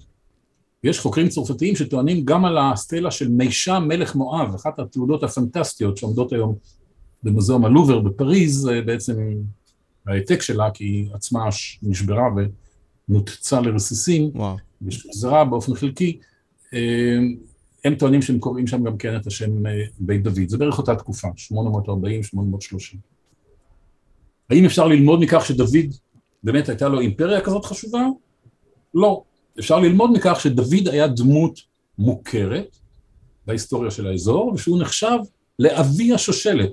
יש 0.86 1.00
חוקרים 1.00 1.28
צרפתיים 1.28 1.76
שטוענים 1.76 2.24
גם 2.24 2.44
על 2.44 2.58
הסטלה 2.58 3.10
של 3.10 3.28
מישה 3.28 3.78
מלך 3.78 4.14
מואב, 4.14 4.54
אחת 4.54 4.78
התעודות 4.78 5.22
הפנטסטיות 5.22 5.96
שעומדות 5.96 6.32
היום 6.32 6.54
במוזיאום 7.22 7.64
הלובר 7.64 8.00
בפריז, 8.00 8.70
בעצם 8.86 9.14
ההעתק 10.06 10.42
שלה, 10.42 10.70
כי 10.70 10.84
היא 10.84 11.08
עצמה 11.14 11.48
נשברה 11.82 12.24
ונותצה 13.08 13.60
לרסיסים, 13.60 14.30
ושוחזרה 14.82 15.44
באופן 15.44 15.74
חלקי, 15.74 16.18
אה, 16.74 17.18
הם 17.84 17.94
טוענים 17.94 18.22
שהם 18.22 18.38
קוראים 18.38 18.66
שם 18.66 18.84
גם 18.84 18.96
כן 18.96 19.16
את 19.16 19.26
השם 19.26 19.66
אה, 19.66 19.72
בית 19.98 20.22
דוד, 20.22 20.48
זה 20.48 20.58
בערך 20.58 20.78
אותה 20.78 20.94
תקופה, 20.96 21.28
840-830. 21.52 22.96
האם 24.50 24.64
אפשר 24.64 24.86
ללמוד 24.86 25.20
מכך 25.20 25.46
שדוד 25.46 25.94
באמת 26.42 26.68
הייתה 26.68 26.88
לו 26.88 27.00
אימפריה 27.00 27.40
כזאת 27.40 27.64
חשובה? 27.64 28.06
לא. 28.94 29.22
אפשר 29.58 29.80
ללמוד 29.80 30.10
מכך 30.12 30.40
שדוד 30.40 30.88
היה 30.88 31.08
דמות 31.08 31.60
מוכרת 31.98 32.76
בהיסטוריה 33.46 33.90
של 33.90 34.06
האזור, 34.06 34.52
ושהוא 34.54 34.80
נחשב 34.80 35.18
לאבי 35.58 36.14
השושלת, 36.14 36.70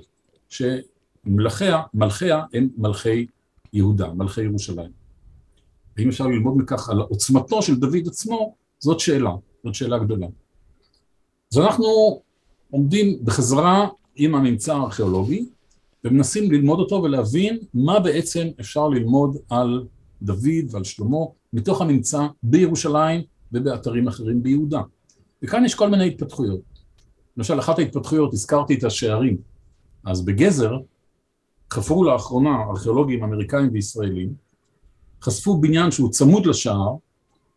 שמלכיה, 0.48 1.82
מלכיה 1.94 2.42
הם 2.52 2.68
מלכי 2.76 3.26
יהודה, 3.72 4.08
מלכי 4.12 4.42
ירושלים. 4.42 4.90
האם 5.98 6.08
אפשר 6.08 6.26
ללמוד 6.26 6.56
מכך 6.56 6.88
על 6.88 7.00
עוצמתו 7.00 7.62
של 7.62 7.74
דוד 7.74 8.06
עצמו? 8.06 8.54
זאת 8.78 9.00
שאלה, 9.00 9.30
זאת 9.64 9.74
שאלה 9.74 9.98
גדולה. 9.98 10.26
אז 11.52 11.58
אנחנו 11.58 12.22
עומדים 12.70 13.18
בחזרה 13.24 13.88
עם 14.16 14.34
הממצא 14.34 14.74
הארכיאולוגי, 14.74 15.46
ומנסים 16.04 16.52
ללמוד 16.52 16.78
אותו 16.78 17.02
ולהבין 17.02 17.58
מה 17.74 18.00
בעצם 18.00 18.48
אפשר 18.60 18.88
ללמוד 18.88 19.36
על 19.50 19.86
דוד 20.22 20.64
ועל 20.70 20.84
שלמה 20.84 21.18
מתוך 21.54 21.80
הממצא 21.80 22.26
בירושלים 22.42 23.22
ובאתרים 23.52 24.08
אחרים 24.08 24.42
ביהודה. 24.42 24.80
וכאן 25.42 25.64
יש 25.64 25.74
כל 25.74 25.90
מיני 25.90 26.06
התפתחויות. 26.06 26.60
למשל, 27.36 27.58
אחת 27.58 27.78
ההתפתחויות, 27.78 28.32
הזכרתי 28.32 28.74
את 28.74 28.84
השערים. 28.84 29.36
אז 30.04 30.24
בגזר 30.24 30.76
חפרו 31.72 32.04
לאחרונה 32.04 32.56
ארכיאולוגים 32.70 33.24
אמריקאים 33.24 33.68
וישראלים, 33.72 34.34
חשפו 35.22 35.60
בניין 35.60 35.90
שהוא 35.90 36.10
צמוד 36.10 36.46
לשער, 36.46 36.94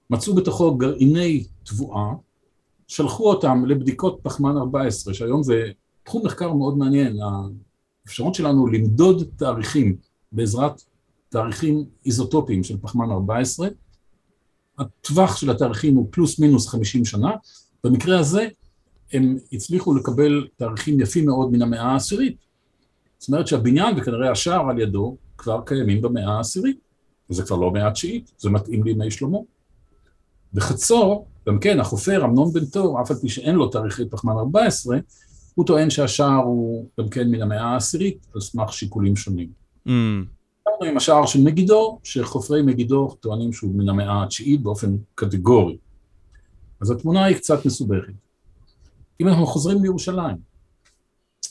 מצאו 0.09 0.35
בתוכו 0.35 0.77
גרעיני 0.77 1.43
תבואה, 1.63 2.13
שלחו 2.87 3.29
אותם 3.29 3.65
לבדיקות 3.65 4.19
פחמן 4.23 4.57
14, 4.57 5.13
שהיום 5.13 5.43
זה 5.43 5.63
תחום 6.03 6.25
מחקר 6.25 6.53
מאוד 6.53 6.77
מעניין, 6.77 7.17
האפשרות 8.05 8.35
שלנו 8.35 8.67
למדוד 8.67 9.23
תאריכים 9.35 9.95
בעזרת 10.31 10.81
תאריכים 11.29 11.85
איזוטופיים 12.05 12.63
של 12.63 12.77
פחמן 12.81 13.11
14, 13.11 13.67
הטווח 14.77 15.37
של 15.37 15.49
התאריכים 15.49 15.95
הוא 15.95 16.07
פלוס 16.11 16.39
מינוס 16.39 16.67
50 16.67 17.05
שנה, 17.05 17.31
במקרה 17.83 18.19
הזה 18.19 18.47
הם 19.13 19.37
הצליחו 19.53 19.95
לקבל 19.95 20.47
תאריכים 20.55 20.99
יפים 20.99 21.25
מאוד 21.25 21.51
מן 21.51 21.61
המאה 21.61 21.81
העשירית. 21.81 22.37
זאת 23.17 23.27
אומרת 23.29 23.47
שהבניין 23.47 23.95
וכנראה 23.97 24.31
השער 24.31 24.69
על 24.69 24.79
ידו 24.79 25.17
כבר 25.37 25.61
קיימים 25.65 26.01
במאה 26.01 26.37
העשירית, 26.37 26.79
וזה 27.29 27.43
כבר 27.43 27.55
לא 27.55 27.71
מאה 27.71 27.87
התשיעית, 27.87 28.31
זה 28.37 28.49
מתאים 28.49 28.83
לימי 28.83 29.11
שלמה. 29.11 29.37
בחצור, 30.53 31.27
גם 31.47 31.59
כן, 31.59 31.79
החופר 31.79 32.25
אמנון 32.25 32.53
בן 32.53 32.65
תור, 32.65 33.01
אף 33.01 33.11
על 33.11 33.17
פי 33.17 33.29
שאין 33.29 33.55
לו 33.55 33.67
תאריכי 33.67 34.09
פחמן 34.09 34.33
14, 34.33 34.97
הוא 35.55 35.65
טוען 35.65 35.89
שהשער 35.89 36.43
הוא 36.43 36.89
גם 36.99 37.09
כן 37.09 37.31
מן 37.31 37.41
המאה 37.41 37.63
העשירית, 37.63 38.27
על 38.35 38.41
סמך 38.41 38.73
שיקולים 38.73 39.15
שונים. 39.15 39.49
Mm. 39.87 39.91
עם 40.87 40.97
השער 40.97 41.25
של 41.25 41.41
מגידו, 41.41 41.99
שחופרי 42.03 42.61
מגידו 42.61 43.15
טוענים 43.19 43.53
שהוא 43.53 43.75
מן 43.75 43.89
המאה 43.89 44.23
התשיעית 44.23 44.61
באופן 44.61 44.97
קטגורי. 45.15 45.77
אז 46.81 46.91
התמונה 46.91 47.25
היא 47.25 47.35
קצת 47.35 47.65
מסובכת. 47.65 48.13
אם 49.21 49.27
אנחנו 49.27 49.45
חוזרים 49.47 49.83
לירושלים, 49.83 50.37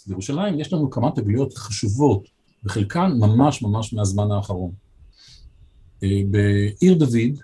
בירושלים 0.07 0.61
יש 0.61 0.73
לנו 0.73 0.91
כמה 0.91 1.11
תגליות 1.11 1.55
חשובות, 1.55 2.29
וחלקן 2.65 3.13
ממש 3.19 3.63
ממש 3.63 3.93
מהזמן 3.93 4.31
האחרון. 4.31 4.71
אה, 6.03 6.21
בעיר 6.31 6.95
דוד, 6.99 7.41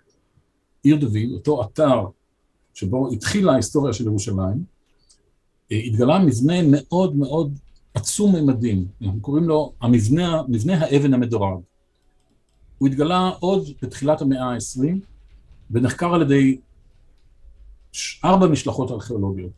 עיר 0.83 0.97
דוד, 0.97 1.33
אותו 1.35 1.63
אתר 1.65 2.07
שבו 2.75 3.13
התחילה 3.13 3.53
ההיסטוריה 3.53 3.93
של 3.93 4.05
ירושלים, 4.05 4.65
אה, 5.73 5.77
התגלה 5.77 6.19
מבנה 6.19 6.55
מאוד 6.71 7.17
מאוד 7.17 7.59
עצום 7.95 8.37
ממדים, 8.37 8.87
אנחנו 9.03 9.21
קוראים 9.21 9.45
לו 9.45 9.73
המבנה, 9.81 10.43
מבנה 10.49 10.85
האבן 10.85 11.15
המדורג. 11.15 11.61
הוא 12.79 12.89
התגלה 12.89 13.31
עוד 13.41 13.69
בתחילת 13.83 14.21
המאה 14.21 14.45
ה-20 14.45 14.87
ונחקר 15.71 16.15
על 16.15 16.23
ידי 16.23 16.59
ארבע 18.25 18.47
משלחות 18.47 18.91
ארכיאולוגיות. 18.91 19.51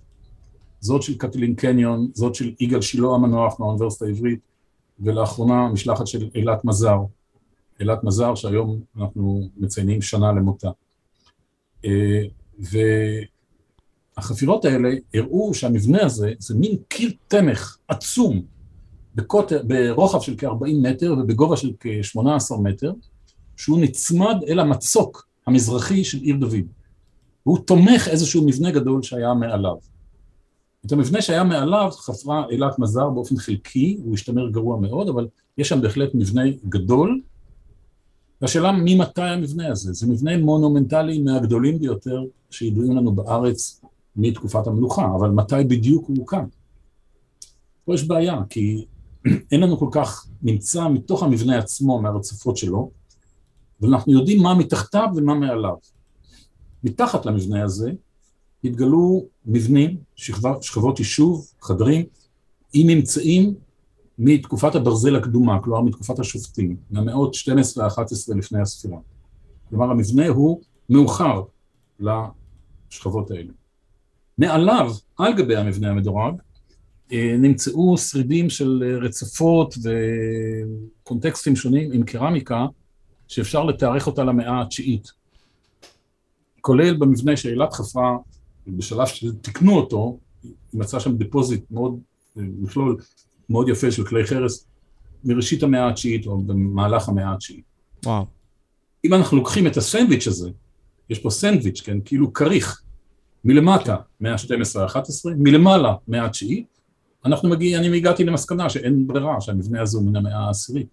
זאת 0.81 1.03
של 1.03 1.19
קטלין 1.19 1.55
קניון, 1.55 2.09
זאת 2.15 2.35
של 2.35 2.53
יגאל 2.61 2.81
שילה 2.81 3.09
המנוח 3.09 3.61
מהאוניברסיטה 3.61 4.05
העברית, 4.05 4.41
ולאחרונה 5.01 5.69
משלחת 5.69 6.07
של 6.07 6.29
אילת 6.35 6.65
מזר. 6.65 6.99
אילת 7.81 8.05
מזר 8.05 8.35
שהיום 8.35 8.81
אנחנו 8.97 9.49
מציינים 9.57 10.03
שנה 10.03 10.33
למותה. 10.33 10.71
אה, 11.85 12.23
והחפירות 14.17 14.65
האלה 14.65 14.89
הראו 15.15 15.55
שהמבנה 15.55 16.05
הזה 16.05 16.33
זה 16.39 16.55
מין 16.55 16.77
קיר 16.89 17.13
תמך 17.29 17.77
עצום 17.89 18.43
בקוטר, 19.15 19.63
ברוחב 19.67 20.21
של 20.21 20.35
כ-40 20.39 20.75
מטר 20.83 21.15
ובגובה 21.19 21.57
של 21.57 21.73
כ-18 21.81 22.61
מטר, 22.63 22.93
שהוא 23.57 23.81
נצמד 23.81 24.37
אל 24.49 24.59
המצוק 24.59 25.29
המזרחי 25.47 26.05
של 26.05 26.19
עיר 26.19 26.37
דוד. 26.37 26.67
והוא 27.47 27.59
תומך 27.59 28.09
איזשהו 28.09 28.47
מבנה 28.47 28.71
גדול 28.71 29.03
שהיה 29.03 29.35
מעליו. 29.35 29.77
את 30.87 30.93
המבנה 30.93 31.23
שהיה 31.23 31.45
מעליו 31.45 31.91
חפרה 31.91 32.45
אילת 32.51 32.79
מזר 32.79 33.11
באופן 33.11 33.37
חלקי, 33.37 33.99
הוא 34.05 34.15
השתמר 34.15 34.51
גרוע 34.51 34.81
מאוד, 34.81 35.09
אבל 35.09 35.29
יש 35.59 35.69
שם 35.69 35.83
בהחלט 35.83 36.11
מבנה 36.15 36.43
גדול. 36.69 37.21
והשאלה 38.41 38.73
ממתי 38.73 39.23
המבנה 39.23 39.69
הזה? 39.69 39.93
זה 39.93 40.07
מבנה 40.07 40.39
מונומנטלי 40.39 41.19
מהגדולים 41.19 41.79
ביותר 41.79 42.23
שידועים 42.51 42.97
לנו 42.97 43.13
בארץ 43.13 43.81
מתקופת 44.17 44.67
המלוכה, 44.67 45.09
אבל 45.19 45.31
מתי 45.31 45.65
בדיוק 45.69 46.09
הוא 46.09 46.17
הוקם? 46.19 46.45
פה 47.85 47.95
יש 47.95 48.05
בעיה, 48.09 48.41
כי 48.49 48.85
אין 49.53 49.61
לנו 49.61 49.79
כל 49.79 49.89
כך, 49.93 50.27
נמצא 50.43 50.89
מתוך 50.89 51.23
המבנה 51.23 51.59
עצמו, 51.59 52.03
מהרצפות 52.03 52.57
שלו, 52.57 52.91
ואנחנו 53.81 54.13
יודעים 54.13 54.43
מה 54.43 54.55
מתחתיו 54.55 55.09
ומה 55.17 55.35
מעליו. 55.35 55.75
מתחת 56.85 57.27
למבנה 57.27 57.65
הזה 57.65 57.93
התגלו 58.65 59.27
מבנים, 59.47 59.97
שכבה, 60.17 60.55
שכבות 60.61 60.99
יישוב, 60.99 61.47
חדרים, 61.61 62.05
עם 62.73 62.87
ממצאים 62.87 63.55
מתקופת 64.19 64.75
הברזל 64.75 65.17
הקדומה, 65.17 65.63
כלומר 65.63 65.81
מתקופת 65.81 66.19
השופטים, 66.19 66.77
מהמאות 66.91 67.35
12-11 67.35 68.35
לפני 68.37 68.61
הספירה. 68.61 68.99
כלומר 69.69 69.91
המבנה 69.91 70.29
הוא 70.29 70.61
מאוחר 70.91 71.43
לשכבות 72.01 73.31
האלה. 73.31 73.53
מעליו, 74.39 74.93
על 75.19 75.33
גבי 75.35 75.57
המבנה 75.57 75.91
המדורג, 75.91 76.35
אה, 77.13 77.37
נמצאו 77.39 77.99
שרידים 77.99 78.51
של 78.51 78.99
רצפות 79.03 79.75
וקונטקסטים 81.03 81.57
שונים 81.57 81.93
עם 81.93 82.03
קרמיקה 82.03 82.67
שאפשר 83.29 83.65
לתארך 83.65 84.07
אותה 84.07 84.25
למאה 84.25 84.63
התשיעית. 84.63 85.09
כולל 86.61 86.97
במבנה 86.97 87.37
שאילת 87.37 87.73
חפרה, 87.73 88.17
בשלב 88.67 89.07
שתיקנו 89.07 89.77
אותו, 89.77 90.19
מצאה 90.75 91.01
שם 91.01 91.17
deposit 91.17 91.65
מאוד, 91.71 91.99
מכלול 92.37 92.97
מאוד 93.51 93.69
יפה 93.69 93.91
של 93.91 94.07
כלי 94.07 94.27
חרס 94.27 94.67
מראשית 95.25 95.63
המאה 95.63 95.89
התשיעית 95.89 96.27
או 96.27 96.43
במהלך 96.43 97.09
המאה 97.09 97.33
התשיעית. 97.33 97.65
וואו. 98.05 98.27
אם 99.05 99.15
אנחנו 99.15 99.37
לוקחים 99.37 99.67
את 99.67 99.77
הסנדוויץ' 99.77 100.27
הזה, 100.27 100.51
יש 101.11 101.19
פה 101.19 101.31
סנדוויץ', 101.31 101.81
כן, 101.81 101.99
כאילו 102.05 102.33
כריך, 102.33 102.83
מלמטה 103.45 103.97
מאה 104.21 104.33
ה-12-11, 104.33 105.31
מלמעלה 105.37 105.95
מאה 106.09 106.25
התשיעית, 106.25 106.67
אנחנו 107.25 107.49
מגיעים, 107.49 107.79
אני 107.79 107.97
הגעתי 107.97 108.25
למסקנה 108.25 108.71
שאין 108.71 109.07
ברירה, 109.07 109.41
שהמבנה 109.41 109.83
הזה 109.83 109.99
הוא 109.99 110.07
מן 110.07 110.17
המאה 110.17 110.39
העשירית, 110.39 110.87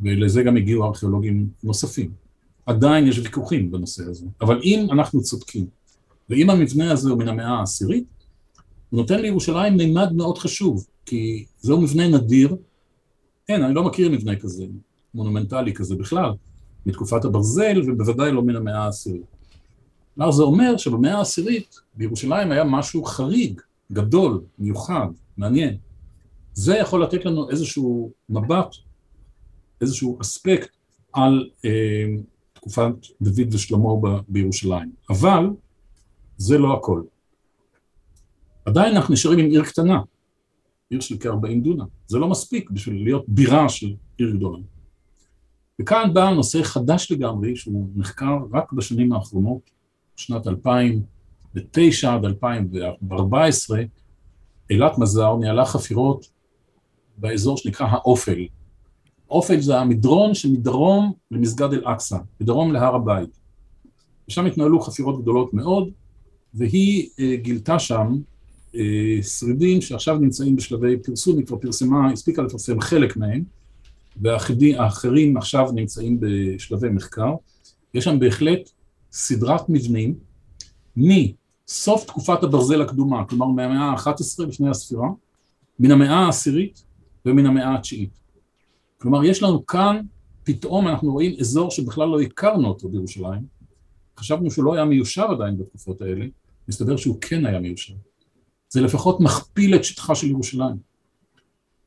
ולזה 0.00 0.42
גם 0.42 0.56
הגיעו 0.56 0.84
ארכיאולוגים 0.84 1.48
נוספים. 1.64 2.10
עדיין 2.66 3.06
יש 3.06 3.18
ויכוחים 3.18 3.70
בנושא 3.70 4.04
הזה, 4.04 4.26
אבל 4.40 4.60
אם 4.62 4.86
אנחנו 4.92 5.22
צודקים, 5.22 5.66
ואם 6.30 6.50
המבנה 6.50 6.92
הזה 6.92 7.10
הוא 7.10 7.18
מן 7.18 7.28
המאה 7.28 7.58
העשירית, 7.58 8.04
הוא 8.90 9.00
נותן 9.00 9.20
לירושלים 9.20 9.76
מימד 9.76 10.12
מאוד 10.12 10.38
חשוב, 10.38 10.86
כי 11.06 11.44
זהו 11.60 11.80
מבנה 11.80 12.08
נדיר, 12.08 12.56
אין, 13.48 13.62
אני 13.62 13.74
לא 13.74 13.84
מכיר 13.84 14.10
מבנה 14.10 14.36
כזה, 14.36 14.64
מונומנטלי 15.14 15.74
כזה 15.74 15.96
בכלל, 15.96 16.30
מתקופת 16.86 17.24
הברזל, 17.24 17.82
ובוודאי 17.86 18.32
לא 18.32 18.42
מן 18.42 18.56
המאה 18.56 18.84
העשירית. 18.84 19.37
כלומר, 20.18 20.32
זה 20.32 20.42
אומר 20.42 20.76
שבמאה 20.76 21.18
העשירית 21.18 21.80
בירושלים 21.94 22.52
היה 22.52 22.64
משהו 22.64 23.04
חריג, 23.04 23.60
גדול, 23.92 24.42
מיוחד, 24.58 25.06
מעניין. 25.36 25.76
זה 26.52 26.76
יכול 26.76 27.02
לתת 27.02 27.24
לנו 27.24 27.50
איזשהו 27.50 28.12
מבט, 28.28 28.74
איזשהו 29.80 30.18
אספקט 30.20 30.68
על 31.12 31.50
אה, 31.64 32.06
תקופת 32.52 32.92
דוד 33.22 33.54
ושלמה 33.54 33.88
ב- 34.02 34.20
בירושלים. 34.28 34.92
אבל 35.10 35.46
זה 36.36 36.58
לא 36.58 36.76
הכל. 36.76 37.02
עדיין 38.64 38.96
אנחנו 38.96 39.14
נשארים 39.14 39.38
עם 39.38 39.46
עיר 39.46 39.64
קטנה, 39.64 40.00
עיר 40.90 41.00
של 41.00 41.16
כ-40 41.18 41.62
דונם. 41.62 41.86
זה 42.06 42.18
לא 42.18 42.28
מספיק 42.28 42.70
בשביל 42.70 43.04
להיות 43.04 43.24
בירה 43.28 43.68
של 43.68 43.94
עיר 44.16 44.30
גדולה. 44.30 44.58
וכאן 45.80 46.10
בא 46.14 46.30
נושא 46.30 46.62
חדש 46.62 47.12
לגמרי, 47.12 47.56
שהוא 47.56 47.88
נחקר 47.96 48.38
רק 48.52 48.72
בשנים 48.72 49.12
האחרונות, 49.12 49.77
שנת 50.18 50.46
2009 50.46 52.14
עד 52.14 52.24
2014, 52.24 53.82
אילת 54.70 54.98
מזר 54.98 55.36
ניהלה 55.36 55.64
חפירות 55.64 56.28
באזור 57.18 57.56
שנקרא 57.56 57.86
האופל. 57.86 58.46
אופל 59.30 59.60
זה 59.60 59.78
המדרון 59.78 60.34
שמדרום 60.34 61.12
למסגד 61.30 61.72
אל-אקצא, 61.72 62.16
מדרום 62.40 62.72
להר 62.72 62.94
הבית. 62.94 63.38
ושם 64.28 64.46
התנהלו 64.46 64.80
חפירות 64.80 65.22
גדולות 65.22 65.54
מאוד, 65.54 65.90
והיא 66.54 67.08
אה, 67.20 67.36
גילתה 67.36 67.78
שם 67.78 68.16
אה, 68.74 69.22
שרידים 69.22 69.80
שעכשיו 69.80 70.18
נמצאים 70.18 70.56
בשלבי 70.56 70.96
פרסום, 70.96 71.38
היא 71.38 71.46
כבר 71.46 71.56
פרסמה, 71.56 72.12
הספיקה 72.12 72.42
לפרסם 72.42 72.80
חלק 72.80 73.16
מהם, 73.16 73.44
והאחרים 74.22 75.36
עכשיו 75.36 75.72
נמצאים 75.72 76.20
בשלבי 76.20 76.88
מחקר. 76.88 77.34
יש 77.94 78.04
שם 78.04 78.18
בהחלט 78.18 78.70
סדרת 79.12 79.68
מבנים 79.68 80.14
מסוף 80.96 82.04
תקופת 82.04 82.42
הברזל 82.42 82.82
הקדומה, 82.82 83.24
כלומר 83.24 83.46
מהמאה 83.46 83.84
ה-11 83.84 84.46
לפני 84.48 84.70
הספירה, 84.70 85.08
מן 85.78 85.90
המאה 85.90 86.16
העשירית 86.16 86.84
ומן 87.26 87.46
המאה 87.46 87.74
התשיעית. 87.74 88.18
כלומר, 88.98 89.24
יש 89.24 89.42
לנו 89.42 89.66
כאן, 89.66 90.00
פתאום 90.44 90.88
אנחנו 90.88 91.12
רואים 91.12 91.36
אזור 91.40 91.70
שבכלל 91.70 92.08
לא 92.08 92.20
הכרנו 92.20 92.68
אותו 92.68 92.88
בירושלים. 92.88 93.46
חשבנו 94.18 94.50
שהוא 94.50 94.64
לא 94.64 94.74
היה 94.74 94.84
מיושב 94.84 95.26
עדיין 95.30 95.58
בתקופות 95.58 96.00
האלה, 96.00 96.26
מסתבר 96.68 96.96
שהוא 96.96 97.16
כן 97.20 97.46
היה 97.46 97.60
מיושב. 97.60 97.94
זה 98.68 98.80
לפחות 98.80 99.20
מכפיל 99.20 99.74
את 99.74 99.84
שטחה 99.84 100.14
של 100.14 100.26
ירושלים. 100.26 100.76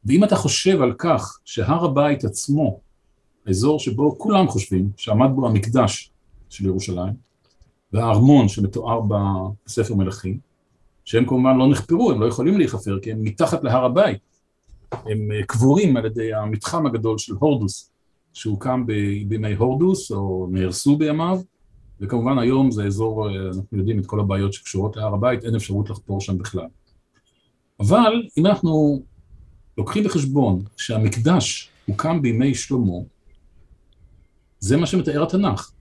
ואם 0.05 0.23
אתה 0.23 0.35
חושב 0.35 0.81
על 0.81 0.93
כך 0.97 1.39
שהר 1.45 1.85
הבית 1.85 2.23
עצמו, 2.23 2.79
האזור 3.45 3.79
שבו 3.79 4.17
כולם 4.17 4.47
חושבים 4.47 4.89
שעמד 4.97 5.29
בו 5.35 5.47
המקדש 5.47 6.10
של 6.51 6.65
ירושלים, 6.65 7.13
והארמון 7.93 8.47
שמתואר 8.47 9.01
בספר 9.01 9.95
מלכים, 9.95 10.39
שהם 11.05 11.25
כמובן 11.25 11.57
לא 11.57 11.69
נחפרו, 11.69 12.11
הם 12.11 12.21
לא 12.21 12.25
יכולים 12.25 12.57
להיחפר 12.57 12.99
כי 13.01 13.11
הם 13.11 13.23
מתחת 13.23 13.63
להר 13.63 13.85
הבית. 13.85 14.19
הם 14.91 15.31
אה, 15.31 15.43
קבורים 15.43 15.97
על 15.97 16.05
ידי 16.05 16.33
המתחם 16.33 16.85
הגדול 16.85 17.17
של 17.17 17.33
הורדוס, 17.39 17.91
שהוקם 18.33 18.85
בימי 19.27 19.53
הורדוס 19.53 20.11
או 20.11 20.47
נהרסו 20.51 20.97
בימיו, 20.97 21.41
וכמובן 21.99 22.39
היום 22.39 22.71
זה 22.71 22.85
אזור, 22.85 23.29
אה, 23.29 23.47
אנחנו 23.47 23.77
יודעים 23.77 23.99
את 23.99 24.05
כל 24.05 24.19
הבעיות 24.19 24.53
שקשורות 24.53 24.97
להר 24.97 25.13
הבית, 25.13 25.45
אין 25.45 25.55
אפשרות 25.55 25.89
לחפור 25.89 26.21
שם 26.21 26.37
בכלל. 26.37 26.67
אבל 27.79 28.27
אם 28.37 28.45
אנחנו 28.45 29.01
לוקחים 29.77 30.03
בחשבון 30.03 30.63
שהמקדש 30.77 31.69
הוקם 31.85 32.21
בימי 32.21 32.55
שלמה, 32.55 32.97
זה 34.59 34.77
מה 34.77 34.85
שמתאר 34.85 35.23
התנ"ך. 35.23 35.71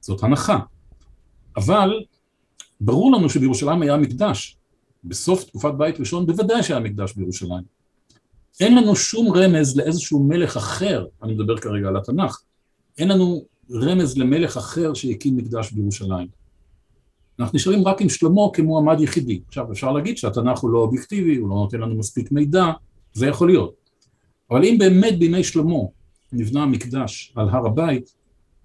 זאת 0.00 0.22
הנחה. 0.22 0.58
אבל 1.56 2.04
ברור 2.80 3.12
לנו 3.12 3.30
שבירושלים 3.30 3.82
היה 3.82 3.96
מקדש. 3.96 4.56
בסוף 5.04 5.44
תקופת 5.44 5.74
בית 5.74 6.00
ראשון 6.00 6.26
בוודאי 6.26 6.62
שהיה 6.62 6.80
מקדש 6.80 7.12
בירושלים. 7.12 7.62
אין 8.60 8.76
לנו 8.76 8.96
שום 8.96 9.36
רמז 9.36 9.76
לאיזשהו 9.76 10.24
מלך 10.24 10.56
אחר, 10.56 11.06
אני 11.22 11.34
מדבר 11.34 11.58
כרגע 11.58 11.88
על 11.88 11.96
התנ"ך, 11.96 12.40
אין 12.98 13.08
לנו 13.08 13.44
רמז 13.72 14.18
למלך 14.18 14.56
אחר 14.56 14.94
שהקים 14.94 15.36
מקדש 15.36 15.72
בירושלים. 15.72 16.28
אנחנו 17.38 17.56
נשארים 17.56 17.88
רק 17.88 18.00
עם 18.00 18.08
שלמה 18.08 18.42
כמועמד 18.52 19.00
יחידי. 19.00 19.40
עכשיו, 19.48 19.72
אפשר 19.72 19.92
להגיד 19.92 20.18
שהתנ"ך 20.18 20.58
הוא 20.58 20.70
לא 20.70 20.78
אובייקטיבי, 20.78 21.36
הוא 21.36 21.48
לא 21.48 21.54
נותן 21.54 21.80
לנו 21.80 21.94
מספיק 21.94 22.32
מידע, 22.32 22.64
זה 23.12 23.26
יכול 23.26 23.48
להיות. 23.48 23.74
אבל 24.50 24.64
אם 24.64 24.76
באמת 24.78 25.18
בימי 25.18 25.44
שלמה 25.44 25.78
נבנה 26.32 26.62
המקדש 26.62 27.32
על 27.36 27.48
הר 27.48 27.66
הבית, 27.66 28.14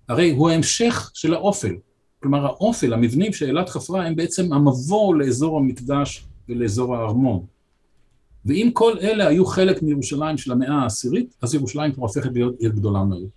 הרי 0.09 0.31
הוא 0.31 0.49
ההמשך 0.49 1.11
של 1.13 1.33
האופל. 1.33 1.75
כלומר, 2.21 2.45
האופל, 2.45 2.93
המבנים 2.93 3.33
שאילת 3.33 3.69
חפרה, 3.69 4.05
הם 4.05 4.15
בעצם 4.15 4.53
המבוא 4.53 5.15
לאזור 5.15 5.57
המקדש 5.57 6.25
ולאזור 6.49 6.95
הארמון. 6.95 7.45
ואם 8.45 8.69
כל 8.73 8.97
אלה 9.01 9.27
היו 9.27 9.45
חלק 9.45 9.83
מירושלים 9.83 10.37
של 10.37 10.51
המאה 10.51 10.73
העשירית, 10.73 11.35
אז 11.41 11.55
ירושלים 11.55 11.91
כבר 11.93 12.03
הופכת 12.03 12.29
להיות 12.33 12.59
עיר 12.59 12.71
גדולה 12.71 13.03
מאוד. 13.03 13.27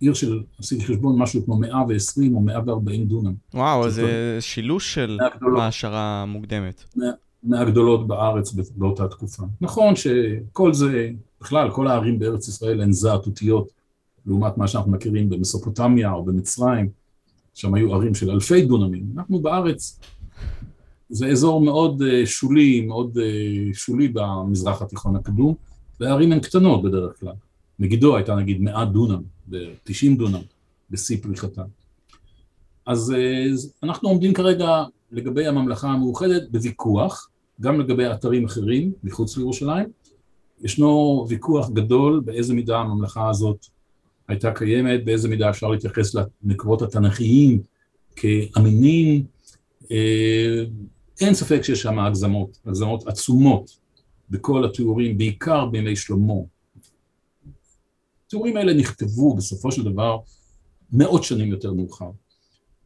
עיר 0.00 0.14
של, 0.14 0.40
עשיתי 0.58 0.84
חשבון, 0.84 1.18
משהו 1.18 1.44
כמו 1.44 1.56
120 1.56 2.34
או 2.34 2.40
140 2.40 3.04
דונם. 3.04 3.34
וואו, 3.54 3.90
זה 3.90 4.36
שילוש 4.40 4.94
של 4.94 5.18
העשרה 5.58 6.24
מוקדמת. 6.26 6.84
מהגדולות 7.42 8.06
בארץ 8.06 8.52
באותה 8.76 9.08
תקופה. 9.08 9.42
נכון 9.60 9.94
שכל 9.96 10.74
זה, 10.74 11.10
בכלל, 11.40 11.70
כל 11.70 11.88
הערים 11.88 12.18
בארץ 12.18 12.48
ישראל 12.48 12.80
הן 12.80 12.92
זעתותיות, 12.92 13.68
לעומת 14.26 14.58
מה 14.58 14.68
שאנחנו 14.68 14.92
מכירים 14.92 15.30
במסופוטמיה 15.30 16.12
או 16.12 16.24
במצרים, 16.24 16.90
שם 17.54 17.74
היו 17.74 17.94
ערים 17.94 18.14
של 18.14 18.30
אלפי 18.30 18.62
דונמים. 18.62 19.04
אנחנו 19.16 19.40
בארץ, 19.40 20.00
זה 21.08 21.26
אזור 21.26 21.60
מאוד 21.60 22.02
אה, 22.02 22.26
שולי, 22.26 22.80
מאוד 22.80 23.18
אה, 23.18 23.74
שולי 23.74 24.08
במזרח 24.08 24.82
התיכון 24.82 25.16
הקדום, 25.16 25.54
והערים 26.00 26.32
הן 26.32 26.40
קטנות 26.40 26.82
בדרך 26.82 27.20
כלל. 27.20 27.32
מגידו 27.78 28.16
הייתה 28.16 28.34
נגיד 28.34 28.60
100 28.60 28.84
דונם, 28.84 29.22
ב-90 29.48 30.18
דונם, 30.18 30.42
בשיא 30.90 31.22
פריחתה. 31.22 31.62
אז 32.86 33.14
אה, 33.16 33.44
אנחנו 33.82 34.08
עומדים 34.08 34.34
כרגע 34.34 34.84
לגבי 35.12 35.46
הממלכה 35.46 35.88
המאוחדת 35.88 36.50
בוויכוח, 36.50 37.28
גם 37.60 37.80
לגבי 37.80 38.10
אתרים 38.10 38.44
אחרים 38.44 38.92
מחוץ 39.04 39.36
לירושלים. 39.36 39.88
ישנו 40.62 41.24
ויכוח 41.28 41.70
גדול 41.70 42.20
באיזה 42.20 42.54
מידה 42.54 42.78
הממלכה 42.78 43.30
הזאת 43.30 43.66
הייתה 44.32 44.52
קיימת, 44.52 45.04
באיזה 45.04 45.28
מידה 45.28 45.50
אפשר 45.50 45.68
להתייחס 45.68 46.14
למקורות 46.44 46.82
התנ"כיים 46.82 47.62
כאמינים. 48.16 49.24
אה, 49.90 50.64
אין 51.20 51.34
ספק 51.34 51.62
שיש 51.62 51.82
שם 51.82 51.98
הגזמות, 51.98 52.58
הגזמות 52.66 53.06
עצומות 53.06 53.78
בכל 54.30 54.64
התיאורים, 54.64 55.18
בעיקר 55.18 55.66
בימי 55.66 55.96
שלמה. 55.96 56.34
התיאורים 58.26 58.56
האלה 58.56 58.74
נכתבו 58.74 59.36
בסופו 59.36 59.72
של 59.72 59.84
דבר 59.84 60.18
מאות 60.92 61.24
שנים 61.24 61.48
יותר 61.48 61.72
מאוחר, 61.72 62.10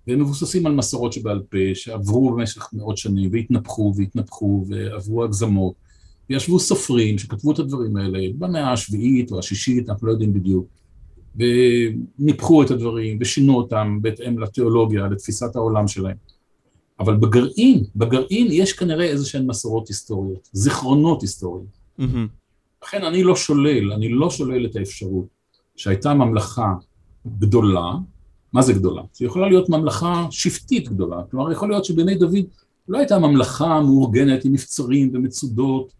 והם 0.06 0.20
מבוססים 0.20 0.66
על 0.66 0.74
מסורות 0.74 1.12
שבעל 1.12 1.42
פה, 1.50 1.58
שעברו 1.74 2.30
במשך 2.30 2.68
מאות 2.72 2.96
שנים, 2.96 3.30
והתנפחו 3.32 3.92
והתנפחו, 3.96 4.64
ועברו 4.68 5.24
הגזמות, 5.24 5.74
וישבו 6.30 6.60
סופרים 6.60 7.18
שכתבו 7.18 7.52
את 7.52 7.58
הדברים 7.58 7.96
האלה 7.96 8.18
במאה 8.38 8.72
השביעית 8.72 9.32
או 9.32 9.38
השישית, 9.38 9.90
אנחנו 9.90 10.06
לא 10.06 10.12
יודעים 10.12 10.32
בדיוק, 10.34 10.66
וניפחו 11.38 12.62
את 12.62 12.70
הדברים 12.70 13.18
ושינו 13.20 13.56
אותם 13.56 13.98
בהתאם 14.02 14.38
לתיאולוגיה, 14.38 15.06
לתפיסת 15.06 15.56
העולם 15.56 15.88
שלהם. 15.88 16.16
אבל 17.00 17.16
בגרעין, 17.16 17.84
בגרעין 17.96 18.48
יש 18.50 18.72
כנראה 18.72 19.04
איזה 19.04 19.26
שהן 19.26 19.46
מסורות 19.46 19.88
היסטוריות, 19.88 20.48
זיכרונות 20.52 21.22
היסטוריים. 21.22 21.66
לכן 22.84 23.04
אני 23.04 23.22
לא 23.22 23.36
שולל, 23.36 23.92
אני 23.92 24.08
לא 24.08 24.30
שולל 24.30 24.66
את 24.66 24.76
האפשרות 24.76 25.26
שהייתה 25.76 26.14
ממלכה 26.14 26.74
גדולה, 27.38 27.92
מה 28.52 28.62
זה 28.62 28.72
גדולה? 28.72 29.02
זה 29.12 29.24
יכולה 29.24 29.48
להיות 29.48 29.68
ממלכה 29.68 30.26
שבטית 30.30 30.88
גדולה, 30.88 31.22
כלומר 31.30 31.52
יכול 31.52 31.68
להיות 31.68 31.84
שבימי 31.84 32.14
דוד 32.14 32.44
לא 32.88 32.98
הייתה 32.98 33.18
ממלכה 33.18 33.80
מאורגנת 33.80 34.44
עם 34.44 34.52
מבצרים 34.52 35.10
ומצודות 35.14 35.92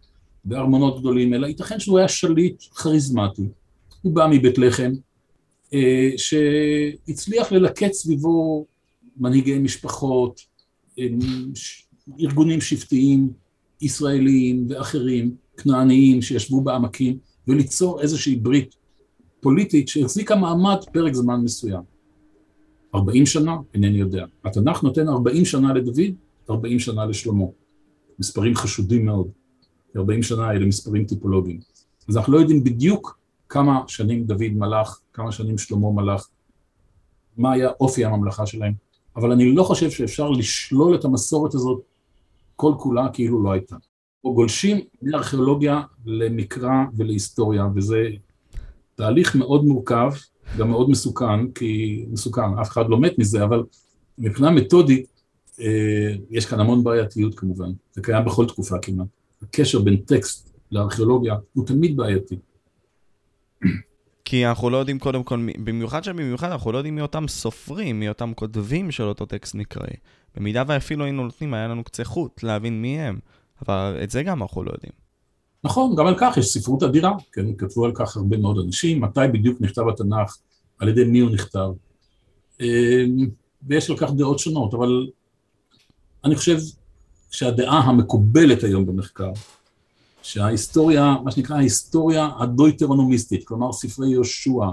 בארמונות 0.45 0.99
גדולים, 0.99 1.33
אלא 1.33 1.47
ייתכן 1.47 1.79
שהוא 1.79 1.97
היה 1.97 2.07
שליט 2.07 2.63
כריזמטי. 2.75 3.47
הוא 4.01 4.13
בא 4.13 4.27
מבית 4.31 4.57
לחם, 4.57 4.91
שהצליח 6.17 7.51
ללקט 7.51 7.91
סביבו 7.91 8.65
מנהיגי 9.17 9.59
משפחות, 9.59 10.41
ארגונים 12.19 12.61
שבטיים 12.61 13.29
ישראליים 13.81 14.65
ואחרים, 14.69 15.35
כנעניים 15.57 16.21
שישבו 16.21 16.61
בעמקים, 16.61 17.17
וליצור 17.47 18.01
איזושהי 18.01 18.35
ברית 18.35 18.75
פוליטית 19.39 19.87
שהחזיקה 19.87 20.35
מעמד 20.35 20.77
פרק 20.93 21.13
זמן 21.13 21.41
מסוים. 21.43 21.81
40 22.95 23.25
שנה? 23.25 23.55
אינני 23.73 23.97
יודע. 23.97 24.25
התנ"ך 24.43 24.83
נותן 24.83 25.09
40 25.09 25.45
שנה 25.45 25.73
לדוד, 25.73 25.99
40 26.49 26.79
שנה 26.79 27.05
לשלמה. 27.05 27.45
מספרים 28.19 28.55
חשודים 28.55 29.05
מאוד. 29.05 29.27
40 29.97 30.23
שנה 30.23 30.51
אלה 30.51 30.65
מספרים 30.65 31.05
טיפולוגיים. 31.05 31.59
אז 32.09 32.17
אנחנו 32.17 32.33
לא 32.33 32.39
יודעים 32.39 32.63
בדיוק 32.63 33.19
כמה 33.49 33.81
שנים 33.87 34.23
דוד 34.23 34.51
מלך, 34.53 34.99
כמה 35.13 35.31
שנים 35.31 35.57
שלמה 35.57 35.91
מלך, 35.91 36.27
מה 37.37 37.51
היה 37.51 37.69
אופי 37.79 38.05
הממלכה 38.05 38.45
שלהם, 38.45 38.73
אבל 39.15 39.31
אני 39.31 39.55
לא 39.55 39.63
חושב 39.63 39.91
שאפשר 39.91 40.29
לשלול 40.29 40.95
את 40.95 41.05
המסורת 41.05 41.53
הזאת 41.53 41.81
כל 42.55 42.73
כולה 42.77 43.07
כאילו 43.13 43.43
לא 43.43 43.51
הייתה. 43.51 43.75
או 44.23 44.33
גולשים 44.33 44.77
מארכיאולוגיה 45.01 45.81
למקרא 46.05 46.83
ולהיסטוריה, 46.97 47.65
וזה 47.75 48.09
תהליך 48.95 49.35
מאוד 49.35 49.65
מורכב, 49.65 50.11
גם 50.57 50.69
מאוד 50.69 50.89
מסוכן, 50.89 51.51
כי 51.51 52.05
מסוכן, 52.09 52.57
אף 52.61 52.69
אחד 52.69 52.89
לא 52.89 52.99
מת 52.99 53.19
מזה, 53.19 53.43
אבל 53.43 53.63
מבחינה 54.17 54.51
מתודית, 54.51 55.17
אה, 55.61 56.15
יש 56.29 56.45
כאן 56.45 56.59
המון 56.59 56.83
בעייתיות 56.83 57.39
כמובן, 57.39 57.71
זה 57.93 58.01
קיים 58.01 58.25
בכל 58.25 58.45
תקופה 58.45 58.79
כמעט. 58.79 59.07
הקשר 59.41 59.79
בין 59.81 59.97
טקסט 59.97 60.49
לארכיאולוגיה 60.71 61.35
הוא 61.53 61.65
תמיד 61.65 61.97
בעייתי. 61.97 62.35
כי 64.25 64.47
אנחנו 64.47 64.69
לא 64.69 64.77
יודעים 64.77 64.99
קודם 64.99 65.23
כל, 65.23 65.47
במיוחד 65.63 66.03
שבמיוחד 66.03 66.51
אנחנו 66.51 66.71
לא 66.71 66.77
יודעים 66.77 66.95
מי 66.95 67.01
אותם 67.01 67.27
סופרים, 67.27 67.99
מי 67.99 68.09
אותם 68.09 68.33
כותבים 68.35 68.91
של 68.91 69.03
אותו 69.03 69.25
טקסט 69.25 69.55
נקראי. 69.55 69.93
במידה 70.35 70.63
ואפילו 70.67 71.03
היינו 71.03 71.23
נותנים, 71.23 71.53
היה 71.53 71.67
לנו 71.67 71.83
קצה 71.83 72.03
חוט 72.03 72.43
להבין 72.43 72.81
מי 72.81 72.99
הם, 72.99 73.19
אבל 73.61 73.99
את 74.03 74.09
זה 74.09 74.23
גם 74.23 74.41
אנחנו 74.41 74.63
לא 74.63 74.71
יודעים. 74.71 74.91
נכון, 75.63 75.95
גם 75.95 76.07
על 76.07 76.15
כך 76.17 76.37
יש 76.37 76.45
ספרות 76.45 76.83
אדירה, 76.83 77.11
כן, 77.33 77.55
כתבו 77.57 77.85
על 77.85 77.91
כך 77.95 78.17
הרבה 78.17 78.37
מאוד 78.37 78.57
אנשים, 78.65 79.01
מתי 79.01 79.19
בדיוק 79.33 79.61
נכתב 79.61 79.81
התנ"ך, 79.87 80.37
על 80.79 80.87
ידי 80.87 81.03
מי 81.03 81.19
הוא 81.19 81.31
נכתב, 81.31 81.69
אמ, 82.61 83.27
ויש 83.67 83.89
על 83.89 83.97
כך 83.97 84.11
דעות 84.11 84.39
שונות, 84.39 84.73
אבל 84.73 85.07
אני 86.25 86.35
חושב 86.35 86.57
שהדעה 87.31 87.79
המקובלת 87.79 88.63
היום 88.63 88.85
במחקר, 88.85 89.31
שההיסטוריה, 90.27 91.15
מה 91.23 91.31
שנקרא 91.31 91.55
ההיסטוריה 91.55 92.29
הדויטרונומיסטית, 92.39 93.47
כלומר 93.47 93.73
ספרי 93.73 94.09
יהושע, 94.09 94.65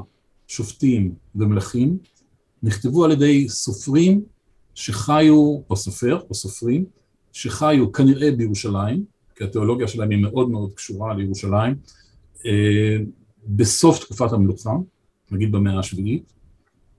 שופטים 0.48 1.14
ומלכים, 1.34 1.98
נכתבו 2.62 3.04
על 3.04 3.12
ידי 3.12 3.48
סופרים 3.48 4.22
שחיו, 4.74 5.60
או 5.70 5.76
סופר, 5.76 6.20
או 6.30 6.34
סופרים, 6.34 6.84
שחיו 7.32 7.92
כנראה 7.92 8.30
בירושלים, 8.30 9.04
כי 9.36 9.44
התיאולוגיה 9.44 9.88
שלהם 9.88 10.10
היא 10.10 10.22
מאוד 10.22 10.50
מאוד 10.50 10.72
קשורה 10.74 11.14
לירושלים, 11.14 11.74
אה, 12.46 12.96
בסוף 13.46 14.04
תקופת 14.04 14.32
המלוכה, 14.32 14.76
נגיד 15.30 15.52
במאה 15.52 15.78
השביעית, 15.78 16.32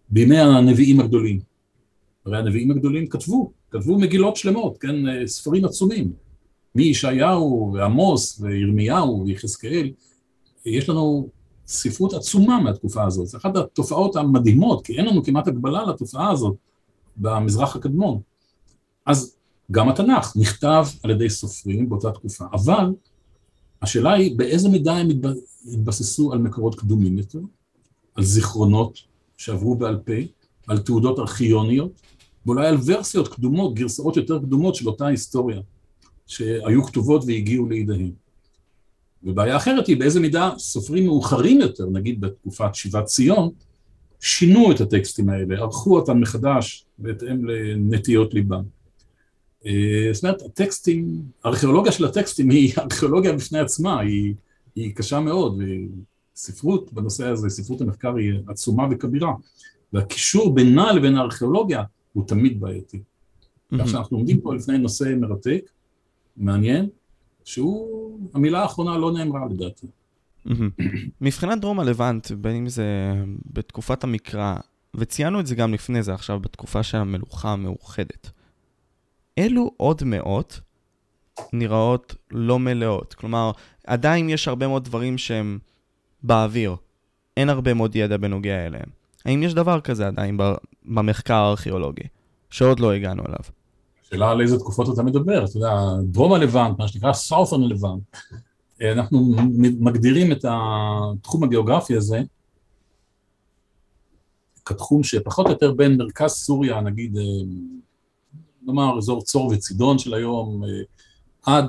בימי 0.09 0.37
הנביאים 0.37 0.99
הגדולים. 0.99 1.39
הרי 2.25 2.37
הנביאים 2.37 2.71
הגדולים 2.71 3.07
כתבו, 3.07 3.51
כתבו 3.71 3.99
מגילות 3.99 4.35
שלמות, 4.35 4.77
כן, 4.77 5.07
אה, 5.07 5.27
ספרים 5.27 5.65
עצומים, 5.65 6.24
מישעיהו 6.75 7.71
ועמוס 7.73 8.39
וירמיהו 8.41 9.23
ויחזקאל, 9.25 9.91
יש 10.65 10.89
לנו 10.89 11.29
ספרות 11.67 12.13
עצומה 12.13 12.59
מהתקופה 12.59 13.03
הזאת, 13.03 13.27
זו 13.27 13.37
אחת 13.37 13.55
התופעות 13.55 14.15
המדהימות, 14.15 14.85
כי 14.85 14.97
אין 14.97 15.05
לנו 15.05 15.23
כמעט 15.23 15.47
הגבלה 15.47 15.85
לתופעה 15.85 16.31
הזאת 16.31 16.55
במזרח 17.17 17.75
הקדמון. 17.75 18.21
אז 19.05 19.35
גם 19.71 19.89
התנ"ך 19.89 20.33
נכתב 20.35 20.85
על 21.03 21.11
ידי 21.11 21.29
סופרים 21.29 21.89
באותה 21.89 22.11
תקופה, 22.11 22.45
אבל 22.53 22.93
השאלה 23.81 24.13
היא 24.13 24.37
באיזה 24.37 24.69
מידה 24.69 24.97
הם 24.97 25.07
התבססו 25.73 26.33
על 26.33 26.39
מקורות 26.39 26.75
קדומים 26.75 27.17
יותר, 27.17 27.39
על 28.15 28.23
זיכרונות 28.23 28.99
שעברו 29.37 29.75
בעל 29.75 29.97
פה, 29.97 30.13
על 30.67 30.77
תעודות 30.77 31.19
ארכיוניות, 31.19 32.01
ואולי 32.45 32.67
על 32.67 32.77
ורסיות 32.85 33.27
קדומות, 33.27 33.73
גרסאות 33.73 34.17
יותר 34.17 34.39
קדומות 34.39 34.75
של 34.75 34.87
אותה 34.87 35.07
היסטוריה, 35.07 35.61
שהיו 36.27 36.83
כתובות 36.83 37.23
והגיעו 37.27 37.69
לידיהם. 37.69 38.11
ובעיה 39.23 39.57
אחרת 39.57 39.87
היא 39.87 39.97
באיזה 39.97 40.19
מידה 40.19 40.51
סופרים 40.57 41.05
מאוחרים 41.05 41.61
יותר, 41.61 41.85
נגיד 41.85 42.21
בתקופת 42.21 42.75
שיבת 42.75 43.05
ציון, 43.05 43.49
שינו 44.19 44.71
את 44.71 44.81
הטקסטים 44.81 45.29
האלה, 45.29 45.55
ערכו 45.55 45.95
אותם 45.95 46.19
מחדש 46.19 46.85
בהתאם 46.97 47.45
לנטיות 47.45 48.33
ליבם. 48.33 48.63
אה, 49.65 50.09
זאת 50.13 50.23
אומרת, 50.23 50.41
הטקסטים, 50.41 51.21
הארכיאולוגיה 51.43 51.91
של 51.91 52.05
הטקסטים 52.05 52.49
היא 52.49 52.73
ארכיאולוגיה 52.83 53.33
בפני 53.33 53.59
עצמה, 53.59 53.99
היא, 53.99 54.33
היא 54.75 54.95
קשה 54.95 55.19
מאוד, 55.19 55.61
וספרות 56.35 56.93
בנושא 56.93 57.27
הזה, 57.27 57.49
ספרות 57.49 57.81
המחקר 57.81 58.15
היא 58.15 58.33
עצומה 58.47 58.87
וכבירה, 58.91 59.33
והקישור 59.93 60.53
בינה 60.53 60.93
לבין 60.93 61.17
הארכיאולוגיה 61.17 61.83
הוא 62.13 62.27
תמיד 62.27 62.59
בעייתי. 62.59 62.99
כך 63.79 63.89
שאנחנו 63.89 64.17
עומדים 64.17 64.41
פה 64.41 64.55
לפני 64.55 64.77
נושא 64.77 65.13
מרתק, 65.17 65.69
מעניין, 66.37 66.89
שהוא, 67.43 68.19
המילה 68.33 68.61
האחרונה 68.61 68.97
לא 68.97 69.11
נאמרה 69.11 69.45
לדעתי. 69.45 69.87
מבחינת 71.21 71.61
דרום 71.61 71.79
הלבנט, 71.79 72.31
בין 72.31 72.55
אם 72.55 72.69
זה 72.69 73.13
בתקופת 73.53 74.03
המקרא, 74.03 74.55
וציינו 74.95 75.39
את 75.39 75.47
זה 75.47 75.55
גם 75.55 75.73
לפני 75.73 76.03
זה 76.03 76.13
עכשיו, 76.13 76.39
בתקופה 76.39 76.83
של 76.83 76.97
המלוכה 76.97 77.51
המאוחדת. 77.51 78.31
אלו 79.37 79.71
עוד 79.77 80.03
מאות 80.05 80.59
נראות 81.53 82.15
לא 82.31 82.59
מלאות. 82.59 83.13
כלומר, 83.13 83.51
עדיין 83.87 84.29
יש 84.29 84.47
הרבה 84.47 84.67
מאוד 84.67 84.83
דברים 84.83 85.17
שהם 85.17 85.59
באוויר. 86.23 86.75
אין 87.37 87.49
הרבה 87.49 87.73
מאוד 87.73 87.95
ידע 87.95 88.17
בנוגע 88.17 88.65
אליהם. 88.65 88.89
האם 89.25 89.43
יש 89.43 89.53
דבר 89.53 89.81
כזה 89.81 90.07
עדיין 90.07 90.37
במחקר 90.85 91.33
הארכיאולוגי, 91.33 92.07
שעוד 92.49 92.79
לא 92.79 92.93
הגענו 92.93 93.23
אליו? 93.25 93.39
השאלה 94.05 94.31
על 94.31 94.41
איזה 94.41 94.59
תקופות 94.59 94.93
אתה 94.93 95.03
מדבר, 95.03 95.45
אתה 95.45 95.57
יודע, 95.57 95.75
דרום 96.03 96.33
הלבנט, 96.33 96.79
מה 96.79 96.87
שנקרא 96.87 97.13
סאות'רן 97.13 97.61
לבנט, 97.61 98.03
אנחנו 98.81 99.33
מגדירים 99.79 100.31
את 100.31 100.45
התחום 100.47 101.43
הגיאוגרפי 101.43 101.95
הזה 101.95 102.21
כתחום 104.65 105.03
שפחות 105.03 105.45
או 105.45 105.51
יותר 105.51 105.71
בין 105.71 105.97
מרכז 105.97 106.31
סוריה, 106.31 106.81
נגיד, 106.81 107.17
אה, 107.17 107.23
נאמר 108.61 108.97
אזור 108.97 109.23
צור 109.23 109.47
וצידון 109.47 109.97
של 109.97 110.13
היום, 110.13 110.63
אה, 110.63 110.69
עד, 111.55 111.65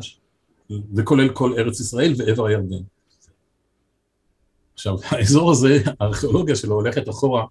וכולל 0.95 1.29
כל 1.29 1.55
ארץ 1.59 1.81
ישראל 1.81 2.15
ועבר 2.17 2.47
הירדן. 2.47 2.83
עכשיו, 4.75 4.97
האזור 5.11 5.51
הזה, 5.51 5.83
הארכיאולוגיה 6.01 6.57
שלו 6.57 6.75
הולכת 6.75 7.09
אחורה 7.09 7.45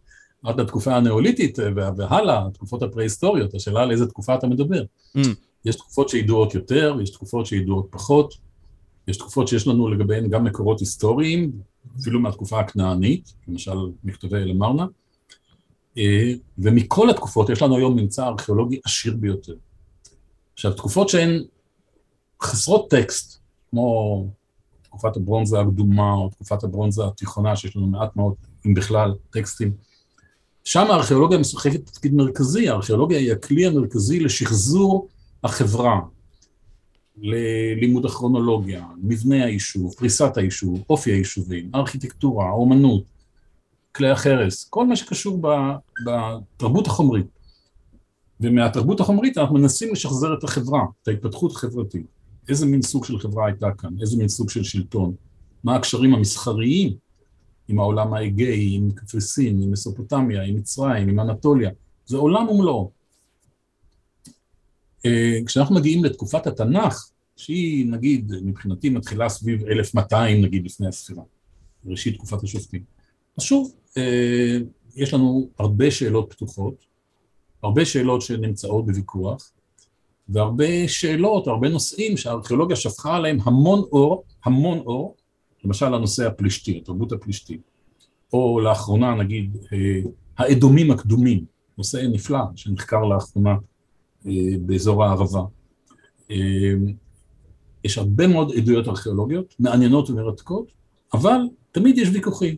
עד 0.44 0.60
לתקופה 0.60 0.96
הנאוליתית 0.96 1.60
והלאה, 1.76 2.48
התקופות 2.48 2.84
הפרה-היסטוריות, 2.84 3.54
השאלה 3.54 3.82
על 3.82 3.92
איזה 3.92 4.06
תקופה 4.06 4.36
אתה 4.36 4.48
מדבר. 4.48 4.84
Mm. 5.18 5.20
יש 5.66 5.76
תקופות 5.76 6.10
שידועות 6.10 6.56
יותר, 6.56 6.98
יש 7.02 7.10
תקופות 7.10 7.46
שידועות 7.46 7.88
פחות, 7.90 8.34
יש 9.08 9.18
תקופות 9.18 9.48
שיש 9.48 9.68
לנו 9.68 9.88
לגביהן 9.88 10.30
גם 10.30 10.44
מקורות 10.44 10.80
היסטוריים, 10.80 11.52
אפילו 12.02 12.20
מהתקופה 12.20 12.60
הכנענית, 12.60 13.34
למשל 13.48 13.78
מכתבי 14.04 14.38
אל-מרנה, 14.38 14.86
אה, 15.98 16.34
ומכל 16.58 17.10
התקופות 17.10 17.50
יש 17.50 17.62
לנו 17.62 17.78
היום 17.78 17.96
ממצא 17.96 18.28
ארכיאולוגי 18.28 18.80
עשיר 18.86 19.16
ביותר. 19.20 19.56
עכשיו, 20.54 20.74
תקופות 20.74 21.10
שהן 21.10 21.44
חסרות 22.42 22.90
טקסט, 22.90 23.40
כמו 23.70 24.28
תקופת 24.82 25.18
הברונזה 25.18 25.60
הקדומה 25.60 26.14
או 26.14 26.30
תקופת 26.30 26.64
הברונזה 26.64 27.06
התיכונה, 27.06 27.56
שיש 27.56 27.76
לנו 27.76 27.88
מעט 27.88 28.16
מאוד, 28.16 28.34
אם 28.66 28.74
בכלל, 28.74 29.14
טקסטים. 29.30 29.72
שם 30.66 30.91
הארכיאולוגיה 30.91 31.38
משחקת 31.38 31.86
תפקיד 31.86 32.13
מרכזי, 32.13 32.70
הארכיאולוגיה 32.70 33.20
היא 33.20 33.32
הכלי 33.32 33.66
המרכזי 33.66 34.20
לשחזור 34.20 35.07
החברה, 35.43 35.99
ללימוד 37.18 38.05
הכרונולוגיה, 38.05 38.86
מבנה 39.03 39.45
היישוב, 39.45 39.93
פריסת 39.97 40.38
היישוב, 40.38 40.84
אופי 40.89 41.11
היישובים, 41.11 41.72
ארכיטקטורה, 41.76 42.51
אומנות, 42.51 43.03
כלי 43.91 44.09
החרס, 44.09 44.68
כל 44.70 44.88
מה 44.88 44.95
שקשור 44.95 45.41
בתרבות 46.05 46.88
החומרית. 46.88 47.26
ומהתרבות 48.39 48.99
החומרית 48.99 49.38
אנחנו 49.38 49.55
מנסים 49.55 49.91
לשחזר 49.91 50.34
את 50.34 50.43
החברה, 50.43 50.82
את 51.03 51.07
ההתפתחות 51.07 51.51
החברתית. 51.51 52.05
איזה 52.49 52.66
מין 52.66 52.82
סוג 52.82 53.05
של 53.05 53.20
חברה 53.20 53.45
הייתה 53.45 53.68
כאן, 53.78 53.89
איזה 54.01 54.18
מין 54.18 54.28
סוג 54.28 54.49
של 54.49 54.63
שלטון, 54.63 55.13
מה 55.63 55.76
הקשרים 55.76 56.13
המסחריים 56.13 56.93
עם 57.68 57.80
העולם 57.80 58.13
האגאי, 58.13 58.76
עם 58.76 58.91
קפריסין, 58.91 59.61
עם 59.61 59.72
מסופוטמיה, 59.72 60.43
עם 60.43 60.55
מצרים, 60.55 61.09
עם 61.09 61.20
אנטוליה, 61.20 61.70
זה 62.05 62.18
עולם 62.18 62.49
ומלואו. 62.49 62.91
אה, 65.05 65.39
כשאנחנו 65.45 65.76
מגיעים 65.76 66.03
לתקופת 66.03 66.47
התנ"ך, 66.47 67.09
שהיא 67.36 67.91
נגיד 67.91 68.32
מבחינתי 68.43 68.89
מתחילה 68.89 69.30
סביב 69.30 69.66
1200 69.66 70.41
נגיד 70.41 70.66
לפני 70.66 70.88
הספירה, 70.88 71.24
ראשית 71.86 72.16
תקופת 72.16 72.43
השופטים, 72.43 72.84
אז 73.38 73.43
שוב, 73.43 73.76
אה, 73.97 74.57
יש 74.95 75.13
לנו 75.13 75.49
הרבה 75.59 75.91
שאלות 75.91 76.34
פתוחות, 76.34 76.86
הרבה 77.63 77.86
שאלות 77.86 78.22
שנמצאות 78.22 78.86
בוויכוח, 78.86 79.51
והרבה 80.30 80.88
שאלות, 80.88 81.47
הרבה 81.47 81.70
נושאים 81.70 82.18
שהארכיאולוגיה 82.18 82.76
שפכה 82.76 83.16
עליהם 83.16 83.38
המון 83.43 83.80
אור, 83.80 84.24
המון 84.45 84.78
אור, 84.78 85.16
למשל 85.66 85.93
הנושא 85.93 86.28
הפלישתי, 86.28 86.78
התרבות 86.78 87.11
הפלישתית, 87.11 87.61
או 88.34 88.59
לאחרונה 88.59 89.16
נגיד 89.16 89.57
אה, 89.74 90.01
האדומים 90.38 90.91
הקדומים, 90.91 91.45
נושא 91.78 91.97
נפלא 92.11 92.39
שנחקר 92.55 93.03
לאחרונה 93.03 93.55
אה, 94.28 94.32
באזור 94.59 95.03
הערבה. 95.03 95.41
אה, 96.32 96.74
יש 97.84 97.97
הרבה 97.97 98.28
מאוד 98.28 98.51
עדויות 98.57 98.88
ארכיאולוגיות, 98.88 99.55
מעניינות 99.59 100.09
ומרתקות, 100.09 100.72
אבל 101.13 101.38
תמיד 101.72 101.97
יש 101.97 102.09
ויכוחים. 102.13 102.55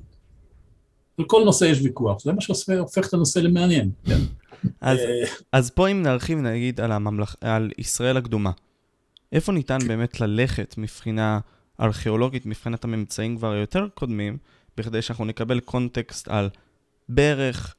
על 1.17 1.25
כל 1.25 1.41
נושא 1.45 1.65
יש 1.65 1.81
ויכוח, 1.81 2.21
זה 2.23 2.33
מה 2.33 2.41
שהופך 2.41 3.07
את 3.07 3.13
הנושא 3.13 3.39
למעניין. 3.39 3.91
כן. 4.05 4.19
אז, 4.81 4.99
אז 5.51 5.69
פה 5.69 5.87
אם 5.87 6.01
נרחיב 6.01 6.39
נגיד 6.39 6.81
על, 6.81 6.91
הממלכ... 6.91 7.35
על 7.41 7.71
ישראל 7.77 8.17
הקדומה, 8.17 8.51
איפה 9.31 9.51
ניתן 9.51 9.77
באמת 9.87 10.21
ללכת 10.21 10.75
מבחינה 10.77 11.39
ארכיאולוגית, 11.79 12.45
מבחינת 12.45 12.83
הממצאים 12.83 13.37
כבר 13.37 13.51
היותר 13.51 13.87
קודמים, 13.93 14.37
בכדי 14.77 15.01
שאנחנו 15.01 15.25
נקבל 15.25 15.59
קונטקסט 15.59 16.27
על 16.27 16.49
בערך 17.09 17.75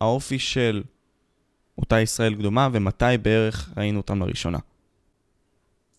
האופי 0.00 0.38
של 0.38 0.82
אותה 1.78 2.00
ישראל 2.00 2.34
קדומה, 2.34 2.68
ומתי 2.72 3.04
בערך 3.22 3.72
ראינו 3.76 4.00
אותם 4.00 4.22
לראשונה. 4.22 4.58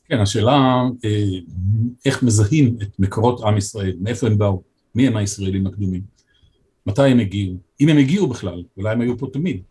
כן, 0.06 0.20
השאלה 0.20 0.84
אה, 1.06 1.26
איך 2.06 2.24
מזהים 2.24 2.78
את 2.82 3.00
מקורות 3.00 3.44
עם 3.44 3.58
ישראל, 3.58 3.98
מאיפה 4.02 4.28
הם 4.28 4.38
באו, 4.38 4.64
מי 4.96 5.08
הם 5.08 5.18
הישראלים 5.18 5.68
הקדומים, 5.68 6.02
מתי 6.86 7.02
הם 7.02 7.20
הגיעו, 7.20 7.56
אם 7.82 7.90
הם 7.90 7.98
הגיעו 7.98 8.28
בכלל, 8.28 8.64
אולי 8.78 8.92
הם 8.92 9.02
היו 9.02 9.18
פה 9.18 9.28
תמיד. 9.34 9.62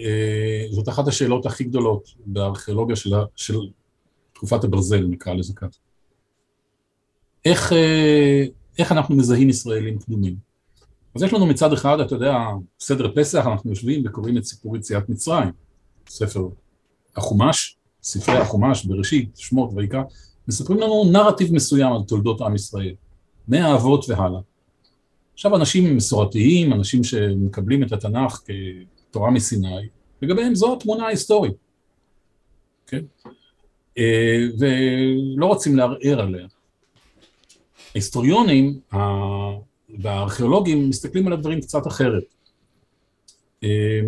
אה, 0.00 0.66
זאת 0.70 0.88
אחת 0.88 1.08
השאלות 1.08 1.46
הכי 1.46 1.64
גדולות 1.64 2.14
בארכיאולוגיה 2.26 2.96
של, 2.96 3.10
של 3.36 3.58
תקופת 4.32 4.64
הברזל, 4.64 5.06
נקרא 5.06 5.34
לזה 5.34 5.54
כך. 5.54 5.68
איך, 7.44 7.72
אה, 7.72 8.44
איך 8.78 8.92
אנחנו 8.92 9.14
מזהים 9.16 9.48
ישראלים 9.48 9.98
קדומים? 9.98 10.36
אז 11.14 11.22
יש 11.22 11.32
לנו 11.32 11.46
מצד 11.46 11.72
אחד, 11.72 12.00
אתה 12.00 12.14
יודע, 12.14 12.38
סדר 12.80 13.12
פסח, 13.14 13.46
אנחנו 13.46 13.70
יושבים 13.70 14.02
וקוראים 14.04 14.38
את 14.38 14.44
סיפור 14.44 14.76
יציאת 14.76 15.08
מצרים, 15.08 15.48
ספר 16.08 16.48
החומש, 17.16 17.76
ספרי 18.02 18.38
החומש, 18.38 18.84
בראשית, 18.84 19.36
שמות 19.36 19.70
ויקרא, 19.76 20.02
מספרים 20.48 20.80
לנו 20.80 21.04
נרטיב 21.12 21.54
מסוים 21.54 21.92
על 21.92 22.02
תולדות 22.08 22.40
עם 22.40 22.54
ישראל, 22.54 22.94
מהאבות 23.48 24.04
והלאה. 24.08 24.40
עכשיו 25.34 25.56
אנשים 25.56 25.96
מסורתיים, 25.96 26.72
אנשים 26.72 27.04
שמקבלים 27.04 27.82
את 27.82 27.92
התנ"ך 27.92 28.40
כתורה 29.10 29.30
מסיני, 29.30 29.88
לגביהם 30.22 30.54
זו 30.54 30.72
התמונה 30.76 31.06
ההיסטורית, 31.06 31.54
כן? 32.86 33.00
אה, 33.98 34.38
ולא 34.58 35.46
רוצים 35.46 35.76
לערער 35.76 36.20
עליה. 36.20 36.46
ההיסטוריונים 37.94 38.80
והארכיאולוגים 39.98 40.88
מסתכלים 40.88 41.26
על 41.26 41.32
הדברים 41.32 41.60
קצת 41.60 41.86
אחרת. 41.86 42.24
אה, 43.64 44.00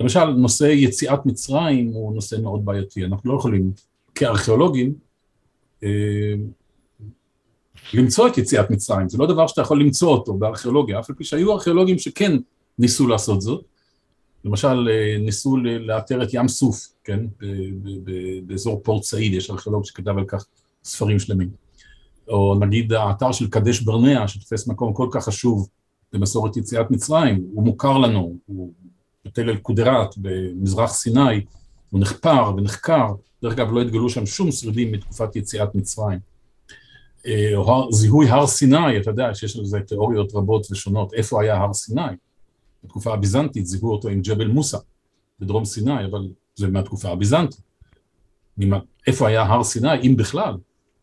למשל, 0.00 0.24
נושא 0.24 0.64
יציאת 0.64 1.26
מצרים 1.26 1.92
הוא 1.92 2.14
נושא 2.14 2.36
מאוד 2.42 2.64
בעייתי, 2.64 3.04
אנחנו 3.04 3.32
לא 3.32 3.38
יכולים 3.38 3.72
כארכיאולוגים 4.14 4.94
אה, 5.84 6.34
למצוא 7.94 8.28
את 8.28 8.38
יציאת 8.38 8.70
מצרים, 8.70 9.08
זה 9.08 9.18
לא 9.18 9.26
דבר 9.26 9.46
שאתה 9.46 9.60
יכול 9.60 9.80
למצוא 9.80 10.08
אותו 10.08 10.34
בארכיאולוגיה, 10.34 11.00
אף 11.00 11.10
על 11.10 11.16
פי 11.16 11.24
שהיו 11.24 11.52
ארכיאולוגים 11.52 11.98
שכן 11.98 12.36
ניסו 12.78 13.06
לעשות 13.06 13.40
זאת, 13.40 13.64
למשל 14.44 14.88
אה, 14.90 15.16
ניסו 15.18 15.56
לאתר 15.56 16.22
את 16.22 16.28
ים 16.32 16.48
סוף, 16.48 16.88
כן, 17.04 17.20
באזור 18.46 18.80
פורט 18.84 19.02
סעיד, 19.02 19.34
יש 19.34 19.50
ארכיאולוג 19.50 19.84
שכתב 19.84 20.18
על 20.18 20.24
כך 20.24 20.46
ספרים 20.84 21.18
שלמים. 21.18 21.50
או 22.28 22.54
נגיד 22.60 22.92
האתר 22.92 23.32
של 23.32 23.48
קדש 23.48 23.80
ברנע, 23.80 24.28
שתופס 24.28 24.68
מקום 24.68 24.92
כל 24.92 25.08
כך 25.10 25.24
חשוב 25.24 25.68
במסורת 26.12 26.56
יציאת 26.56 26.90
מצרים, 26.90 27.44
הוא 27.54 27.64
מוכר 27.64 27.98
לנו, 27.98 28.36
הוא 28.46 28.72
בתל 29.24 29.50
אל-קודרת 29.50 30.14
במזרח 30.16 30.92
סיני, 30.92 31.44
הוא 31.90 32.00
נחפר 32.00 32.52
ונחקר, 32.56 33.14
דרך 33.42 33.52
אגב 33.52 33.72
לא 33.72 33.82
התגלו 33.82 34.10
שם 34.10 34.26
שום 34.26 34.52
שרידים 34.52 34.92
מתקופת 34.92 35.36
יציאת 35.36 35.74
מצרים. 35.74 36.18
אה, 37.26 37.52
או 37.54 37.92
זיהוי 37.92 38.28
הר 38.28 38.46
סיני, 38.46 38.96
אתה 38.96 39.10
יודע 39.10 39.34
שיש 39.34 39.56
על 39.56 39.64
זה 39.64 39.80
תיאוריות 39.80 40.34
רבות 40.34 40.66
ושונות, 40.70 41.14
איפה 41.14 41.42
היה 41.42 41.56
הר 41.56 41.72
סיני? 41.72 42.02
בתקופה 42.84 43.14
הביזנטית 43.14 43.66
זיהו 43.66 43.92
אותו 43.92 44.08
עם 44.08 44.20
ג'בל 44.20 44.48
מוסא 44.48 44.78
בדרום 45.40 45.64
סיני, 45.64 46.04
אבל 46.04 46.28
זה 46.54 46.68
מהתקופה 46.68 47.08
הביזנטית. 47.08 47.60
איפה 49.06 49.28
היה 49.28 49.42
הר 49.42 49.64
סיני, 49.64 50.00
אם 50.02 50.16
בכלל? 50.16 50.54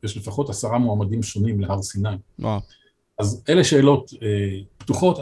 יש 0.04 0.18
לפחות 0.18 0.50
עשרה 0.50 0.78
מועמדים 0.78 1.24
שונים 1.24 1.60
להר 1.60 1.82
סיני. 1.82 2.10
וואו. 2.39 2.60
אז 3.20 3.43
אלה 3.50 3.64
שאלות 3.64 4.12
אה, 4.22 4.60
פתוחות, 4.78 5.20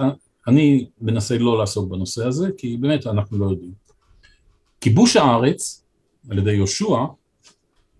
אני 0.47 0.87
מנסה 1.01 1.37
לא 1.37 1.57
לעסוק 1.57 1.89
בנושא 1.89 2.25
הזה, 2.25 2.49
כי 2.57 2.77
באמת 2.77 3.07
אנחנו 3.07 3.37
לא 3.37 3.45
יודעים. 3.45 3.71
כיבוש 4.81 5.15
הארץ 5.15 5.83
על 6.29 6.37
ידי 6.37 6.53
יהושע, 6.53 6.97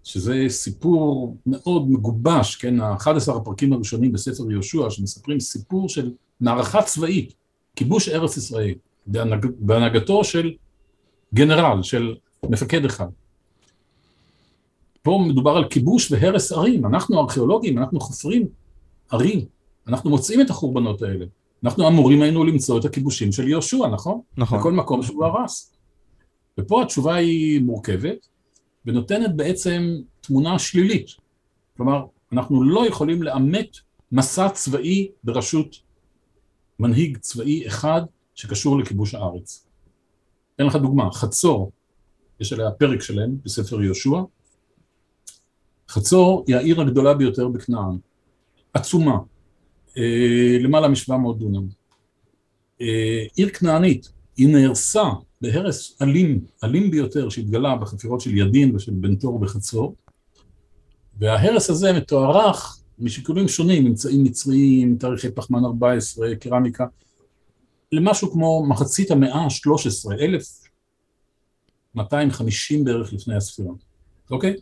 שזה 0.03 0.45
סיפור 0.47 1.37
מאוד 1.45 1.91
מגובש, 1.91 2.55
כן, 2.55 2.81
ה-11 2.81 3.35
הפרקים 3.35 3.73
הראשונים 3.73 4.11
בספר 4.11 4.51
יהושע, 4.51 4.89
שמספרים 4.89 5.39
סיפור 5.39 5.89
של 5.89 6.11
מערכה 6.41 6.81
צבאית, 6.81 7.33
כיבוש 7.75 8.09
ארץ 8.09 8.37
ישראל, 8.37 8.73
בהנהג, 9.07 9.45
בהנהגתו 9.59 10.23
של 10.23 10.53
גנרל, 11.33 11.83
של 11.83 12.15
מפקד 12.49 12.85
אחד. 12.85 13.07
פה 15.07 15.23
מדובר 15.27 15.51
על 15.51 15.67
כיבוש 15.69 16.11
והרס 16.11 16.51
ערים, 16.51 16.85
אנחנו 16.85 17.19
ארכיאולוגים, 17.19 17.77
אנחנו 17.77 17.99
חופרים 17.99 18.47
ערים, 19.11 19.45
אנחנו 19.87 20.09
מוצאים 20.09 20.41
את 20.41 20.49
החורבנות 20.49 21.01
האלה. 21.01 21.25
אנחנו 21.63 21.87
אמורים 21.87 22.21
היינו 22.21 22.43
למצוא 22.43 22.79
את 22.79 22.85
הכיבושים 22.85 23.31
של 23.31 23.47
יהושע, 23.47 23.87
נכון? 23.87 24.21
נכון. 24.37 24.59
בכל 24.59 24.71
מקום 24.71 25.03
שהוא 25.03 25.25
הרס. 25.25 25.73
ופה 26.57 26.83
התשובה 26.83 27.15
היא 27.15 27.61
מורכבת, 27.61 28.27
ונותנת 28.85 29.35
בעצם 29.35 29.95
תמונה 30.21 30.59
שלילית. 30.59 31.07
כלומר, 31.77 32.05
אנחנו 32.31 32.63
לא 32.63 32.87
יכולים 32.87 33.23
לאמת 33.23 33.77
מסע 34.11 34.49
צבאי 34.49 35.07
בראשות 35.23 35.75
מנהיג 36.79 37.17
צבאי 37.17 37.67
אחד 37.67 38.01
שקשור 38.35 38.79
לכיבוש 38.79 39.15
הארץ. 39.15 39.67
אתן 40.55 40.65
לך 40.65 40.75
דוגמה, 40.75 41.11
חצור, 41.11 41.71
יש 42.39 42.53
עליה 42.53 42.71
פרק 42.71 43.01
שלם 43.01 43.35
בספר 43.45 43.83
יהושע, 43.83 44.19
חצור 45.89 46.43
היא 46.47 46.55
העיר 46.55 46.81
הגדולה 46.81 47.13
ביותר 47.13 47.47
בכנען, 47.47 47.97
עצומה, 48.73 49.17
אה, 49.97 50.57
למעלה 50.59 50.87
מ-700 50.87 51.33
דונם. 51.37 51.67
אה, 52.81 53.23
עיר 53.35 53.49
כנענית, 53.49 54.09
היא 54.37 54.47
נהרסה 54.47 55.03
בהרס 55.41 56.01
אלים, 56.01 56.39
אלים 56.63 56.91
ביותר 56.91 57.29
שהתגלה 57.29 57.75
בחפירות 57.75 58.21
של 58.21 58.37
ידין 58.37 58.75
ושל 58.75 58.91
בן 58.95 59.15
תור 59.15 59.39
בחצור, 59.39 59.95
וההרס 61.19 61.69
הזה 61.69 61.93
מתוארך 61.93 62.79
משיקולים 62.99 63.47
שונים, 63.47 63.85
ממצאים 63.85 64.23
מצריים, 64.23 64.97
תאריכי 64.97 65.31
פחמן 65.31 65.65
14, 65.65 66.35
קרמיקה, 66.35 66.85
למשהו 67.91 68.31
כמו 68.31 68.65
מחצית 68.65 69.11
המאה 69.11 69.39
ה-13, 69.39 70.13
1250 71.95 72.83
בערך 72.83 73.13
לפני 73.13 73.35
הספירה, 73.35 73.71
אוקיי? 74.31 74.55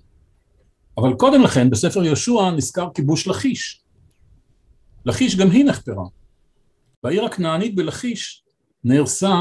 אבל 0.97 1.13
קודם 1.13 1.41
לכן, 1.41 1.69
בספר 1.69 2.03
יהושע 2.03 2.51
נזכר 2.51 2.89
כיבוש 2.93 3.27
לכיש. 3.27 3.81
לכיש 5.05 5.35
גם 5.35 5.51
היא 5.51 5.65
נחפרה. 5.65 6.05
והעיר 7.03 7.25
הכנענית 7.25 7.75
בלכיש 7.75 8.43
נהרסה 8.83 9.33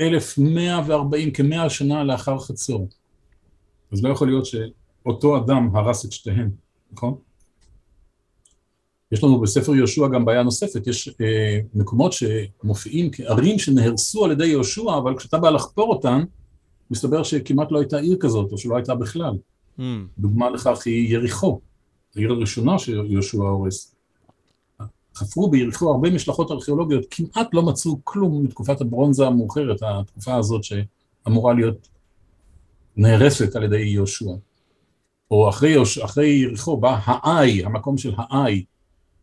1140, 0.00 1.30
כמאה 1.30 1.70
שנה 1.70 2.04
לאחר 2.04 2.38
חצור. 2.38 2.88
אז 3.92 4.04
לא 4.04 4.08
יכול 4.08 4.28
להיות 4.28 4.46
שאותו 4.46 5.36
אדם 5.36 5.76
הרס 5.76 6.04
את 6.04 6.12
שתיהן, 6.12 6.50
נכון? 6.92 7.14
יש 9.12 9.24
לנו 9.24 9.40
בספר 9.40 9.74
יהושע 9.74 10.08
גם 10.08 10.24
בעיה 10.24 10.42
נוספת, 10.42 10.86
יש 10.86 11.08
אה, 11.20 11.60
מקומות 11.74 12.12
שמופיעים 12.12 13.10
כערים 13.12 13.58
שנהרסו 13.58 14.24
על 14.24 14.32
ידי 14.32 14.46
יהושע, 14.46 14.98
אבל 14.98 15.16
כשאתה 15.16 15.38
בא 15.38 15.50
לחפור 15.50 15.94
אותן, 15.94 16.22
מסתבר 16.90 17.22
שכמעט 17.22 17.72
לא 17.72 17.78
הייתה 17.78 17.98
עיר 17.98 18.16
כזאת, 18.20 18.52
או 18.52 18.58
שלא 18.58 18.76
הייתה 18.76 18.94
בכלל. 18.94 19.32
Mm. 19.80 19.82
דוגמה 20.18 20.50
לכך 20.50 20.86
היא 20.86 21.14
יריחו, 21.14 21.60
העיר 22.16 22.32
הראשונה 22.32 22.78
שיהושע 22.78 23.38
הורס. 23.38 23.94
חפרו 25.14 25.50
ביריחו 25.50 25.90
הרבה 25.90 26.10
משלחות 26.10 26.50
ארכיאולוגיות, 26.50 27.04
כמעט 27.10 27.48
לא 27.52 27.62
מצאו 27.62 28.04
כלום 28.04 28.44
מתקופת 28.44 28.80
הברונזה 28.80 29.26
המאוחרת, 29.26 29.82
התקופה 29.82 30.34
הזאת 30.34 30.64
שאמורה 30.64 31.54
להיות 31.54 31.88
נהרסת 32.96 33.56
על 33.56 33.62
ידי 33.64 33.80
יהושע. 33.80 34.30
או 35.30 35.48
אחרי, 35.48 35.74
אחרי 36.04 36.28
יריחו 36.28 36.76
בא 36.76 37.00
האי, 37.04 37.64
המקום 37.64 37.98
של 37.98 38.12
האי, 38.16 38.64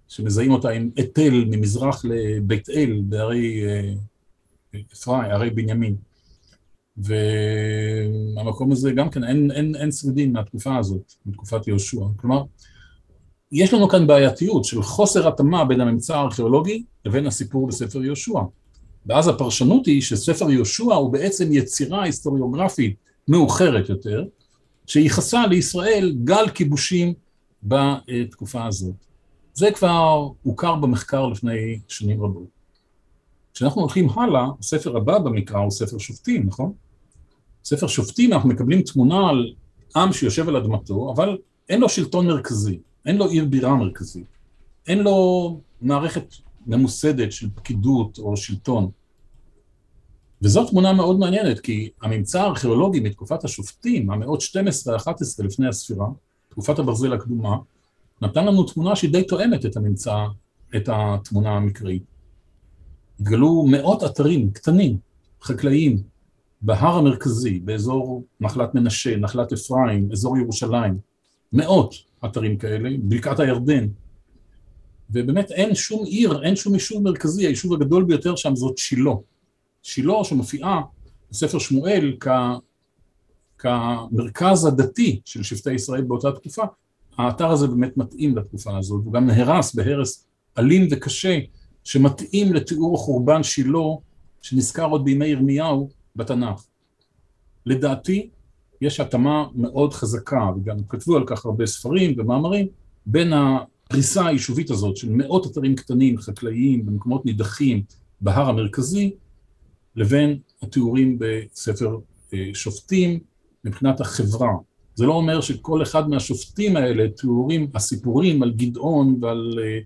שמזהים 0.07 0.51
אותה 0.51 0.69
עם 0.69 0.89
אתל 0.99 1.45
ממזרח 1.47 2.05
לבית 2.05 2.69
אל 2.69 3.01
בערי 3.05 3.63
אה, 3.65 3.93
אפרים, 4.93 5.31
ערי 5.31 5.49
בנימין. 5.49 5.95
והמקום 6.97 8.71
הזה 8.71 8.91
גם 8.91 9.09
כן, 9.09 9.23
אין, 9.23 9.51
אין, 9.51 9.75
אין 9.75 9.91
שרידים 9.91 10.33
מהתקופה 10.33 10.77
הזאת, 10.77 11.13
מתקופת 11.25 11.67
יהושע. 11.67 12.01
כלומר, 12.15 12.43
יש 13.51 13.73
לנו 13.73 13.89
כאן 13.89 14.07
בעייתיות 14.07 14.65
של 14.65 14.83
חוסר 14.83 15.27
התאמה 15.27 15.65
בין 15.65 15.81
הממצא 15.81 16.15
הארכיאולוגי 16.17 16.83
לבין 17.05 17.27
הסיפור 17.27 17.67
בספר 17.67 18.03
יהושע. 18.03 18.39
ואז 19.05 19.27
הפרשנות 19.27 19.85
היא 19.85 20.01
שספר 20.01 20.51
יהושע 20.51 20.93
הוא 20.93 21.13
בעצם 21.13 21.49
יצירה 21.51 22.03
היסטוריוגרפית 22.03 22.95
מאוחרת 23.27 23.89
יותר, 23.89 24.25
שייחסה 24.87 25.47
לישראל 25.47 26.15
גל 26.23 26.49
כיבושים 26.49 27.13
בתקופה 27.63 28.65
הזאת. 28.65 28.95
זה 29.53 29.71
כבר 29.71 30.29
הוכר 30.43 30.75
במחקר 30.75 31.27
לפני 31.27 31.79
שנים 31.87 32.23
רבות. 32.23 32.47
כשאנחנו 33.53 33.81
הולכים 33.81 34.09
הלאה, 34.09 34.47
הספר 34.59 34.97
הבא 34.97 35.19
במקרא 35.19 35.59
הוא 35.59 35.71
ספר 35.71 35.97
שופטים, 35.97 36.47
נכון? 36.47 36.73
ספר 37.67 37.87
שופטים 37.87 38.33
אנחנו 38.33 38.49
מקבלים 38.49 38.81
תמונה 38.81 39.29
על 39.29 39.53
עם 39.95 40.13
שיושב 40.13 40.49
על 40.49 40.55
אדמתו, 40.55 41.13
אבל 41.15 41.37
אין 41.69 41.81
לו 41.81 41.89
שלטון 41.89 42.27
מרכזי, 42.27 42.79
אין 43.05 43.17
לו 43.17 43.29
עיר 43.29 43.45
בירה 43.45 43.75
מרכזית, 43.75 44.27
אין 44.87 44.99
לו 44.99 45.59
מערכת 45.81 46.33
ממוסדת 46.67 47.31
של 47.31 47.49
פקידות 47.55 48.19
או 48.19 48.37
שלטון. 48.37 48.89
וזו 50.41 50.65
תמונה 50.65 50.93
מאוד 50.93 51.19
מעניינת, 51.19 51.59
כי 51.59 51.89
הממצא 52.01 52.41
הארכיאולוגי 52.41 52.99
מתקופת 52.99 53.43
השופטים, 53.43 54.11
המאות 54.11 54.41
12-11 54.41 55.43
לפני 55.43 55.67
הספירה, 55.67 56.07
תקופת 56.49 56.79
הברזל 56.79 57.13
הקדומה, 57.13 57.57
נתן 58.21 58.45
לנו 58.45 58.63
תמונה 58.63 58.95
שהיא 58.95 59.11
די 59.11 59.23
תואמת 59.23 59.65
את 59.65 59.77
הממצא, 59.77 60.15
את 60.75 60.89
התמונה 60.91 61.49
המקראית. 61.49 62.03
התגלו 63.19 63.65
מאות 63.67 64.03
אתרים 64.03 64.51
קטנים, 64.51 64.97
חקלאיים, 65.41 66.16
בהר 66.61 66.97
המרכזי, 66.97 67.59
באזור 67.59 68.23
נחלת 68.39 68.75
מנשה, 68.75 69.17
נחלת 69.17 69.53
אפרים, 69.53 70.09
אזור 70.11 70.37
ירושלים, 70.37 70.97
מאות 71.53 71.95
אתרים 72.25 72.57
כאלה, 72.57 72.89
בקעת 73.03 73.39
הירדן. 73.39 73.87
ובאמת 75.09 75.51
אין 75.51 75.75
שום 75.75 76.05
עיר, 76.05 76.43
אין 76.43 76.55
שום 76.55 76.73
יישוב 76.73 77.03
מרכזי, 77.03 77.45
היישוב 77.45 77.73
הגדול 77.73 78.03
ביותר 78.03 78.35
שם 78.35 78.55
זאת 78.55 78.77
שילה. 78.77 79.13
שילה 79.83 80.23
שמופיעה 80.23 80.81
בספר 81.31 81.59
שמואל 81.59 82.17
כ... 82.19 82.27
כמרכז 83.57 84.65
הדתי 84.65 85.21
של 85.25 85.43
שבטי 85.43 85.73
ישראל 85.73 86.01
באותה 86.01 86.31
תקופה, 86.31 86.63
האתר 87.17 87.51
הזה 87.51 87.67
באמת 87.67 87.97
מתאים 87.97 88.37
לתקופה 88.37 88.77
הזאת, 88.77 89.01
הוא 89.05 89.13
גם 89.13 89.27
נהרס 89.27 89.75
בהרס 89.75 90.25
אלים 90.57 90.87
וקשה, 90.91 91.39
שמתאים 91.83 92.53
לתיאור 92.53 92.97
חורבן 92.97 93.43
שילה, 93.43 93.87
שנזכר 94.41 94.85
עוד 94.85 95.05
בימי 95.05 95.27
ירמיהו 95.27 95.89
בתנ"ך. 96.17 96.65
לדעתי, 97.65 98.29
יש 98.81 98.99
התאמה 98.99 99.45
מאוד 99.55 99.93
חזקה, 99.93 100.49
וגם 100.57 100.77
כתבו 100.89 101.15
על 101.17 101.23
כך 101.27 101.45
הרבה 101.45 101.65
ספרים 101.65 102.13
ומאמרים, 102.17 102.67
בין 103.05 103.33
הפריסה 103.33 104.27
היישובית 104.27 104.71
הזאת 104.71 104.97
של 104.97 105.09
מאות 105.11 105.45
אתרים 105.45 105.75
קטנים, 105.75 106.17
חקלאיים, 106.17 106.85
במקומות 106.85 107.25
נידחים 107.25 107.83
בהר 108.21 108.49
המרכזי, 108.49 109.11
לבין 109.95 110.39
התיאורים 110.61 111.19
בספר 111.19 111.97
אה, 112.33 112.49
שופטים 112.53 113.19
מבחינת 113.63 114.01
החברה, 114.01 114.51
זה 114.95 115.05
לא 115.05 115.13
אומר 115.13 115.41
שכל 115.41 115.83
אחד 115.83 116.09
מהשופטים 116.09 116.77
האלה, 116.77 117.09
תיאורים, 117.09 117.67
הסיפורים 117.75 118.43
על 118.43 118.51
גדעון 118.51 119.17
ועל 119.21 119.59
אה, 119.63 119.79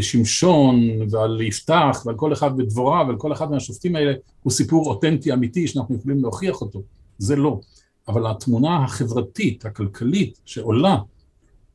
שמשון 0.00 0.80
ועל 1.10 1.40
יפתח 1.40 2.02
ועל 2.06 2.16
כל 2.16 2.32
אחד 2.32 2.56
בדבורה 2.56 3.06
ועל 3.06 3.16
כל 3.16 3.32
אחד 3.32 3.50
מהשופטים 3.50 3.96
האלה 3.96 4.12
הוא 4.42 4.52
סיפור 4.52 4.90
אותנטי 4.90 5.32
אמיתי 5.32 5.66
שאנחנו 5.66 5.96
יכולים 5.96 6.22
להוכיח 6.22 6.60
אותו, 6.60 6.82
זה 7.18 7.36
לא. 7.36 7.60
אבל 8.08 8.30
התמונה 8.30 8.84
החברתית, 8.84 9.66
הכלכלית, 9.66 10.40
שעולה, 10.44 10.96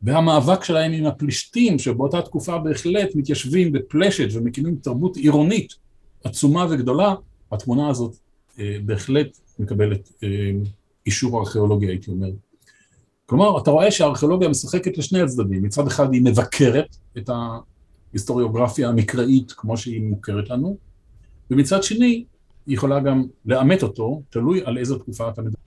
והמאבק 0.01 0.63
שלהם 0.63 0.91
עם 0.91 1.05
הפלישתים, 1.05 1.79
שבאותה 1.79 2.21
תקופה 2.21 2.57
בהחלט 2.57 3.15
מתיישבים 3.15 3.71
בפלשת 3.71 4.27
ומקימים 4.33 4.75
תרבות 4.75 5.17
עירונית 5.17 5.73
עצומה 6.23 6.67
וגדולה, 6.69 7.15
התמונה 7.51 7.89
הזאת 7.89 8.15
אה, 8.59 8.77
בהחלט 8.85 9.37
מקבלת 9.59 10.11
אה, 10.23 10.51
אישור 11.05 11.39
ארכיאולוגי, 11.39 11.87
הייתי 11.87 12.11
אומר. 12.11 12.29
כלומר, 13.25 13.57
אתה 13.57 13.71
רואה 13.71 13.91
שהארכיאולוגיה 13.91 14.49
משחקת 14.49 14.97
לשני 14.97 15.21
הצדדים. 15.21 15.63
מצד 15.63 15.87
אחד 15.87 16.13
היא 16.13 16.21
מבקרת 16.21 16.97
את 17.17 17.29
ההיסטוריוגרפיה 18.13 18.89
המקראית 18.89 19.51
כמו 19.51 19.77
שהיא 19.77 20.01
מוכרת 20.01 20.49
לנו, 20.49 20.77
ומצד 21.51 21.83
שני 21.83 22.25
היא 22.65 22.75
יכולה 22.75 22.99
גם 22.99 23.23
לאמת 23.45 23.83
אותו, 23.83 24.21
תלוי 24.29 24.61
על 24.65 24.77
איזו 24.77 24.97
תקופה 24.97 25.29
אתה 25.29 25.41
מדבר. 25.41 25.59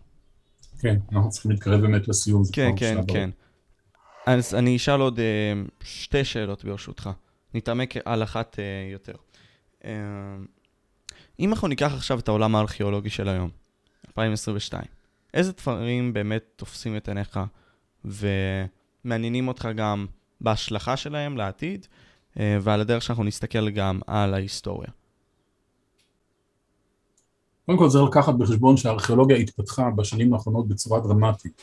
כן, 0.81 0.97
אנחנו 1.13 1.31
צריכים 1.31 1.51
להתקרב 1.51 1.81
באמת 1.81 2.09
לסיום. 2.09 2.43
כן, 2.53 2.71
כן, 2.77 2.99
כן. 3.09 3.31
אז 4.27 4.55
אני 4.55 4.77
אשאל 4.77 5.01
עוד 5.01 5.19
uh, 5.19 5.85
שתי 5.85 6.25
שאלות 6.25 6.65
ברשותך. 6.65 7.11
נתעמק 7.55 7.95
על 8.05 8.23
אחת 8.23 8.57
uh, 8.57 8.93
יותר. 8.93 9.15
Uh, 9.83 9.87
אם 11.41 11.51
אנחנו 11.51 11.69
ניקח 11.69 11.93
עכשיו 11.95 12.19
את 12.19 12.29
העולם 12.29 12.57
הארכיאולוגי 12.57 13.11
של 13.11 13.29
היום, 13.29 13.51
2022, 14.09 14.83
איזה 15.35 15.53
דברים 15.53 16.13
באמת 16.13 16.45
תופסים 16.57 16.97
את 16.97 17.09
עיניך 17.09 17.41
ומעניינים 18.05 19.49
אותך 19.49 19.69
גם 19.77 20.07
בהשלכה 20.41 20.97
שלהם 20.97 21.37
לעתיד, 21.37 21.87
אה, 21.91 22.06
ועל 22.37 22.81
הדרך 22.81 23.03
שאנחנו 23.03 23.25
נסתכל 23.25 23.71
גם 23.71 24.01
על 24.07 24.35
ההיסטוריה. 24.35 24.89
קודם 27.67 27.79
כל 27.79 27.89
צריך 27.89 28.05
לקחת 28.05 28.35
בחשבון 28.35 28.77
שהארכיאולוגיה 28.77 29.37
התפתחה 29.37 29.91
בשנים 29.91 30.35
האחרונות 30.35 30.69
בצורה 30.69 31.01
דרמטית. 31.01 31.63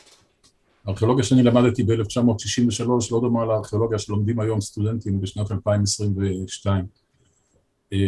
הארכיאולוגיה 0.86 1.24
שאני 1.24 1.42
למדתי 1.42 1.82
ב-1963 1.82 2.84
לא 3.10 3.20
דומה 3.20 3.44
לארכיאולוגיה 3.44 3.98
שלומדים 3.98 4.40
היום 4.40 4.60
סטודנטים 4.60 5.20
בשנת 5.20 5.52
2022. 5.52 6.86
אה, 7.92 7.98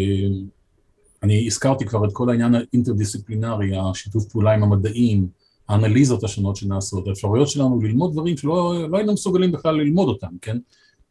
אני 1.23 1.47
הזכרתי 1.47 1.87
כבר 1.87 2.05
את 2.05 2.11
כל 2.12 2.31
העניין 2.31 2.55
האינטרדיסציפלינרי, 2.55 3.79
השיתוף 3.79 4.25
פעולה 4.25 4.55
עם 4.55 4.62
המדעים, 4.62 5.29
האנליזות 5.69 6.25
השונות 6.25 6.57
שנעשות, 6.57 7.09
האפשרויות 7.09 7.49
שלנו 7.49 7.81
ללמוד 7.81 8.12
דברים 8.12 8.37
שלא 8.37 8.89
לא 8.89 8.97
היינו 8.97 9.12
מסוגלים 9.12 9.53
בכלל 9.53 9.77
ללמוד 9.77 10.09
אותם, 10.09 10.31
כן? 10.43 10.59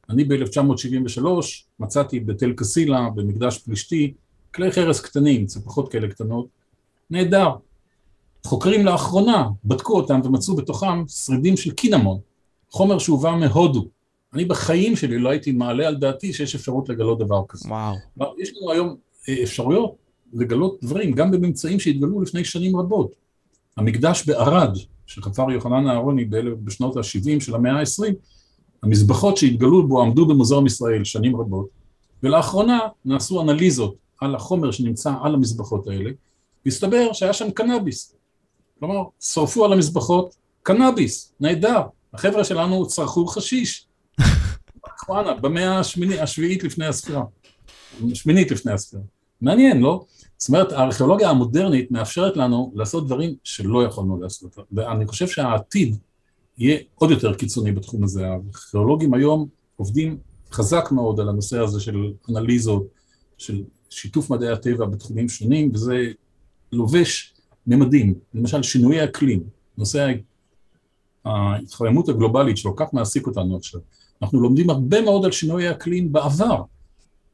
אני 0.10 0.24
ב-1973 0.24 1.26
מצאתי 1.80 2.20
בתל 2.20 2.54
קסילה, 2.54 3.10
במקדש 3.16 3.58
פלישתי, 3.58 4.14
כלי 4.54 4.72
חרס 4.72 5.02
קטנים, 5.02 5.46
צפחות 5.46 5.92
כאלה 5.92 6.08
קטנות, 6.08 6.48
נהדר. 7.10 7.50
חוקרים 8.46 8.86
לאחרונה 8.86 9.50
בדקו 9.66 9.98
אותם 9.98 10.22
ומצאו 10.24 10.56
בתוכם 10.56 11.08
שרידים 11.08 11.58
של 11.58 11.72
קינמון, 11.72 12.20
חומר 12.70 13.00
שהובא 13.00 13.36
מהודו. 13.36 13.88
אני 14.34 14.46
בחיים 14.46 14.96
שלי 14.96 15.20
לא 15.20 15.30
הייתי 15.30 15.52
מעלה 15.52 15.88
על 15.88 15.96
דעתי 15.96 16.34
שיש 16.34 16.56
אפשרות 16.56 16.90
לגלות 16.90 17.20
דבר 17.20 17.42
כזה. 17.48 17.70
וואו. 17.70 17.96
יש 18.40 18.54
לנו 18.58 18.72
היום 18.72 18.96
אה, 19.30 19.44
אפשרויות 19.44 19.96
לגלות 20.34 20.78
דברים, 20.84 21.12
גם 21.12 21.32
בממצאים 21.32 21.80
שהתגלו 21.80 22.22
לפני 22.22 22.44
שנים 22.44 22.78
רבות. 22.78 23.16
המקדש 23.78 24.26
בערד, 24.26 24.78
שחפר 25.06 25.52
יוחנן 25.52 25.88
אהרוני 25.88 26.26
בשנות 26.64 26.98
ה-70 26.98 27.40
של 27.44 27.56
המאה 27.56 27.80
ה-20, 27.80 28.14
המזבחות 28.86 29.38
שהתגלו 29.38 29.88
בו 29.88 30.02
עמדו 30.02 30.26
במוזיאום 30.26 30.66
ישראל 30.66 31.04
שנים 31.04 31.36
רבות, 31.36 31.68
ולאחרונה 32.24 32.80
נעשו 33.06 33.42
אנליזות 33.42 33.96
על 34.22 34.36
החומר 34.36 34.72
שנמצא 34.72 35.14
על 35.24 35.34
המזבחות 35.34 35.88
האלה, 35.88 36.12
והסתבר 36.66 37.14
שהיה 37.14 37.34
שם 37.34 37.52
קנאביס. 37.52 38.16
כלומר, 38.80 39.04
שרפו 39.20 39.66
על 39.66 39.74
המזבחות 39.74 40.36
קנאביס, 40.64 41.34
נהדר, 41.40 41.82
החבר'ה 42.14 42.44
שלנו 42.44 42.88
צרכו 42.88 43.28
חשיש. 43.28 43.88
וואנה, 45.10 45.34
במאה 45.34 45.80
השביעית 46.22 46.64
לפני 46.64 46.86
הספירה. 46.86 47.24
שמינית 48.14 48.52
לפני 48.52 48.72
הספירה. 48.72 49.04
מעניין, 49.42 49.82
לא? 49.82 50.06
זאת 50.38 50.50
אומרת, 50.50 50.72
הארכיאולוגיה 50.72 51.30
המודרנית 51.30 51.92
מאפשרת 51.92 52.38
לנו 52.38 52.72
לעשות 52.76 53.06
דברים 53.06 53.36
שלא 53.44 53.84
יכולנו 53.84 54.22
לעשות. 54.22 54.58
ואני 54.72 55.08
חושב 55.08 55.28
שהעתיד 55.28 55.98
יהיה 56.58 56.80
עוד 56.96 57.12
יותר 57.12 57.34
קיצוני 57.34 57.72
בתחום 57.72 58.04
הזה. 58.04 58.28
הארכיאולוגים 58.28 59.14
היום 59.14 59.48
עובדים 59.76 60.18
חזק 60.52 60.90
מאוד 60.92 61.20
על 61.20 61.30
הנושא 61.30 61.60
הזה 61.60 61.80
של 61.80 62.14
אנליזות, 62.30 62.88
של 63.38 63.64
שיתוף 63.90 64.30
מדעי 64.30 64.50
הטבע 64.50 64.86
בתחומים 64.86 65.30
שונים, 65.30 65.72
וזה 65.74 66.12
לובש 66.72 67.34
ממדים, 67.68 68.14
למשל 68.34 68.64
שינויי 68.64 69.04
אקלים, 69.04 69.44
נושא 69.78 70.14
ההתחממות 71.26 72.10
הגלובלית 72.10 72.58
שלא 72.58 72.74
כך 72.76 72.94
מעסיק 72.94 73.28
אותנו 73.28 73.58
עכשיו. 73.58 73.82
אנחנו 74.22 74.42
לומדים 74.42 74.70
הרבה 74.70 75.02
מאוד 75.02 75.26
על 75.26 75.32
שינויי 75.32 75.72
אקלים 75.72 76.12
בעבר, 76.12 76.62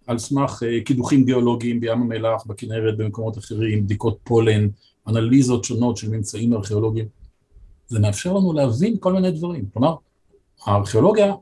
על 0.08 0.18
סמך 0.18 0.64
אה, 0.66 0.82
קידוחים 0.82 1.26
גיאולוגיים 1.26 1.80
בים 1.80 2.02
המלח, 2.02 2.46
בכנרת, 2.46 2.98
במקומות 2.98 3.38
אחרים, 3.38 3.84
בדיקות 3.84 4.18
פולן, 4.24 4.68
אנליזות 5.08 5.64
שונות 5.64 5.98
של 5.98 6.10
ממצאים 6.10 6.54
ארכיאולוגיים. 6.54 7.21
זה 7.92 8.00
מאפשר 8.00 8.34
לנו 8.34 8.54
להבין 8.54 8.98
כל 9.00 9.14
מיני 9.14 9.32
דברים. 9.32 9.66
כלומר, 9.74 9.96
הארכיאולוגיה 10.66 11.34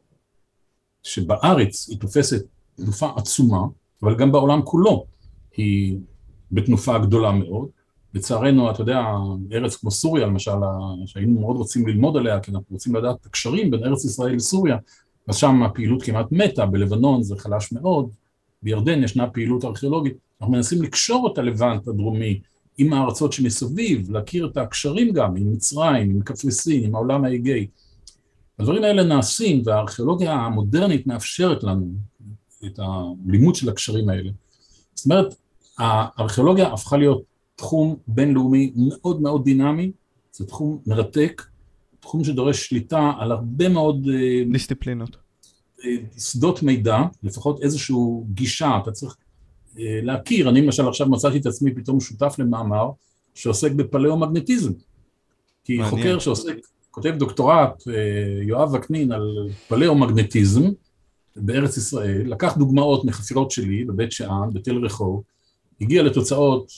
שבארץ 1.04 1.90
היא 1.90 2.00
תופסת 2.00 2.46
תנופה 2.76 3.10
עצומה, 3.16 3.62
אבל 4.04 4.16
גם 4.16 4.32
בעולם 4.32 4.62
כולו 4.62 5.06
היא 5.58 5.98
בתנופה 6.52 6.98
גדולה 7.00 7.32
מאוד. 7.32 7.70
לצערנו, 8.14 8.72
אתה 8.72 8.82
יודע, 8.82 9.06
ארץ 9.52 9.76
כמו 9.76 9.92
סוריה 9.92 10.26
למשל, 10.26 10.52
שהיינו 11.06 11.42
מאוד 11.42 11.56
רוצים 11.56 11.88
ללמוד 11.88 12.18
עליה, 12.18 12.40
כי 12.40 12.52
אנחנו 12.52 12.68
רוצים 12.72 12.96
לדעת 12.96 13.16
את 13.22 13.26
הקשרים 13.26 13.72
בין 13.72 13.84
ארץ 13.84 14.06
ישראל 14.06 14.36
לסוריה, 14.36 14.78
אז 15.28 15.36
שם 15.36 15.64
הפעילות 15.64 16.04
כמעט 16.04 16.28
מתה, 16.32 16.66
בלבנון 16.66 17.24
זה 17.24 17.36
חלש 17.38 17.72
מאוד, 17.72 18.10
בירדן 18.64 19.04
ישנה 19.04 19.30
פעילות 19.30 19.66
ארכיאולוגית, 19.66 20.14
אנחנו 20.42 20.54
מנסים 20.54 20.84
לקשור 20.84 21.30
את 21.34 21.38
הלבנט 21.38 21.88
הדרומי 21.88 22.40
עם 22.80 22.94
הארצות 22.94 23.34
שמסביב, 23.34 24.12
להכיר 24.12 24.48
את 24.52 24.58
הקשרים 24.58 25.14
גם 25.14 25.36
עם 25.36 25.52
מצרים, 25.54 26.10
עם 26.10 26.22
קפריסין, 26.22 26.84
עם 26.84 26.96
העולם 26.96 27.26
האגאי. 27.26 27.68
הדברים 28.60 28.84
האלה 28.84 29.04
נעשים 29.04 29.62
והארכיאולוגיה 29.66 30.34
המודרנית 30.34 31.08
מאפשרת 31.08 31.64
לנו 31.64 31.94
את 32.66 32.80
הלימוד 32.80 33.56
של 33.56 33.70
הקשרים 33.70 34.10
האלה. 34.10 34.30
זאת 34.94 35.06
אומרת, 35.06 35.36
הארכיאולוגיה 35.78 36.74
הפכה 36.74 36.98
להיות 36.98 37.24
תחום 37.56 37.96
בינלאומי 38.08 38.74
מאוד 38.76 39.22
מאוד 39.22 39.44
דינמי, 39.44 39.92
זה 40.32 40.46
תחום 40.46 40.80
מרתק, 40.88 41.42
תחום 42.00 42.24
שדורש 42.24 42.68
שליטה 42.68 43.12
על 43.20 43.32
הרבה 43.32 43.70
מאוד... 43.70 44.08
אה, 44.14 44.44
דיסציפלינות. 44.52 45.18
אה, 45.86 45.96
שדות 46.20 46.64
מידע, 46.64 46.98
לפחות 47.24 47.62
איזושהי 47.62 47.96
גישה, 48.34 48.80
אתה 48.84 48.92
צריך 48.92 49.16
אה, 49.20 49.29
להכיר. 49.78 50.50
אני 50.50 50.62
למשל 50.62 50.88
עכשיו 50.88 51.10
מצאתי 51.10 51.38
את 51.38 51.46
עצמי 51.46 51.76
פתאום 51.76 52.00
שותף 52.00 52.36
למאמר 52.40 52.90
שעוסק 53.36 53.72
בפלאומגנטיזם. 53.72 54.72
כי 55.64 55.78
מעניין. 55.78 55.98
חוקר 55.98 56.20
שעוסק, 56.20 56.56
כותב 56.92 57.16
דוקטורט, 57.18 57.84
יואב 58.42 58.74
וקנין, 58.74 59.12
על 59.12 59.50
פלאומגנטיזם 59.68 60.64
בארץ 61.36 61.78
ישראל, 61.78 62.32
לקח 62.32 62.58
דוגמאות 62.58 63.06
מחפירות 63.06 63.52
שלי 63.52 63.86
בבית 63.86 64.12
שאן, 64.12 64.50
בתל 64.54 64.86
רחוב, 64.86 65.24
הגיע 65.82 66.04
לתוצאות 66.04 66.72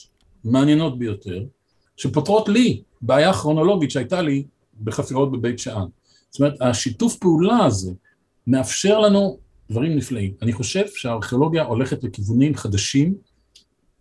מעניינות 0.44 0.98
ביותר, 0.98 1.44
שפותרות 1.96 2.48
לי 2.48 2.82
בעיה 3.02 3.32
כרונולוגית 3.32 3.90
שהייתה 3.90 4.22
לי 4.22 4.44
בחפירות 4.84 5.32
בבית 5.32 5.58
שאן. 5.58 5.86
זאת 6.30 6.40
אומרת, 6.40 6.54
השיתוף 6.60 7.16
פעולה 7.16 7.64
הזה 7.64 7.92
מאפשר 8.46 9.00
לנו 9.00 9.38
דברים 9.72 9.96
נפלאים. 9.96 10.32
אני 10.42 10.52
חושב 10.52 10.84
שהארכיאולוגיה 10.94 11.62
הולכת 11.62 12.04
לכיוונים 12.04 12.54
חדשים, 12.54 13.14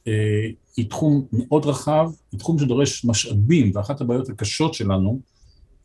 אה, 0.08 0.48
היא 0.78 0.90
תחום 0.90 1.26
מאוד 1.32 1.66
רחב, 1.66 2.10
היא 2.32 2.40
תחום 2.40 2.60
שדורש 2.60 3.06
משאבים, 3.06 3.72
ואחת 3.76 4.02
הבעיות 4.02 4.30
הקשות 4.30 4.74
שלנו 4.74 5.22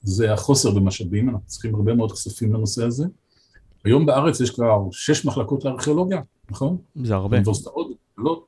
זה 0.03 0.33
החוסר 0.33 0.71
במשאבים, 0.71 1.29
אנחנו 1.29 1.47
צריכים 1.47 1.75
הרבה 1.75 1.95
מאוד 1.95 2.13
כספים 2.13 2.55
לנושא 2.55 2.85
הזה. 2.85 3.05
היום 3.85 4.07
בארץ 4.07 4.41
יש 4.41 4.51
כבר 4.51 4.83
שש 4.93 5.25
מחלקות 5.25 5.65
לארכיאולוגיה, 5.65 6.21
נכון? 6.51 6.77
זה 7.03 7.15
הרבה. 7.15 7.37
אוניברסיטאות 7.37 7.87
גדולות. 8.13 8.47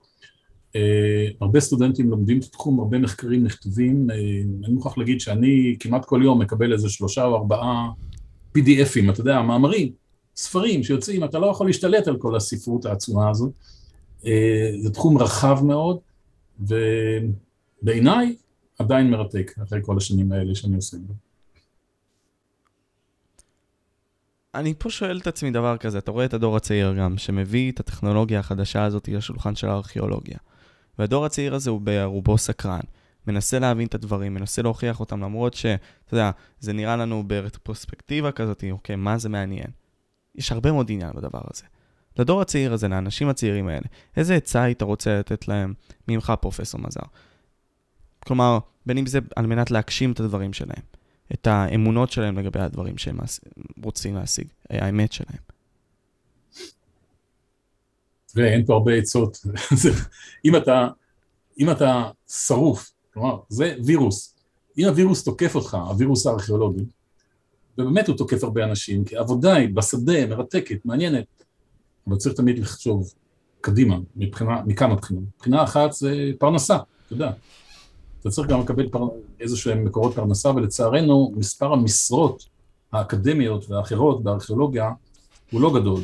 אה, 0.77 1.29
הרבה 1.41 1.61
סטודנטים 1.61 2.11
לומדים 2.11 2.39
את 2.39 2.45
התחום, 2.45 2.81
הרבה 2.81 2.99
מחקרים 2.99 3.45
נכתבים. 3.45 4.11
אה, 4.11 4.17
אני 4.65 4.75
מוכרח 4.75 4.99
להגיד 4.99 5.21
שאני 5.21 5.77
כמעט 5.81 6.05
כל 6.05 6.21
יום 6.25 6.43
מקבל 6.43 6.73
איזה 6.73 6.89
שלושה 6.89 7.25
או 7.25 7.37
ארבעה 7.37 7.91
PDFים, 8.59 9.11
אתה 9.13 9.21
יודע, 9.21 9.43
מאמרים, 9.43 9.93
ספרים 10.39 10.83
שיוצאים, 10.83 11.25
אתה 11.25 11.39
לא 11.39 11.47
יכול 11.47 11.67
להשתלט 11.67 12.09
על 12.09 12.17
כל 12.17 12.37
הספרות 12.37 12.87
העצומה 12.87 13.31
הזאת. 13.31 13.51
אה, 14.27 14.71
זה 14.83 14.91
תחום 14.91 15.19
רחב 15.19 15.59
מאוד, 15.65 15.99
ובעיניי 16.61 18.37
עדיין 18.79 19.11
מרתק, 19.11 19.55
אחרי 19.63 19.81
כל 19.83 19.97
השנים 19.97 20.33
האלה 20.33 20.55
שאני 20.55 20.77
עושה 20.77 20.97
בו. 21.07 21.15
אני 24.55 24.75
פה 24.79 24.91
שואל 24.91 25.19
את 25.19 25.27
עצמי 25.27 25.51
דבר 25.51 25.77
כזה, 25.77 25.99
אתה 25.99 26.11
רואה 26.11 26.25
את 26.25 26.35
הדור 26.35 26.57
הצעיר 26.57 26.95
גם, 26.99 27.19
שמביא 27.19 27.73
את 27.73 27.81
הטכנולוגיה 27.81 28.41
החדשה 28.41 28.85
הזאת 28.85 29.09
לשולחן 29.09 29.55
של 29.55 29.69
הארכיאולוגיה. 29.69 30.39
והדור 30.99 31.27
הצעיר 31.27 31.55
הזה 31.55 31.71
הוא 31.71 31.81
ברובו 31.81 32.39
סקרן. 32.39 32.81
מנסה 33.27 33.59
להבין 33.59 33.87
את 33.87 33.95
הדברים, 33.95 34.35
מנסה 34.35 34.63
להוכיח 34.63 35.01
אותם, 35.01 35.21
למרות 35.21 35.55
שאתה 35.55 36.15
יודע, 36.15 36.31
זה 36.61 36.73
נראה 36.73 36.97
לנו 36.97 37.25
ברטרוספקטיבה 37.27 38.33
כזאת, 38.33 38.65
אוקיי, 38.73 38.97
מה 38.97 39.19
זה 39.19 39.29
מעניין? 39.29 39.71
יש 40.39 40.53
הרבה 40.53 40.73
מאוד 40.73 40.91
עניין 40.91 41.11
בדבר 41.15 41.41
הזה. 41.55 41.65
לדור 42.19 42.41
הצעיר 42.41 42.73
הזה, 42.73 42.89
לאנשים 42.89 43.29
הצעירים 43.29 43.69
האלה, 43.69 43.87
איזה 44.17 44.35
עצה 44.35 44.63
היית 44.63 44.83
רוצה 44.83 45.19
לתת 45.19 45.49
להם 45.49 45.75
ממך, 46.09 46.33
פרופסור 46.41 46.81
מזר? 46.81 47.01
כלומר, 48.21 48.59
בין 48.87 48.99
אם 48.99 49.07
זה 49.07 49.19
על 49.37 49.47
מנת 49.47 49.71
להגשים 49.71 50.13
את 50.13 50.21
הדברים 50.21 50.53
שלהם, 50.53 50.83
את 51.33 51.47
האמונות 51.47 52.13
שלהם 52.13 52.39
לגבי 52.39 52.61
הדברים 52.61 52.99
שהם 52.99 53.19
רוצים 53.83 54.15
להשיג, 54.15 54.47
האמת 54.71 55.13
שלהם. 55.13 55.39
תראה, 58.27 58.49
אין 58.49 58.67
פה 58.67 58.73
הרבה 58.73 58.95
עצות. 58.95 59.39
אם 60.45 60.57
אתה, 60.57 60.89
אם 61.61 61.71
אתה 61.71 62.11
שרוף, 62.29 62.91
כלומר, 63.13 63.39
זה 63.49 63.75
וירוס. 63.85 64.35
אם 64.79 64.85
הווירוס 64.85 65.25
תוקף 65.25 65.55
אותך, 65.55 65.75
הווירוס 65.75 66.27
הארכיאולוגי, 66.27 66.85
ובאמת 67.79 68.09
הוא 68.09 68.17
תוקף 68.17 68.45
הרבה 68.45 68.65
אנשים, 68.65 69.05
כי 69.05 69.17
העבודה 69.17 69.55
היא 69.55 69.69
בשדה, 69.75 70.27
מרתקת, 70.27 70.85
מעניינת, 70.85 71.25
אבל 72.07 72.17
צריך 72.17 72.35
תמיד 72.35 72.59
לחשוב 72.59 73.13
קדימה, 73.61 73.97
מבחינה, 74.17 74.63
מכמה 74.67 74.95
בחינות. 74.95 75.25
מבחינה 75.37 75.65
אחת 75.65 75.93
זה 75.93 76.31
פרנסה, 76.39 76.77
אתה 76.77 77.13
יודע. 77.13 77.31
אתה 78.21 78.31
צריך 78.31 78.49
גם 78.49 78.61
לקבל 78.61 78.89
פר... 78.89 79.09
איזה 79.41 79.57
שהם 79.57 79.85
מקורות 79.85 80.15
פרנסה, 80.15 80.51
ולצערנו 80.51 81.33
מספר 81.37 81.73
המשרות 81.73 82.45
האקדמיות 82.93 83.71
והאחרות 83.71 84.23
בארכיאולוגיה 84.23 84.91
הוא 85.51 85.61
לא 85.61 85.75
גדול. 85.75 86.03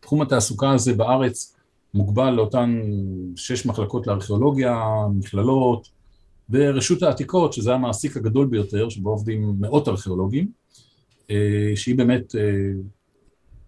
תחום 0.00 0.22
התעסוקה 0.22 0.70
הזה 0.70 0.92
בארץ 0.92 1.56
מוגבל 1.94 2.30
לאותן 2.30 2.80
שש 3.36 3.66
מחלקות 3.66 4.06
לארכיאולוגיה, 4.06 4.84
מכללות, 5.14 5.88
ורשות 6.50 7.02
העתיקות, 7.02 7.52
שזה 7.52 7.74
המעסיק 7.74 8.16
הגדול 8.16 8.46
ביותר, 8.46 8.88
שבו 8.88 9.10
עובדים 9.10 9.54
מאות 9.60 9.88
ארכיאולוגים, 9.88 10.48
אה, 11.30 11.72
שהיא 11.74 11.98
באמת 11.98 12.34
אה, 12.34 12.70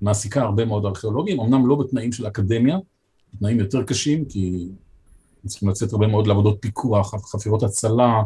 מעסיקה 0.01 0.43
הרבה 0.43 0.65
מאוד 0.65 0.85
ארכיאולוגים, 0.85 1.41
אמנם 1.41 1.67
לא 1.67 1.75
בתנאים 1.75 2.13
של 2.13 2.27
אקדמיה, 2.27 2.79
תנאים 3.39 3.61
יותר 3.61 3.83
קשים, 3.83 4.25
כי 4.25 4.69
צריכים 5.47 5.69
לצאת 5.69 5.93
הרבה 5.93 6.07
מאוד 6.07 6.27
לעבודות 6.27 6.59
פיקוח, 6.61 7.15
חפירות 7.33 7.63
הצלה, 7.63 8.23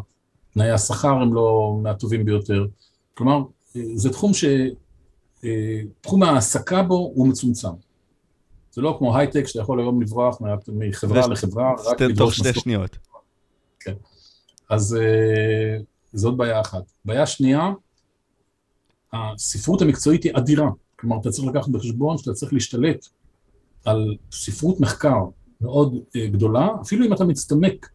תנאי 0.54 0.70
השכר 0.70 1.22
הם 1.22 1.34
לא 1.34 1.78
מהטובים 1.82 2.24
ביותר. 2.24 2.66
כלומר, 3.14 3.42
אה, 3.76 3.82
זה 3.94 4.10
תחום 4.10 4.34
ש... 4.34 4.44
תחום 6.00 6.22
ההעסקה 6.22 6.82
בו 6.82 7.12
הוא 7.14 7.28
מצומצם. 7.28 7.68
זה 8.72 8.82
לא 8.82 8.94
כמו 8.98 9.16
הייטק 9.16 9.46
שאתה 9.46 9.60
יכול 9.60 9.80
היום 9.80 10.02
לברוח 10.02 10.38
מחברה 10.68 11.26
לחברה, 11.26 11.74
רק 11.86 12.00
לדרוש 12.00 12.36
שתי 12.36 12.60
שניות. 12.60 12.98
כן. 13.80 13.94
אז 14.72 14.96
uh, 15.00 15.82
זאת 16.12 16.36
בעיה 16.36 16.60
אחת. 16.60 16.92
בעיה 17.04 17.26
שנייה, 17.26 17.72
הספרות 19.12 19.82
המקצועית 19.82 20.22
היא 20.24 20.32
אדירה. 20.34 20.70
כלומר, 20.96 21.16
אתה 21.20 21.30
צריך 21.30 21.48
לקחת 21.48 21.68
בחשבון 21.68 22.18
שאתה 22.18 22.32
צריך 22.32 22.52
להשתלט 22.52 23.06
על 23.84 24.16
ספרות 24.32 24.80
מחקר 24.80 25.18
מאוד 25.60 25.94
uh, 25.94 26.18
גדולה, 26.32 26.68
אפילו 26.82 27.06
אם 27.06 27.12
אתה 27.12 27.24
מצטמק 27.24 27.90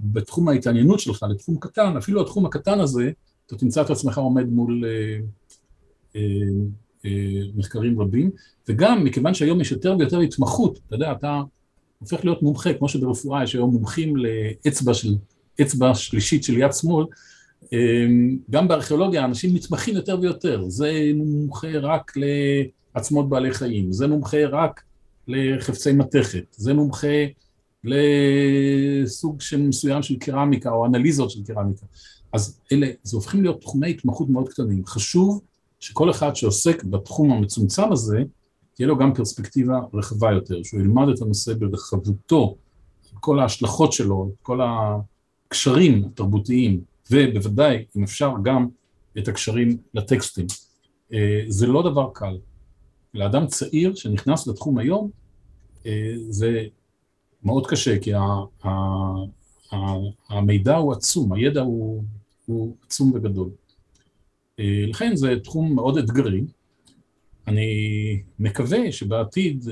בתחום 0.00 0.48
ההתעניינות 0.48 1.00
שלך 1.00 1.24
לתחום 1.30 1.56
קטן, 1.60 1.96
אפילו 1.96 2.22
התחום 2.22 2.46
הקטן 2.46 2.80
הזה, 2.80 3.10
אתה 3.46 3.56
תמצא 3.56 3.82
את 3.82 3.90
עצמך 3.90 4.18
עומד 4.18 4.46
מול 4.46 4.84
uh, 4.84 5.24
uh, 6.14 6.18
אה, 7.04 7.10
מחקרים 7.54 8.00
רבים, 8.00 8.30
וגם 8.68 9.04
מכיוון 9.04 9.34
שהיום 9.34 9.60
יש 9.60 9.72
יותר 9.72 9.96
ויותר 9.98 10.18
התמחות, 10.18 10.78
אתה 10.86 10.94
יודע, 10.94 11.12
אתה 11.12 11.42
הופך 11.98 12.24
להיות 12.24 12.42
מומחה, 12.42 12.74
כמו 12.74 12.88
שברפואה 12.88 13.44
יש 13.44 13.54
היום 13.54 13.70
מומחים 13.70 14.14
לאצבע 14.16 14.94
של, 14.94 15.14
אצבע 15.60 15.94
שלישית 15.94 16.44
של 16.44 16.58
יד 16.58 16.72
שמאל, 16.72 17.06
אמ, 17.72 18.38
גם 18.50 18.68
בארכיאולוגיה 18.68 19.24
אנשים 19.24 19.54
מתמחים 19.54 19.96
יותר 19.96 20.18
ויותר, 20.20 20.64
זה 20.68 21.10
מומחה 21.14 21.78
רק 21.78 22.12
לעצמות 22.94 23.28
בעלי 23.28 23.52
חיים, 23.52 23.92
זה 23.92 24.06
מומחה 24.06 24.46
רק 24.46 24.82
לחפצי 25.28 25.92
מתכת, 25.92 26.44
זה 26.50 26.74
מומחה 26.74 27.24
לסוג 27.84 29.40
של 29.40 29.62
מסוים 29.62 30.02
של 30.02 30.16
קרמיקה 30.16 30.70
או 30.70 30.86
אנליזות 30.86 31.30
של 31.30 31.40
קרמיקה. 31.46 31.86
אז 32.32 32.60
אלה, 32.72 32.86
זה 33.02 33.16
הופכים 33.16 33.42
להיות 33.42 33.60
תחומי 33.60 33.90
התמחות 33.90 34.28
מאוד 34.28 34.48
קטנים. 34.48 34.86
חשוב 34.86 35.40
שכל 35.80 36.10
אחד 36.10 36.36
שעוסק 36.36 36.84
בתחום 36.84 37.32
המצומצם 37.32 37.92
הזה, 37.92 38.22
תהיה 38.74 38.88
לו 38.88 38.98
גם 38.98 39.14
פרספקטיבה 39.14 39.80
רחבה 39.94 40.32
יותר, 40.32 40.62
שהוא 40.62 40.80
ילמד 40.80 41.08
את 41.08 41.22
הנושא 41.22 41.54
ברחבותו, 41.54 42.56
כל 43.20 43.40
ההשלכות 43.40 43.92
שלו, 43.92 44.30
כל 44.42 44.60
הקשרים 45.48 46.04
התרבותיים, 46.04 46.80
ובוודאי, 47.10 47.84
אם 47.96 48.02
אפשר, 48.02 48.32
גם 48.42 48.68
את 49.18 49.28
הקשרים 49.28 49.76
לטקסטים. 49.94 50.46
אה, 51.12 51.44
זה 51.48 51.66
לא 51.66 51.90
דבר 51.90 52.10
קל. 52.14 52.36
לאדם 53.14 53.46
צעיר 53.46 53.94
שנכנס 53.94 54.46
לתחום 54.46 54.78
היום, 54.78 55.10
אה, 55.86 56.14
זה 56.28 56.64
מאוד 57.42 57.66
קשה, 57.66 57.98
כי 57.98 58.12
המידע 60.28 60.76
הוא 60.76 60.92
עצום, 60.92 61.32
הידע 61.32 61.60
הוא, 61.60 62.02
הוא 62.46 62.76
עצום 62.86 63.12
וגדול. 63.14 63.50
אה, 64.58 64.84
לכן 64.88 65.16
זה 65.16 65.34
תחום 65.44 65.74
מאוד 65.74 65.98
אתגרי. 65.98 66.40
אני 67.48 68.22
מקווה 68.38 68.92
שבעתיד, 68.92 69.64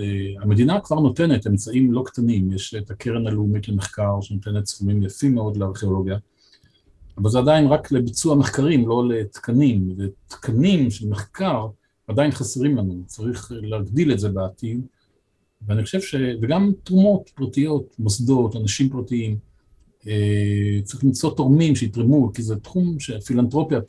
המדינה 0.43 0.81
כבר 0.81 1.01
נותנת 1.01 1.47
אמצעים 1.47 1.93
לא 1.93 2.03
קטנים, 2.07 2.53
יש 2.53 2.74
את 2.74 2.90
הקרן 2.90 3.27
הלאומית 3.27 3.69
למחקר 3.69 4.20
שנותנת 4.20 4.66
סכומים 4.66 5.03
יפים 5.03 5.35
מאוד 5.35 5.57
לארכיאולוגיה, 5.57 6.19
אבל 7.19 7.31
זה 7.31 7.39
עדיין 7.39 7.66
רק 7.66 7.93
לביצוע 7.93 8.35
מחקרים, 8.35 8.89
לא 8.89 9.09
לתקנים, 9.09 9.97
ותקנים 9.98 10.90
של 10.90 11.09
מחקר 11.09 11.66
עדיין 12.09 12.31
חסרים 12.31 12.77
לנו, 12.77 13.03
צריך 13.07 13.53
להגדיל 13.55 14.12
את 14.12 14.19
זה 14.19 14.28
בעתיד, 14.28 14.81
ואני 15.66 15.85
חושב 15.85 16.01
ש... 16.01 16.15
וגם 16.43 16.73
תרומות 16.85 17.31
פרטיות, 17.35 17.94
מוסדות, 17.98 18.57
אנשים 18.57 18.89
פרטיים, 18.89 19.36
אה, 20.07 20.81
צריך 20.85 21.05
למצוא 21.05 21.35
תורמים 21.35 21.77
שיתרמו, 21.77 22.32
כי 22.32 22.43
זה 22.43 22.57
תחום 22.57 23.01
שהפילנטרופיה 23.01 23.81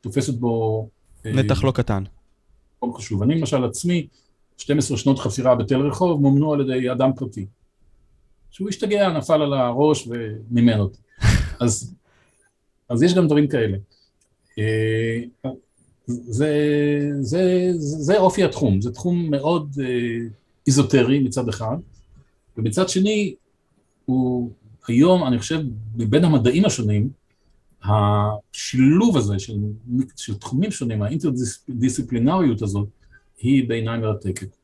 תופסת 0.00 0.34
בו... 0.34 0.88
אה, 1.26 1.32
נתח 1.32 1.64
לא 1.64 1.70
קטן. 1.70 2.04
מאוד 2.86 2.96
חשוב. 2.96 3.22
אני 3.22 3.34
למשל 3.34 3.64
עצמי, 3.64 4.06
12 4.56 4.96
שנות 4.96 5.18
חפירה 5.18 5.54
בתל 5.54 5.80
רחוב 5.80 6.20
מומנו 6.20 6.52
על 6.52 6.60
ידי 6.60 6.90
אדם 6.90 7.10
פרטי. 7.16 7.46
שהוא 8.50 8.68
השתגע, 8.68 9.12
נפל 9.12 9.42
על 9.42 9.52
הראש 9.52 10.08
ומימן 10.08 10.78
אותי. 10.80 10.98
אז 11.60 11.94
אז 12.88 13.02
יש 13.02 13.14
גם 13.14 13.26
דברים 13.26 13.48
כאלה. 13.48 13.78
אה, 14.58 15.20
זה, 16.06 16.52
זה, 17.20 17.70
זה 17.76 18.18
אופי 18.18 18.44
התחום, 18.44 18.80
זה 18.80 18.90
תחום 18.92 19.30
מאוד 19.30 19.76
אה, 19.80 20.18
איזוטרי 20.66 21.18
מצד 21.18 21.48
אחד, 21.48 21.76
ומצד 22.56 22.88
שני, 22.88 23.34
הוא 24.04 24.50
היום, 24.88 25.24
אני 25.24 25.38
חושב, 25.38 25.60
מבין 25.96 26.24
המדעים 26.24 26.64
השונים, 26.64 27.08
השילוב 27.84 29.16
הזה 29.16 29.38
של, 29.38 29.58
של 30.16 30.34
תחומים 30.34 30.70
שונים, 30.70 31.02
האינטרדיסציפלינריות 31.02 32.62
הזאת, 32.62 32.88
היא 33.38 33.68
בעיניי 33.68 33.98
מרתקת. 33.98 34.56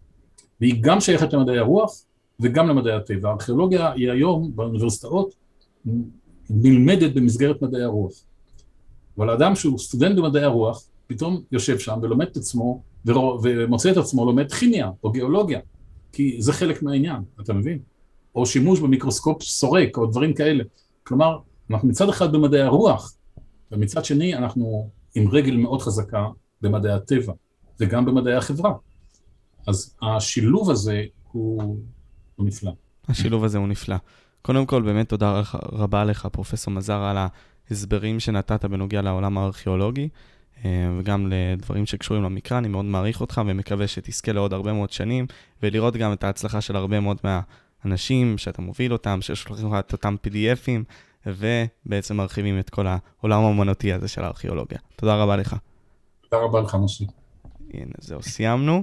והיא 0.61 0.75
גם 0.81 1.01
שייכת 1.01 1.33
למדעי 1.33 1.59
הרוח 1.59 2.05
וגם 2.41 2.69
למדעי 2.69 2.93
הטבע. 2.93 3.29
הארכיאולוגיה 3.29 3.93
היא 3.93 4.11
היום 4.11 4.53
באוניברסיטאות 4.55 5.35
נלמדת 6.51 7.15
במסגרת 7.15 7.63
מדעי 7.63 7.83
הרוח. 7.83 8.13
אבל 9.19 9.31
האדם 9.31 9.55
שהוא 9.55 9.79
סטודנט 9.79 10.19
במדעי 10.19 10.45
הרוח, 10.45 10.85
פתאום 11.07 11.43
יושב 11.53 11.79
שם 11.79 11.99
ולומד 12.03 12.27
את 12.27 12.37
עצמו, 12.37 12.83
ומוצא 13.43 13.91
את 13.91 13.97
עצמו 13.97 14.25
לומד 14.25 14.53
כימיה 14.53 14.91
או 15.05 15.13
גיאולוגיה, 15.13 15.61
כי 16.13 16.37
זה 16.43 16.53
חלק 16.53 16.83
מהעניין, 16.83 17.23
אתה 17.41 17.53
מבין? 17.53 17.79
או 18.35 18.47
שימוש 18.47 18.81
במיקרוסקופ 18.81 19.43
סורק, 19.43 19.97
או 19.97 20.07
דברים 20.07 20.35
כאלה. 20.35 20.65
כלומר, 21.03 21.39
אנחנו 21.71 21.89
מצד 21.89 22.09
אחד 22.09 22.33
במדעי 22.33 22.63
הרוח, 22.63 23.15
ומצד 23.73 24.05
שני 24.05 24.37
אנחנו 24.37 24.91
עם 25.15 25.29
רגל 25.29 25.57
מאוד 25.57 25.83
חזקה 25.83 26.27
במדעי 26.61 26.93
הטבע, 26.93 27.33
וגם 27.81 28.05
במדעי 28.05 28.35
החברה. 28.35 28.73
אז 29.67 29.97
השילוב 30.03 30.71
הזה 30.71 31.05
הוא, 31.33 31.77
הוא 32.37 32.47
נפלא. 32.47 32.73
השילוב 33.09 33.45
הזה 33.45 33.59
הוא 33.59 33.69
נפלא. 33.69 33.97
קודם 34.43 34.67
כל, 34.67 34.83
באמת 34.83 35.09
תודה 35.09 35.43
רבה 35.73 36.05
לך, 36.05 36.27
פרופ' 36.33 36.69
מזר, 36.69 37.03
על 37.03 37.17
ההסברים 37.71 38.21
שנתת 38.21 38.65
בנוגע 38.65 39.03
לעולם 39.03 39.39
הארכיאולוגי, 39.39 40.09
אה, 40.65 40.71
וגם 40.99 41.33
לדברים 41.33 41.87
שקשורים 41.87 42.23
למקרא. 42.23 42.59
אני 42.59 42.69
מאוד 42.69 42.85
מעריך 42.85 43.21
אותך 43.21 43.41
ומקווה 43.47 43.87
שתזכה 43.87 44.33
לעוד 44.33 44.53
הרבה 44.53 44.73
מאוד 44.73 44.91
שנים, 44.91 45.27
ולראות 45.63 45.97
גם 45.97 46.13
את 46.13 46.25
ההצלחה 46.25 46.61
של 46.61 46.77
הרבה 46.77 47.01
מאוד 47.01 47.17
מהאנשים 47.25 48.39
שאתה 48.39 48.63
מוביל 48.63 48.93
אותם, 48.93 49.19
ששולחים 49.23 49.67
לך 49.67 49.79
את 49.79 49.93
אותם 49.93 50.17
PDFים, 50.27 50.85
ובעצם 51.27 52.17
מרחיבים 52.17 52.59
את 52.59 52.71
כל 52.71 52.87
העולם 52.87 53.45
האמנותי 53.45 53.93
הזה 53.93 54.09
של 54.09 54.25
הארכיאולוגיה. 54.25 54.79
תודה 54.97 55.17
רבה 55.17 55.37
לך. 55.37 55.57
תודה 56.29 56.43
רבה 56.43 56.61
לך, 56.61 56.77
משה. 56.85 57.05
הנה, 57.75 57.93
זהו, 57.99 58.23
סיימנו. 58.23 58.83